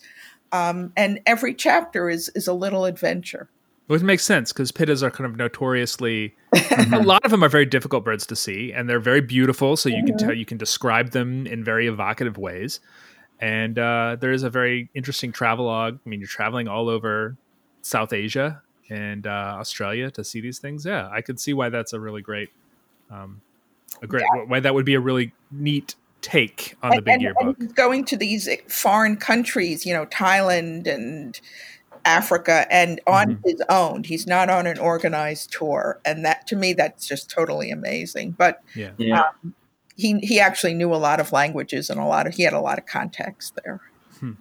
Um, 0.52 0.94
and 0.96 1.20
every 1.26 1.56
chapter 1.56 2.08
is 2.10 2.30
is 2.36 2.48
a 2.48 2.54
little 2.54 2.86
adventure. 2.86 3.50
Which 3.90 4.04
makes 4.04 4.24
sense 4.24 4.54
because 4.54 4.72
pittas 4.72 5.02
are 5.02 5.10
kind 5.10 5.26
of 5.28 5.36
notoriously 5.36 6.36
a 6.94 7.00
lot 7.00 7.26
of 7.26 7.32
them 7.32 7.44
are 7.44 7.50
very 7.50 7.66
difficult 7.66 8.06
birds 8.06 8.24
to 8.28 8.36
see, 8.36 8.72
and 8.72 8.88
they're 8.88 9.00
very 9.00 9.20
beautiful. 9.20 9.76
So 9.76 9.90
you 9.90 9.96
mm-hmm. 9.96 10.06
can 10.06 10.18
tell 10.18 10.34
you 10.34 10.46
can 10.46 10.60
describe 10.60 11.10
them 11.10 11.48
in 11.48 11.64
very 11.64 11.88
evocative 11.88 12.38
ways. 12.38 12.82
And 13.40 13.80
uh, 13.80 14.18
there 14.20 14.32
is 14.32 14.44
a 14.44 14.50
very 14.52 14.92
interesting 14.94 15.32
travelogue. 15.32 15.98
I 16.06 16.08
mean, 16.08 16.20
you're 16.20 16.28
traveling 16.28 16.68
all 16.68 16.88
over 16.88 17.36
South 17.82 18.14
Asia 18.14 18.62
and 18.92 19.26
uh, 19.26 19.56
Australia 19.58 20.12
to 20.12 20.24
see 20.24 20.40
these 20.40 20.60
things. 20.60 20.86
Yeah, 20.86 21.10
I 21.12 21.22
could 21.22 21.40
see 21.40 21.56
why 21.56 21.70
that's 21.70 21.92
a 21.92 22.00
really 22.00 22.22
great, 22.22 22.50
um, 23.10 23.42
a 24.04 24.06
great 24.08 24.24
yeah. 24.36 24.44
why 24.44 24.60
that 24.60 24.76
would 24.76 24.86
be 24.86 24.94
a 24.94 25.00
really 25.00 25.34
neat 25.50 25.96
take 26.22 26.76
on 26.84 26.92
the 26.96 27.02
big 27.02 27.16
and, 27.16 27.24
ear 27.24 27.34
book. 27.40 27.76
going 27.76 28.06
to 28.06 28.18
these 28.18 28.48
foreign 28.68 29.18
countries, 29.18 29.84
you 29.84 29.96
know, 29.96 30.06
Thailand 30.06 30.86
and 30.86 31.40
Africa, 32.06 32.66
and 32.72 33.00
on 33.08 33.36
mm-hmm. 33.36 33.50
his 33.50 33.62
own. 33.70 34.04
He's 34.04 34.28
not 34.28 34.50
on 34.50 34.68
an 34.68 34.80
organized 34.80 35.52
tour, 35.52 36.00
and 36.06 36.26
that 36.26 36.48
to 36.48 36.56
me, 36.56 36.74
that's 36.74 37.08
just 37.08 37.30
totally 37.30 37.72
amazing. 37.72 38.32
But 38.32 38.62
yeah, 38.76 38.92
yeah. 38.98 39.22
Um, 39.44 39.56
he 40.00 40.18
he 40.20 40.40
actually 40.40 40.74
knew 40.74 40.94
a 40.94 40.98
lot 40.98 41.20
of 41.20 41.34
languages 41.34 41.90
and 41.90 42.00
a 42.00 42.06
lot 42.06 42.26
of 42.26 42.34
he 42.36 42.44
had 42.44 42.54
a 42.54 42.62
lot 42.62 42.78
of 42.80 42.86
context 42.86 43.58
there. 43.64 43.82
Hmm. 44.20 44.34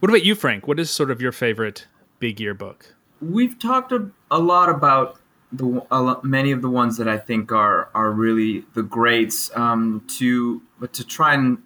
What 0.00 0.10
about 0.10 0.24
you, 0.24 0.34
Frank? 0.34 0.68
What 0.68 0.78
is 0.78 0.90
sort 0.90 1.10
of 1.10 1.22
your 1.22 1.32
favorite 1.32 1.86
big 2.18 2.38
year 2.38 2.54
book? 2.54 2.94
We've 3.22 3.58
talked 3.58 3.92
a, 3.92 4.10
a 4.30 4.38
lot 4.38 4.68
about 4.68 5.18
the 5.52 5.84
uh, 5.90 6.16
many 6.22 6.52
of 6.52 6.62
the 6.62 6.70
ones 6.70 6.98
that 6.98 7.08
I 7.08 7.16
think 7.16 7.50
are 7.50 7.88
are 7.94 8.10
really 8.10 8.64
the 8.74 8.82
greats. 8.82 9.50
Um, 9.56 10.04
to 10.18 10.60
but 10.78 10.92
to 10.94 11.04
try 11.04 11.34
and 11.34 11.58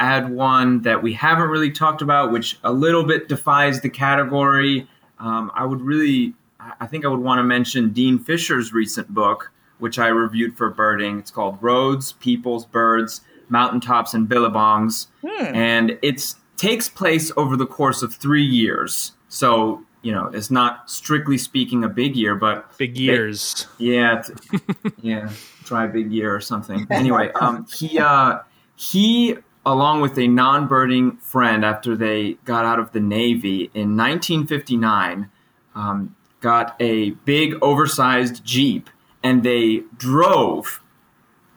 add 0.00 0.30
one 0.30 0.82
that 0.82 1.02
we 1.02 1.12
haven't 1.12 1.48
really 1.48 1.70
talked 1.70 2.02
about, 2.02 2.32
which 2.32 2.58
a 2.64 2.72
little 2.72 3.04
bit 3.04 3.28
defies 3.28 3.80
the 3.80 3.90
category. 3.90 4.88
Um, 5.18 5.50
I 5.54 5.64
would 5.64 5.80
really, 5.80 6.34
I 6.80 6.86
think 6.86 7.04
I 7.04 7.08
would 7.08 7.20
want 7.20 7.38
to 7.38 7.42
mention 7.42 7.92
Dean 7.92 8.18
Fisher's 8.18 8.72
recent 8.72 9.08
book, 9.08 9.50
which 9.78 9.98
I 9.98 10.08
reviewed 10.08 10.56
for 10.56 10.70
birding. 10.70 11.18
It's 11.18 11.30
called 11.30 11.58
Roads, 11.60 12.12
Peoples, 12.12 12.64
Birds, 12.66 13.22
Mountaintops, 13.48 14.14
and 14.14 14.28
Billabongs. 14.28 15.08
Hmm. 15.26 15.54
And 15.54 15.98
it 16.02 16.34
takes 16.56 16.88
place 16.88 17.32
over 17.36 17.56
the 17.56 17.66
course 17.66 18.02
of 18.02 18.14
three 18.14 18.44
years. 18.44 19.12
So, 19.28 19.82
you 20.02 20.12
know, 20.12 20.26
it's 20.26 20.50
not 20.50 20.90
strictly 20.90 21.38
speaking 21.38 21.84
a 21.84 21.88
big 21.88 22.16
year, 22.16 22.34
but 22.34 22.76
big 22.78 22.96
years. 22.96 23.66
Yeah. 23.78 24.22
yeah. 25.02 25.30
Try 25.64 25.86
big 25.86 26.12
year 26.12 26.34
or 26.34 26.40
something. 26.40 26.86
Anyway, 26.90 27.30
um, 27.40 27.66
he, 27.72 27.98
uh, 27.98 28.38
he, 28.76 29.36
along 29.68 30.00
with 30.00 30.18
a 30.18 30.26
non 30.26 30.66
birding 30.66 31.18
friend 31.18 31.64
after 31.64 31.94
they 31.94 32.34
got 32.44 32.64
out 32.64 32.78
of 32.78 32.92
the 32.92 33.00
Navy 33.00 33.70
in 33.74 33.96
1959, 33.96 35.30
um, 35.74 36.16
got 36.40 36.74
a 36.80 37.10
big 37.10 37.54
oversized 37.60 38.42
Jeep 38.44 38.88
and 39.22 39.42
they 39.42 39.82
drove 39.96 40.82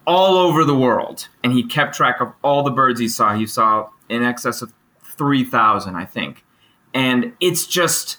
all 0.06 0.36
over 0.36 0.66
the 0.66 0.76
world. 0.76 1.30
And 1.42 1.54
he 1.54 1.64
kept 1.64 1.96
track 1.96 2.20
of 2.20 2.34
all 2.44 2.64
the 2.64 2.72
birds 2.72 3.00
he 3.00 3.08
saw. 3.08 3.34
He 3.34 3.48
saw 3.48 3.90
in 4.10 4.24
excess 4.24 4.62
of 4.62 4.74
3,000, 5.04 5.96
I 5.96 6.04
think. 6.04 6.44
And 6.94 7.34
it's 7.40 7.66
just 7.66 8.18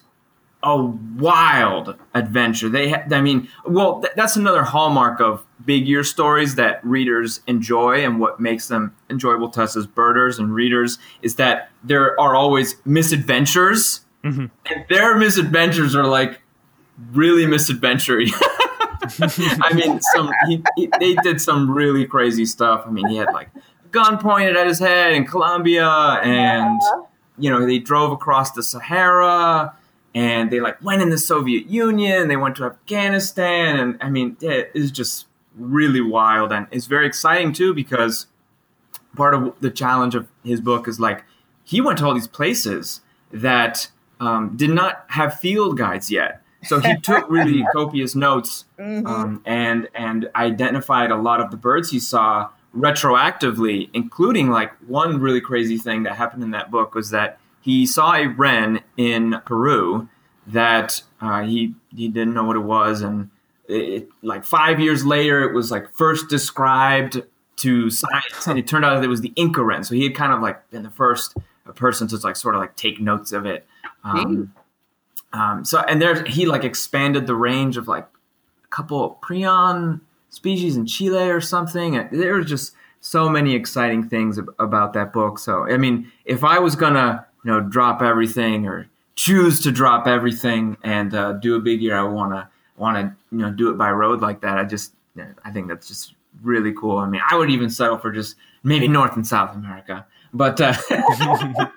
a 0.62 0.80
wild 0.80 1.96
adventure. 2.14 2.68
They, 2.68 2.90
ha- 2.90 3.04
I 3.10 3.20
mean, 3.20 3.48
well, 3.66 4.00
th- 4.00 4.12
that's 4.14 4.36
another 4.36 4.62
hallmark 4.62 5.20
of 5.20 5.44
big 5.64 5.86
year 5.86 6.04
stories 6.04 6.54
that 6.56 6.84
readers 6.84 7.40
enjoy, 7.46 8.04
and 8.04 8.20
what 8.20 8.40
makes 8.40 8.68
them 8.68 8.94
enjoyable 9.10 9.50
to 9.50 9.62
us 9.62 9.76
as 9.76 9.86
birders 9.86 10.38
and 10.38 10.54
readers 10.54 10.98
is 11.22 11.36
that 11.36 11.70
there 11.82 12.18
are 12.20 12.34
always 12.34 12.76
misadventures, 12.84 14.04
mm-hmm. 14.22 14.46
and 14.66 14.84
their 14.88 15.16
misadventures 15.16 15.94
are 15.94 16.06
like 16.06 16.40
really 17.12 17.46
misadventure 17.46 18.20
I 19.20 19.72
mean, 19.74 20.00
some 20.14 20.30
he, 20.46 20.62
he, 20.76 20.88
they 21.00 21.14
did 21.16 21.40
some 21.40 21.70
really 21.70 22.06
crazy 22.06 22.44
stuff. 22.44 22.84
I 22.86 22.90
mean, 22.90 23.08
he 23.08 23.16
had 23.16 23.32
like 23.32 23.48
a 23.56 23.88
gun 23.88 24.18
pointed 24.18 24.56
at 24.56 24.66
his 24.66 24.78
head 24.78 25.12
in 25.12 25.26
Colombia, 25.26 25.88
and 25.88 26.80
you 27.38 27.50
know 27.50 27.66
they 27.66 27.78
drove 27.78 28.12
across 28.12 28.52
the 28.52 28.62
Sahara, 28.62 29.74
and 30.14 30.50
they 30.50 30.60
like 30.60 30.82
went 30.82 31.02
in 31.02 31.10
the 31.10 31.18
Soviet 31.18 31.66
Union. 31.66 32.28
They 32.28 32.36
went 32.36 32.56
to 32.56 32.64
Afghanistan, 32.64 33.78
and 33.78 33.98
I 34.00 34.10
mean, 34.10 34.36
it 34.40 34.70
is 34.74 34.90
just 34.90 35.26
really 35.56 36.00
wild, 36.00 36.52
and 36.52 36.66
it's 36.70 36.86
very 36.86 37.06
exciting 37.06 37.52
too 37.52 37.74
because 37.74 38.26
part 39.16 39.34
of 39.34 39.54
the 39.60 39.70
challenge 39.70 40.14
of 40.14 40.28
his 40.44 40.60
book 40.60 40.88
is 40.88 40.98
like 40.98 41.24
he 41.64 41.80
went 41.80 41.98
to 41.98 42.06
all 42.06 42.14
these 42.14 42.28
places 42.28 43.00
that 43.30 43.90
um, 44.20 44.56
did 44.56 44.70
not 44.70 45.04
have 45.08 45.38
field 45.38 45.76
guides 45.76 46.10
yet 46.10 46.42
so 46.64 46.80
he 46.80 46.96
took 47.00 47.28
really 47.28 47.64
copious 47.72 48.14
notes 48.14 48.64
mm-hmm. 48.78 49.06
um, 49.06 49.42
and 49.44 49.88
and 49.94 50.30
identified 50.34 51.10
a 51.10 51.16
lot 51.16 51.40
of 51.40 51.50
the 51.50 51.56
birds 51.56 51.90
he 51.90 52.00
saw 52.00 52.48
retroactively, 52.76 53.90
including 53.92 54.50
like 54.50 54.72
one 54.88 55.20
really 55.20 55.40
crazy 55.40 55.76
thing 55.76 56.04
that 56.04 56.16
happened 56.16 56.42
in 56.42 56.52
that 56.52 56.70
book 56.70 56.94
was 56.94 57.10
that 57.10 57.38
he 57.62 57.86
saw 57.86 58.14
a 58.14 58.26
wren 58.26 58.80
in 58.96 59.40
Peru 59.46 60.08
that 60.46 61.02
uh, 61.20 61.42
he 61.42 61.74
he 61.94 62.08
didn't 62.08 62.34
know 62.34 62.44
what 62.44 62.56
it 62.56 62.60
was, 62.60 63.00
and 63.00 63.30
it, 63.68 64.08
like 64.22 64.44
five 64.44 64.80
years 64.80 65.06
later, 65.06 65.42
it 65.42 65.54
was 65.54 65.70
like 65.70 65.90
first 65.94 66.28
described 66.28 67.22
to 67.56 67.90
science, 67.90 68.46
and 68.46 68.58
it 68.58 68.66
turned 68.66 68.84
out 68.84 68.96
that 68.96 69.04
it 69.04 69.08
was 69.08 69.20
the 69.20 69.32
Inca 69.36 69.62
wren. 69.62 69.84
So 69.84 69.94
he 69.94 70.02
had 70.02 70.14
kind 70.14 70.32
of 70.32 70.40
like 70.40 70.68
been 70.70 70.82
the 70.82 70.90
first 70.90 71.36
person 71.76 72.08
to 72.08 72.16
like 72.18 72.36
sort 72.36 72.54
of 72.54 72.60
like 72.60 72.76
take 72.76 73.00
notes 73.00 73.32
of 73.32 73.46
it. 73.46 73.66
Um, 74.04 74.52
um, 75.32 75.64
so 75.64 75.80
and 75.80 76.02
there 76.02 76.24
he 76.24 76.46
like 76.46 76.64
expanded 76.64 77.26
the 77.26 77.34
range 77.34 77.76
of 77.76 77.88
like 77.88 78.06
a 78.64 78.68
couple 78.68 79.04
of 79.04 79.20
prion 79.20 80.00
species 80.30 80.76
in 80.76 80.86
Chile 80.86 81.30
or 81.30 81.40
something. 81.40 81.96
And 81.96 82.10
there 82.10 82.34
were 82.34 82.42
just 82.42 82.74
so 83.00 83.28
many 83.28 83.54
exciting 83.54 84.08
things 84.08 84.38
ab- 84.38 84.54
about 84.58 84.92
that 84.94 85.12
book. 85.12 85.38
So 85.38 85.64
I 85.64 85.76
mean, 85.76 86.10
if 86.24 86.42
I 86.42 86.58
was 86.58 86.74
gonna 86.74 87.26
you 87.45 87.51
know 87.51 87.61
drop 87.61 88.03
everything 88.03 88.66
or 88.66 88.88
choose 89.14 89.61
to 89.61 89.72
drop 89.72 90.07
everything 90.07 90.76
and 90.82 91.14
uh, 91.14 91.32
do 91.34 91.57
a 91.57 91.61
big 91.61 91.82
year, 91.82 91.97
I 91.97 92.05
want 92.05 92.32
to 92.32 92.49
want 92.76 92.97
to 92.97 93.36
you 93.36 93.43
know 93.43 93.51
do 93.51 93.70
it 93.70 93.78
by 93.78 93.90
road 93.90 94.20
like 94.20 94.40
that. 94.40 94.59
I 94.59 94.64
just 94.64 94.93
I 95.45 95.51
think 95.51 95.68
that's 95.68 95.88
just 95.88 96.14
really 96.43 96.72
cool. 96.72 96.99
I 96.99 97.09
mean, 97.09 97.20
I 97.28 97.36
would 97.36 97.51
even 97.51 97.70
settle 97.70 97.99
for 97.99 98.11
just 98.11 98.36
maybe 98.62 98.88
North 98.88 99.14
and 99.16 99.26
South 99.26 99.55
America, 99.55 100.07
but 100.32 100.61
uh, 100.61 100.74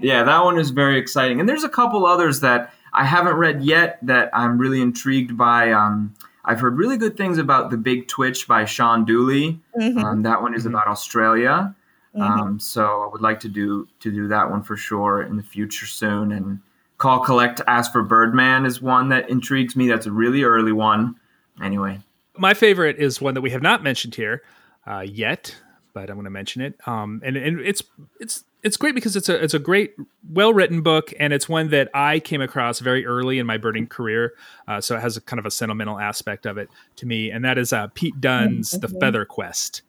yeah, 0.00 0.24
that 0.24 0.44
one 0.44 0.58
is 0.58 0.70
very 0.70 0.98
exciting. 0.98 1.40
And 1.40 1.48
there's 1.48 1.64
a 1.64 1.68
couple 1.68 2.06
others 2.06 2.40
that 2.40 2.72
I 2.92 3.04
haven't 3.04 3.36
read 3.36 3.62
yet 3.62 3.98
that 4.02 4.30
I'm 4.32 4.58
really 4.58 4.80
intrigued 4.80 5.36
by. 5.36 5.72
Um, 5.72 6.14
I've 6.44 6.60
heard 6.60 6.76
really 6.76 6.98
good 6.98 7.16
things 7.16 7.38
about 7.38 7.70
The 7.70 7.76
Big 7.76 8.06
Twitch 8.06 8.46
by 8.46 8.66
Sean 8.66 9.04
Dooley. 9.04 9.58
Mm-hmm. 9.76 9.98
Um, 9.98 10.22
that 10.24 10.42
one 10.42 10.54
is 10.54 10.64
mm-hmm. 10.64 10.74
about 10.74 10.88
Australia. 10.88 11.74
Mm-hmm. 12.14 12.22
Um, 12.22 12.60
so 12.60 13.02
I 13.02 13.08
would 13.10 13.22
like 13.22 13.40
to 13.40 13.48
do 13.48 13.88
to 14.00 14.10
do 14.10 14.28
that 14.28 14.50
one 14.50 14.62
for 14.62 14.76
sure 14.76 15.22
in 15.22 15.36
the 15.36 15.42
future 15.42 15.86
soon. 15.86 16.32
And 16.32 16.60
Call 16.98 17.20
Collect 17.20 17.60
Ask 17.66 17.92
for 17.92 18.02
Birdman 18.02 18.66
is 18.66 18.80
one 18.80 19.08
that 19.08 19.28
intrigues 19.28 19.74
me. 19.74 19.88
That's 19.88 20.06
a 20.06 20.12
really 20.12 20.44
early 20.44 20.72
one. 20.72 21.16
Anyway, 21.62 22.00
my 22.36 22.54
favorite 22.54 22.98
is 22.98 23.20
one 23.20 23.34
that 23.34 23.40
we 23.40 23.50
have 23.50 23.62
not 23.62 23.82
mentioned 23.82 24.14
here 24.14 24.42
uh, 24.86 25.00
yet, 25.00 25.56
but 25.92 26.08
I'm 26.08 26.16
going 26.16 26.24
to 26.24 26.30
mention 26.30 26.62
it. 26.62 26.78
Um, 26.86 27.20
and 27.24 27.36
and 27.36 27.60
it's 27.60 27.82
it's 28.20 28.44
it's 28.62 28.76
great 28.76 28.94
because 28.94 29.16
it's 29.16 29.28
a 29.28 29.42
it's 29.42 29.54
a 29.54 29.58
great 29.58 29.94
well 30.30 30.52
written 30.52 30.82
book 30.82 31.12
and 31.18 31.32
it's 31.32 31.48
one 31.48 31.68
that 31.70 31.90
I 31.94 32.20
came 32.20 32.40
across 32.40 32.80
very 32.80 33.04
early 33.04 33.38
in 33.38 33.46
my 33.46 33.58
birding 33.58 33.88
career. 33.88 34.34
Uh, 34.66 34.80
so 34.80 34.96
it 34.96 35.00
has 35.00 35.16
a 35.16 35.20
kind 35.20 35.38
of 35.38 35.46
a 35.46 35.50
sentimental 35.50 35.98
aspect 35.98 36.46
of 36.46 36.58
it 36.58 36.70
to 36.96 37.06
me, 37.06 37.30
and 37.30 37.44
that 37.44 37.58
is 37.58 37.72
uh, 37.72 37.88
Pete 37.94 38.20
Dunne's 38.20 38.70
mm-hmm. 38.70 38.80
The 38.80 39.00
Feather 39.00 39.24
Quest. 39.24 39.82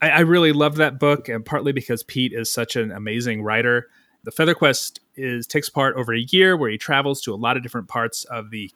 I, 0.00 0.10
I 0.10 0.20
really 0.20 0.52
love 0.52 0.76
that 0.76 0.98
book, 0.98 1.28
and 1.28 1.44
partly 1.44 1.72
because 1.72 2.02
Pete 2.02 2.32
is 2.32 2.50
such 2.50 2.76
an 2.76 2.92
amazing 2.92 3.42
writer. 3.42 3.88
The 4.24 4.30
Feather 4.30 4.54
Quest 4.54 5.00
is 5.16 5.46
takes 5.46 5.68
part 5.68 5.96
over 5.96 6.14
a 6.14 6.20
year 6.30 6.56
where 6.56 6.70
he 6.70 6.78
travels 6.78 7.20
to 7.22 7.34
a 7.34 7.36
lot 7.36 7.56
of 7.56 7.62
different 7.62 7.88
parts 7.88 8.24
of 8.24 8.50
the 8.50 8.70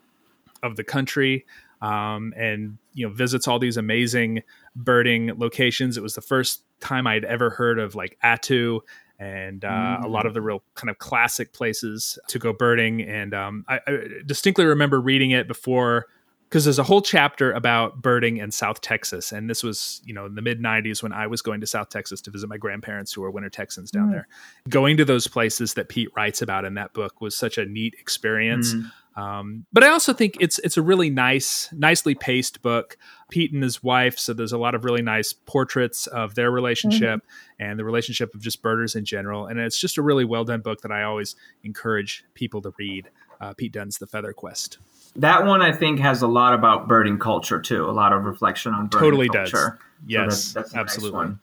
of 0.62 0.76
the 0.76 0.84
country 0.84 1.46
um, 1.80 2.32
and 2.36 2.78
you 2.94 3.06
know 3.06 3.12
visits 3.12 3.46
all 3.46 3.58
these 3.58 3.76
amazing 3.76 4.42
birding 4.74 5.32
locations. 5.38 5.96
It 5.96 6.02
was 6.02 6.14
the 6.14 6.20
first 6.20 6.62
time 6.80 7.06
I'd 7.06 7.24
ever 7.24 7.50
heard 7.50 7.78
of 7.78 7.94
like 7.94 8.18
Attu 8.22 8.80
and 9.18 9.64
uh, 9.64 9.68
mm. 9.68 10.04
a 10.04 10.08
lot 10.08 10.26
of 10.26 10.34
the 10.34 10.40
real 10.40 10.62
kind 10.74 10.90
of 10.90 10.98
classic 10.98 11.52
places 11.52 12.18
to 12.28 12.38
go 12.38 12.52
birding. 12.52 13.02
And 13.02 13.34
um, 13.34 13.64
I, 13.68 13.80
I, 13.86 13.98
distinctly 14.26 14.64
remember 14.64 15.00
reading 15.00 15.32
it 15.32 15.48
before 15.48 16.06
because 16.48 16.64
there's 16.64 16.78
a 16.78 16.84
whole 16.84 17.02
chapter 17.02 17.52
about 17.52 18.00
birding 18.00 18.38
in 18.38 18.50
South 18.50 18.80
Texas, 18.80 19.32
and 19.32 19.50
this 19.50 19.62
was 19.62 20.00
you 20.04 20.14
know 20.14 20.26
in 20.26 20.34
the 20.34 20.42
mid 20.42 20.60
'90s 20.60 21.02
when 21.02 21.12
I 21.12 21.26
was 21.26 21.42
going 21.42 21.60
to 21.60 21.66
South 21.66 21.90
Texas 21.90 22.20
to 22.22 22.30
visit 22.30 22.48
my 22.48 22.56
grandparents 22.56 23.12
who 23.12 23.22
are 23.24 23.30
winter 23.30 23.50
Texans 23.50 23.90
down 23.90 24.08
mm. 24.08 24.12
there. 24.12 24.28
Going 24.68 24.96
to 24.96 25.04
those 25.04 25.26
places 25.26 25.74
that 25.74 25.88
Pete 25.88 26.08
writes 26.16 26.40
about 26.40 26.64
in 26.64 26.74
that 26.74 26.94
book 26.94 27.20
was 27.20 27.36
such 27.36 27.58
a 27.58 27.66
neat 27.66 27.94
experience. 27.98 28.74
Mm. 28.74 28.90
Um, 29.16 29.66
but 29.72 29.82
I 29.82 29.88
also 29.88 30.12
think 30.12 30.36
it's 30.40 30.58
it's 30.60 30.76
a 30.76 30.82
really 30.82 31.10
nice, 31.10 31.68
nicely 31.72 32.14
paced 32.14 32.62
book. 32.62 32.96
Pete 33.30 33.52
and 33.52 33.62
his 33.62 33.82
wife, 33.82 34.16
so 34.16 34.32
there's 34.32 34.52
a 34.52 34.58
lot 34.58 34.74
of 34.74 34.84
really 34.84 35.02
nice 35.02 35.32
portraits 35.32 36.06
of 36.06 36.34
their 36.34 36.50
relationship 36.50 37.20
mm-hmm. 37.20 37.62
and 37.62 37.78
the 37.78 37.84
relationship 37.84 38.34
of 38.34 38.40
just 38.40 38.62
birders 38.62 38.94
in 38.94 39.04
general. 39.04 39.46
And 39.46 39.58
it's 39.58 39.78
just 39.78 39.98
a 39.98 40.02
really 40.02 40.24
well 40.24 40.44
done 40.44 40.60
book 40.60 40.80
that 40.82 40.92
I 40.92 41.02
always 41.02 41.36
encourage 41.64 42.24
people 42.34 42.62
to 42.62 42.72
read. 42.78 43.10
Uh, 43.40 43.54
Pete 43.54 43.72
Dunne's 43.72 43.98
The 43.98 44.06
Feather 44.06 44.32
Quest. 44.32 44.78
That 45.16 45.46
one 45.46 45.62
I 45.62 45.72
think 45.72 46.00
has 46.00 46.22
a 46.22 46.28
lot 46.28 46.54
about 46.54 46.88
birding 46.88 47.18
culture 47.18 47.60
too. 47.60 47.84
A 47.84 47.92
lot 47.92 48.12
of 48.12 48.24
reflection 48.24 48.72
on 48.72 48.86
birding 48.86 49.10
totally 49.10 49.28
culture. 49.28 49.78
does. 49.78 50.06
Yes, 50.06 50.44
so 50.44 50.60
that's, 50.60 50.72
that's 50.72 50.74
absolutely. 50.74 51.28
Nice 51.28 51.36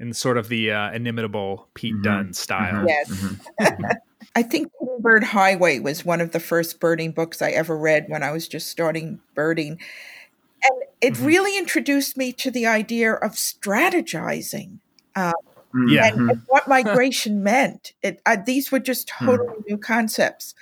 in 0.00 0.14
sort 0.14 0.38
of 0.38 0.48
the 0.48 0.72
uh, 0.72 0.90
inimitable 0.92 1.68
Pete 1.74 1.92
mm-hmm. 1.92 2.02
Dunne 2.02 2.32
style. 2.32 2.86
Mm-hmm. 2.86 2.88
Yes. 2.88 3.10
Mm-hmm. 3.10 3.84
I 4.36 4.42
think 4.42 4.72
Bird 5.00 5.24
Highway 5.24 5.78
was 5.78 6.04
one 6.04 6.20
of 6.20 6.30
the 6.30 6.40
first 6.40 6.80
birding 6.80 7.12
books 7.12 7.42
I 7.42 7.50
ever 7.50 7.76
read 7.76 8.06
when 8.08 8.22
I 8.22 8.32
was 8.32 8.48
just 8.48 8.68
starting 8.68 9.20
birding. 9.34 9.78
And 10.62 10.82
it 11.00 11.14
mm-hmm. 11.14 11.24
really 11.26 11.58
introduced 11.58 12.16
me 12.16 12.32
to 12.34 12.50
the 12.50 12.66
idea 12.66 13.12
of 13.12 13.32
strategizing. 13.32 14.78
Um, 15.14 15.32
yeah. 15.88 16.06
And, 16.06 16.30
and, 16.30 16.42
what 16.46 16.66
migration 16.66 17.42
meant. 17.42 17.92
It, 18.02 18.22
uh, 18.24 18.36
these 18.44 18.72
were 18.72 18.78
just 18.78 19.08
totally 19.08 19.56
new 19.68 19.76
concepts. 19.76 20.54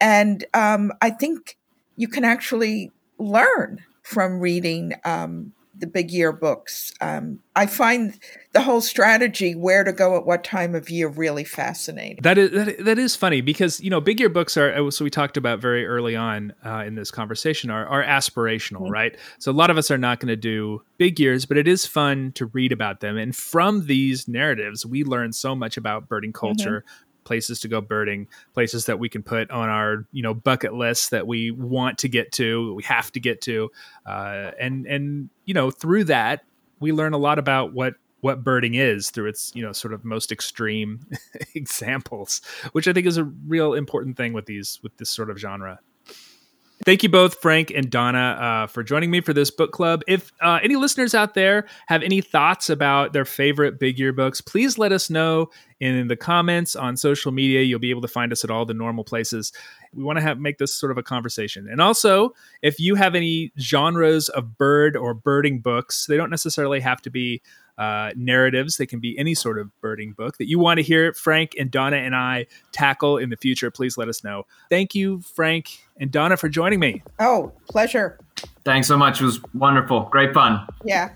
And 0.00 0.44
um, 0.54 0.92
I 1.00 1.10
think 1.10 1.56
you 1.96 2.08
can 2.08 2.24
actually 2.24 2.90
learn 3.18 3.80
from 4.02 4.40
reading 4.40 4.92
um, 5.04 5.52
the 5.76 5.86
big 5.86 6.10
year 6.10 6.32
books. 6.32 6.92
Um, 7.00 7.40
I 7.56 7.66
find 7.66 8.18
the 8.52 8.60
whole 8.60 8.80
strategy 8.80 9.54
where 9.54 9.82
to 9.82 9.92
go 9.92 10.16
at 10.16 10.24
what 10.24 10.44
time 10.44 10.74
of 10.74 10.88
year 10.88 11.08
really 11.08 11.44
fascinating. 11.44 12.18
That 12.22 12.38
is 12.38 12.50
that, 12.52 12.84
that 12.84 12.98
is 12.98 13.16
funny 13.16 13.40
because 13.40 13.80
you 13.80 13.90
know 13.90 14.00
big 14.00 14.20
year 14.20 14.28
books 14.28 14.56
are 14.56 14.72
uh, 14.72 14.90
so 14.90 15.04
we 15.04 15.10
talked 15.10 15.36
about 15.36 15.60
very 15.60 15.86
early 15.86 16.14
on 16.14 16.54
uh, 16.64 16.84
in 16.86 16.94
this 16.94 17.10
conversation 17.10 17.70
are 17.70 17.86
are 17.86 18.04
aspirational, 18.04 18.82
mm-hmm. 18.82 18.92
right? 18.92 19.16
So 19.38 19.50
a 19.50 19.54
lot 19.54 19.70
of 19.70 19.78
us 19.78 19.90
are 19.90 19.98
not 19.98 20.20
going 20.20 20.28
to 20.28 20.36
do 20.36 20.82
big 20.96 21.18
years, 21.18 21.44
but 21.44 21.56
it 21.56 21.66
is 21.66 21.86
fun 21.86 22.32
to 22.32 22.46
read 22.46 22.72
about 22.72 23.00
them, 23.00 23.16
and 23.16 23.34
from 23.34 23.86
these 23.86 24.28
narratives, 24.28 24.86
we 24.86 25.02
learn 25.04 25.32
so 25.32 25.54
much 25.54 25.76
about 25.76 26.08
birding 26.08 26.32
mm-hmm. 26.32 26.46
culture. 26.46 26.80
Mm-hmm 26.80 27.03
places 27.24 27.60
to 27.60 27.68
go 27.68 27.80
birding, 27.80 28.28
places 28.52 28.86
that 28.86 28.98
we 28.98 29.08
can 29.08 29.22
put 29.22 29.50
on 29.50 29.68
our 29.68 30.06
you 30.12 30.22
know 30.22 30.34
bucket 30.34 30.74
list 30.74 31.10
that 31.10 31.26
we 31.26 31.50
want 31.50 31.98
to 31.98 32.08
get 32.08 32.32
to, 32.32 32.74
we 32.74 32.82
have 32.84 33.10
to 33.12 33.20
get 33.20 33.40
to, 33.42 33.70
uh, 34.06 34.50
and 34.60 34.86
and 34.86 35.30
you 35.44 35.54
know 35.54 35.70
through 35.70 36.04
that 36.04 36.44
we 36.80 36.92
learn 36.92 37.14
a 37.14 37.18
lot 37.18 37.38
about 37.38 37.72
what 37.72 37.94
what 38.20 38.42
birding 38.42 38.74
is 38.74 39.10
through 39.10 39.28
its 39.28 39.52
you 39.54 39.62
know 39.62 39.72
sort 39.72 39.92
of 39.92 40.04
most 40.04 40.32
extreme 40.32 41.00
examples, 41.54 42.40
which 42.72 42.88
I 42.88 42.92
think 42.92 43.06
is 43.06 43.18
a 43.18 43.24
real 43.24 43.74
important 43.74 44.16
thing 44.16 44.32
with 44.32 44.46
these 44.46 44.80
with 44.82 44.96
this 44.96 45.10
sort 45.10 45.30
of 45.30 45.38
genre. 45.38 45.80
Thank 46.82 47.02
you 47.02 47.08
both, 47.08 47.40
Frank 47.40 47.70
and 47.70 47.88
Donna, 47.88 48.18
uh, 48.18 48.66
for 48.66 48.82
joining 48.82 49.10
me 49.10 49.20
for 49.20 49.32
this 49.32 49.50
book 49.50 49.70
club. 49.72 50.02
If 50.08 50.32
uh, 50.42 50.58
any 50.62 50.76
listeners 50.76 51.14
out 51.14 51.34
there 51.34 51.66
have 51.86 52.02
any 52.02 52.20
thoughts 52.20 52.68
about 52.68 53.12
their 53.12 53.24
favorite 53.24 53.78
big 53.78 53.98
year 53.98 54.12
books, 54.12 54.40
please 54.40 54.76
let 54.76 54.92
us 54.92 55.08
know 55.08 55.50
in 55.80 56.08
the 56.08 56.16
comments 56.16 56.74
on 56.74 56.96
social 56.96 57.32
media. 57.32 57.62
You'll 57.62 57.78
be 57.78 57.90
able 57.90 58.02
to 58.02 58.08
find 58.08 58.32
us 58.32 58.44
at 58.44 58.50
all 58.50 58.66
the 58.66 58.74
normal 58.74 59.04
places. 59.04 59.52
We 59.94 60.02
want 60.02 60.18
to 60.18 60.22
have 60.22 60.38
make 60.38 60.58
this 60.58 60.74
sort 60.74 60.90
of 60.90 60.98
a 60.98 61.02
conversation. 61.02 61.68
And 61.70 61.80
also, 61.80 62.34
if 62.60 62.78
you 62.80 62.96
have 62.96 63.14
any 63.14 63.52
genres 63.58 64.28
of 64.28 64.58
bird 64.58 64.96
or 64.96 65.14
birding 65.14 65.60
books, 65.60 66.06
they 66.06 66.16
don't 66.16 66.30
necessarily 66.30 66.80
have 66.80 67.00
to 67.02 67.10
be 67.10 67.40
uh, 67.78 68.12
narratives. 68.16 68.76
They 68.76 68.86
can 68.86 69.00
be 69.00 69.18
any 69.18 69.34
sort 69.34 69.58
of 69.58 69.70
birding 69.80 70.12
book 70.12 70.38
that 70.38 70.48
you 70.48 70.58
want 70.58 70.78
to 70.78 70.82
hear 70.82 71.12
Frank 71.12 71.52
and 71.58 71.70
Donna 71.70 71.96
and 71.96 72.14
I 72.14 72.46
tackle 72.72 73.18
in 73.18 73.30
the 73.30 73.36
future. 73.36 73.70
Please 73.70 73.96
let 73.96 74.08
us 74.08 74.22
know. 74.22 74.44
Thank 74.70 74.94
you, 74.94 75.20
Frank 75.20 75.84
and 75.98 76.10
Donna, 76.10 76.36
for 76.36 76.48
joining 76.48 76.80
me. 76.80 77.02
Oh, 77.18 77.52
pleasure. 77.68 78.18
Thanks 78.64 78.88
so 78.88 78.96
much. 78.96 79.20
It 79.20 79.24
was 79.24 79.40
wonderful. 79.54 80.08
Great 80.10 80.32
fun. 80.32 80.66
Yeah. 80.84 81.10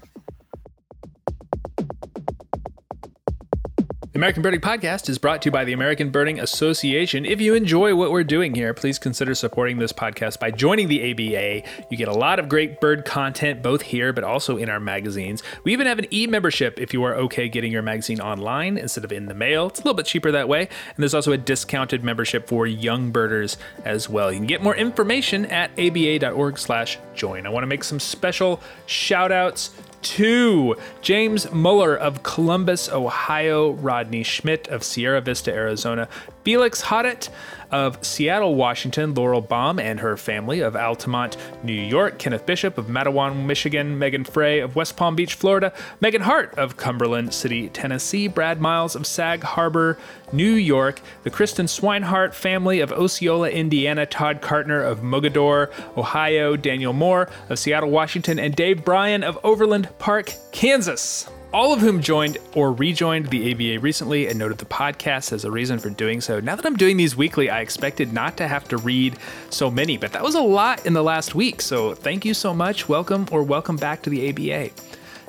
The 4.19 4.21
American 4.23 4.43
Birding 4.43 4.61
Podcast 4.61 5.09
is 5.09 5.16
brought 5.16 5.43
to 5.43 5.47
you 5.47 5.53
by 5.53 5.64
the 5.64 5.73
American 5.73 6.11
Birding 6.11 6.41
Association. 6.41 7.25
If 7.25 7.41
you 7.41 7.55
enjoy 7.55 7.95
what 7.95 8.11
we're 8.11 8.25
doing 8.25 8.53
here, 8.53 8.75
please 8.75 8.99
consider 8.99 9.33
supporting 9.33 9.79
this 9.79 9.93
podcast 9.93 10.41
by 10.41 10.51
joining 10.51 10.89
the 10.89 11.12
ABA. 11.12 11.87
You 11.89 11.97
get 11.97 12.09
a 12.09 12.12
lot 12.12 12.41
of 12.41 12.49
great 12.49 12.81
bird 12.81 13.05
content 13.05 13.62
both 13.62 13.83
here 13.83 14.12
but 14.12 14.25
also 14.25 14.57
in 14.57 14.69
our 14.69 14.81
magazines. 14.81 15.45
We 15.62 15.73
even 15.73 15.87
have 15.87 16.01
an 16.01 16.12
e 16.12 16.27
membership 16.27 16.81
if 16.81 16.93
you 16.93 17.05
are 17.05 17.14
okay 17.14 17.49
getting 17.49 17.71
your 17.71 17.83
magazine 17.83 18.21
online 18.21 18.77
instead 18.77 19.05
of 19.05 19.12
in 19.12 19.27
the 19.27 19.35
mail. 19.35 19.69
It's 19.69 19.79
a 19.79 19.83
little 19.85 19.95
bit 19.95 20.07
cheaper 20.07 20.33
that 20.33 20.49
way. 20.49 20.62
And 20.62 20.97
there's 20.97 21.14
also 21.14 21.31
a 21.31 21.39
discounted 21.39 22.03
membership 22.03 22.49
for 22.49 22.66
young 22.66 23.12
birders 23.12 23.57
as 23.85 24.09
well. 24.09 24.33
You 24.33 24.39
can 24.39 24.49
get 24.49 24.64
more 24.64 24.75
information 24.75 25.47
at 25.47 25.71
aba.org/slash 25.79 26.99
join. 27.14 27.47
I 27.47 27.51
want 27.51 27.62
to 27.62 27.69
make 27.69 27.85
some 27.85 28.01
special 28.01 28.61
shout 28.87 29.31
outs 29.31 29.71
two. 30.03 30.77
James 31.03 31.51
Muller 31.53 31.97
of 31.97 32.23
Columbus, 32.23 32.89
Ohio. 32.89 33.71
Rodney 33.73 34.23
Schmidt 34.23 34.69
of 34.69 34.83
Sierra 34.83 35.21
Vista, 35.21 35.53
Arizona. 35.53 36.09
Felix 36.49 36.81
Hoddett 36.81 37.29
of 37.71 38.03
Seattle, 38.03 38.55
Washington, 38.55 39.13
Laurel 39.13 39.43
Baum 39.43 39.79
and 39.79 40.01
her 40.01 40.17
family 40.17 40.61
of 40.61 40.75
Altamont, 40.75 41.37
New 41.63 41.75
York, 41.75 42.19
Kenneth 42.19 42.47
Bishop 42.47 42.79
of 42.79 42.87
Mattawan, 42.87 43.45
Michigan, 43.45 43.99
Megan 43.99 44.25
Frey 44.25 44.61
of 44.61 44.75
West 44.75 44.97
Palm 44.97 45.15
Beach, 45.15 45.35
Florida, 45.35 45.75
Megan 46.01 46.23
Hart 46.23 46.57
of 46.57 46.79
Cumberland 46.79 47.35
City, 47.35 47.69
Tennessee, 47.69 48.29
Brad 48.29 48.63
Miles 48.63 48.97
of 48.97 49.07
Sag 49.07 49.43
Harbor, 49.43 49.99
New 50.33 50.55
York, 50.55 51.03
the 51.23 51.31
Kristen 51.31 51.67
Swinehart 51.67 52.33
family 52.33 52.81
of 52.81 52.93
Osceola, 52.93 53.51
Indiana, 53.51 54.07
Todd 54.07 54.41
Cartner 54.41 54.83
of 54.83 55.01
Mogadore, 55.01 55.71
Ohio, 55.99 56.57
Daniel 56.57 56.95
Moore 56.95 57.29
of 57.51 57.59
Seattle, 57.59 57.91
Washington, 57.91 58.39
and 58.39 58.57
Dave 58.57 58.87
Bryan 58.87 59.23
of 59.23 59.39
Overland 59.45 59.91
Park, 59.99 60.33
Kansas 60.51 61.29
all 61.53 61.73
of 61.73 61.81
whom 61.81 62.03
joined 62.03 62.37
or 62.55 62.73
rejoined 62.73 63.27
the 63.27 63.53
ABA 63.53 63.81
recently 63.81 64.27
and 64.27 64.39
noted 64.39 64.59
the 64.59 64.67
podcast 64.67 65.33
as 65.33 65.45
a 65.45 65.51
reason 65.51 65.79
for 65.79 65.89
doing 65.89 66.21
so. 66.21 66.41
Now 66.41 66.57
that 66.57 66.67
I'm 66.67 66.77
doing 66.77 66.99
these 66.99 67.17
weekly, 67.17 67.49
I 67.49 67.61
expected 67.61 68.13
not 68.13 68.37
to 68.37 68.47
have 68.47 68.69
to 68.69 68.77
read 68.77 69.17
so 69.49 69.71
many, 69.71 69.97
but 69.97 70.13
that 70.13 70.23
was 70.23 70.35
a 70.35 70.43
lot 70.43 70.85
in 70.85 70.93
the 70.93 71.03
last 71.03 71.35
week. 71.35 71.63
So 71.63 71.95
thank 71.95 72.27
you 72.27 72.35
so 72.35 72.53
much. 72.53 72.89
Welcome 72.89 73.27
or 73.33 73.43
welcome 73.43 73.77
back 73.77 74.03
to 74.03 74.11
the 74.11 74.29
ABA. 74.29 74.73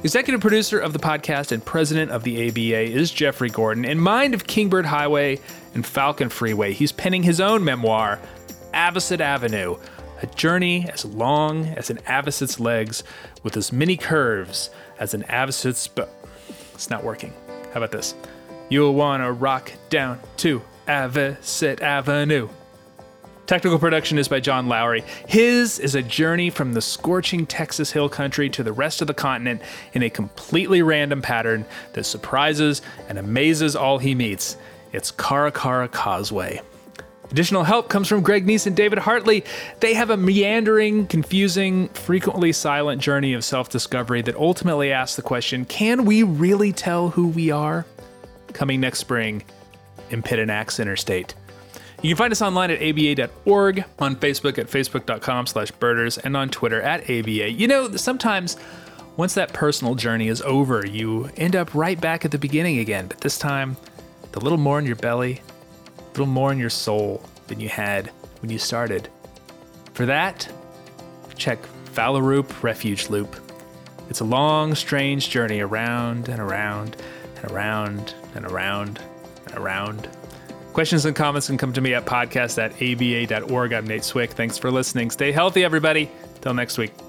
Executive 0.03 0.41
producer 0.41 0.79
of 0.79 0.91
the 0.91 0.99
podcast 0.99 1.53
and 1.53 1.63
president 1.63 2.11
of 2.11 2.23
the 2.23 2.49
ABA 2.49 2.91
is 2.91 3.11
Jeffrey 3.11 3.49
Gordon. 3.49 3.85
In 3.85 3.99
mind 3.99 4.33
of 4.33 4.45
Kingbird 4.45 4.85
Highway 4.85 5.39
and 5.73 5.85
Falcon 5.85 6.27
Freeway, 6.27 6.73
he's 6.73 6.91
penning 6.91 7.23
his 7.23 7.39
own 7.39 7.63
memoir, 7.63 8.19
Avocet 8.73 9.21
Avenue, 9.21 9.77
a 10.21 10.27
journey 10.27 10.89
as 10.89 11.05
long 11.05 11.65
as 11.65 11.89
an 11.89 11.97
avocet's 11.99 12.59
legs 12.59 13.03
with 13.43 13.55
as 13.55 13.71
many 13.71 13.95
curves 13.95 14.69
as 14.99 15.13
an 15.13 15.23
avocet's 15.23 15.87
but 15.87 16.13
it's 16.73 16.89
not 16.89 17.03
working. 17.03 17.33
How 17.73 17.77
about 17.77 17.91
this? 17.91 18.13
You'll 18.69 18.93
wanna 18.93 19.31
rock 19.31 19.71
down 19.89 20.19
to 20.37 20.61
Avocet 20.87 21.81
Avenue. 21.81 22.49
Technical 23.49 23.79
production 23.79 24.19
is 24.19 24.27
by 24.27 24.39
John 24.39 24.67
Lowry. 24.67 25.03
His 25.27 25.79
is 25.79 25.95
a 25.95 26.03
journey 26.03 26.51
from 26.51 26.73
the 26.73 26.81
scorching 26.81 27.47
Texas 27.47 27.91
hill 27.91 28.07
country 28.07 28.47
to 28.51 28.61
the 28.61 28.71
rest 28.71 29.01
of 29.01 29.07
the 29.07 29.13
continent 29.15 29.63
in 29.93 30.03
a 30.03 30.09
completely 30.11 30.83
random 30.83 31.23
pattern 31.23 31.65
that 31.93 32.03
surprises 32.03 32.83
and 33.07 33.17
amazes 33.17 33.75
all 33.75 33.97
he 33.97 34.13
meets. 34.13 34.55
It's 34.91 35.11
Caracara 35.11 35.87
Causeway. 35.87 36.61
Additional 37.31 37.63
help 37.63 37.89
comes 37.89 38.07
from 38.07 38.21
Greg 38.21 38.47
Neise 38.47 38.65
and 38.65 38.75
David 38.75 38.97
Hartley. 38.99 39.43
They 39.81 39.93
have 39.93 40.09
a 40.09 40.17
meandering, 40.17 41.05
confusing, 41.07 41.89
frequently 41.89 42.51
silent 42.51 43.01
journey 43.01 43.33
of 43.33 43.43
self 43.43 43.69
discovery 43.69 44.21
that 44.23 44.35
ultimately 44.35 44.91
asks 44.91 45.15
the 45.15 45.21
question 45.21 45.65
can 45.65 46.05
we 46.05 46.23
really 46.23 46.73
tell 46.73 47.09
who 47.09 47.27
we 47.27 47.51
are? 47.51 47.85
Coming 48.53 48.81
next 48.81 48.99
spring 48.99 49.43
in 50.09 50.23
Pitanax 50.23 50.79
Interstate. 50.79 51.35
You 52.01 52.09
can 52.09 52.17
find 52.17 52.31
us 52.31 52.41
online 52.41 52.71
at 52.71 52.81
aba.org, 52.81 53.83
on 53.99 54.15
Facebook 54.15 54.57
at 54.57 54.67
facebook.com 54.67 55.47
slash 55.47 55.69
birders, 55.71 56.17
and 56.17 56.35
on 56.35 56.49
Twitter 56.49 56.81
at 56.81 57.03
aba. 57.09 57.51
You 57.51 57.67
know, 57.67 57.91
sometimes 57.95 58.57
once 59.17 59.33
that 59.33 59.51
personal 59.51 59.95
journey 59.95 60.29
is 60.29 60.41
over, 60.43 60.87
you 60.87 61.29
end 61.35 61.55
up 61.55 61.75
right 61.75 61.99
back 61.99 62.23
at 62.23 62.31
the 62.31 62.37
beginning 62.37 62.79
again, 62.79 63.07
but 63.07 63.19
this 63.19 63.37
time, 63.37 63.75
a 64.33 64.39
little 64.39 64.57
more 64.57 64.79
in 64.79 64.85
your 64.85 64.95
belly, 64.95 65.41
little 66.19 66.33
more 66.33 66.51
in 66.51 66.57
your 66.57 66.69
soul 66.69 67.23
than 67.47 67.61
you 67.61 67.69
had 67.69 68.07
when 68.41 68.51
you 68.51 68.59
started. 68.59 69.07
For 69.93 70.05
that, 70.05 70.51
check 71.37 71.59
Phalaroop 71.93 72.61
Refuge 72.61 73.09
Loop. 73.09 73.37
It's 74.09 74.19
a 74.19 74.25
long, 74.25 74.75
strange 74.75 75.29
journey 75.29 75.61
around 75.61 76.27
and 76.27 76.41
around 76.41 76.97
and 77.37 77.49
around 77.49 78.13
and 78.35 78.45
around 78.45 78.99
and 79.45 79.55
around. 79.55 80.09
Questions 80.73 81.05
and 81.05 81.15
comments 81.15 81.47
can 81.47 81.57
come 81.57 81.71
to 81.71 81.81
me 81.81 81.93
at 81.93 82.05
podcast 82.05 82.61
at 82.61 82.73
aba.org. 82.81 83.71
I'm 83.71 83.87
Nate 83.87 84.03
Swick. 84.03 84.31
Thanks 84.31 84.57
for 84.57 84.69
listening. 84.69 85.11
Stay 85.11 85.31
healthy, 85.31 85.63
everybody. 85.63 86.11
Till 86.41 86.53
next 86.53 86.77
week. 86.77 87.08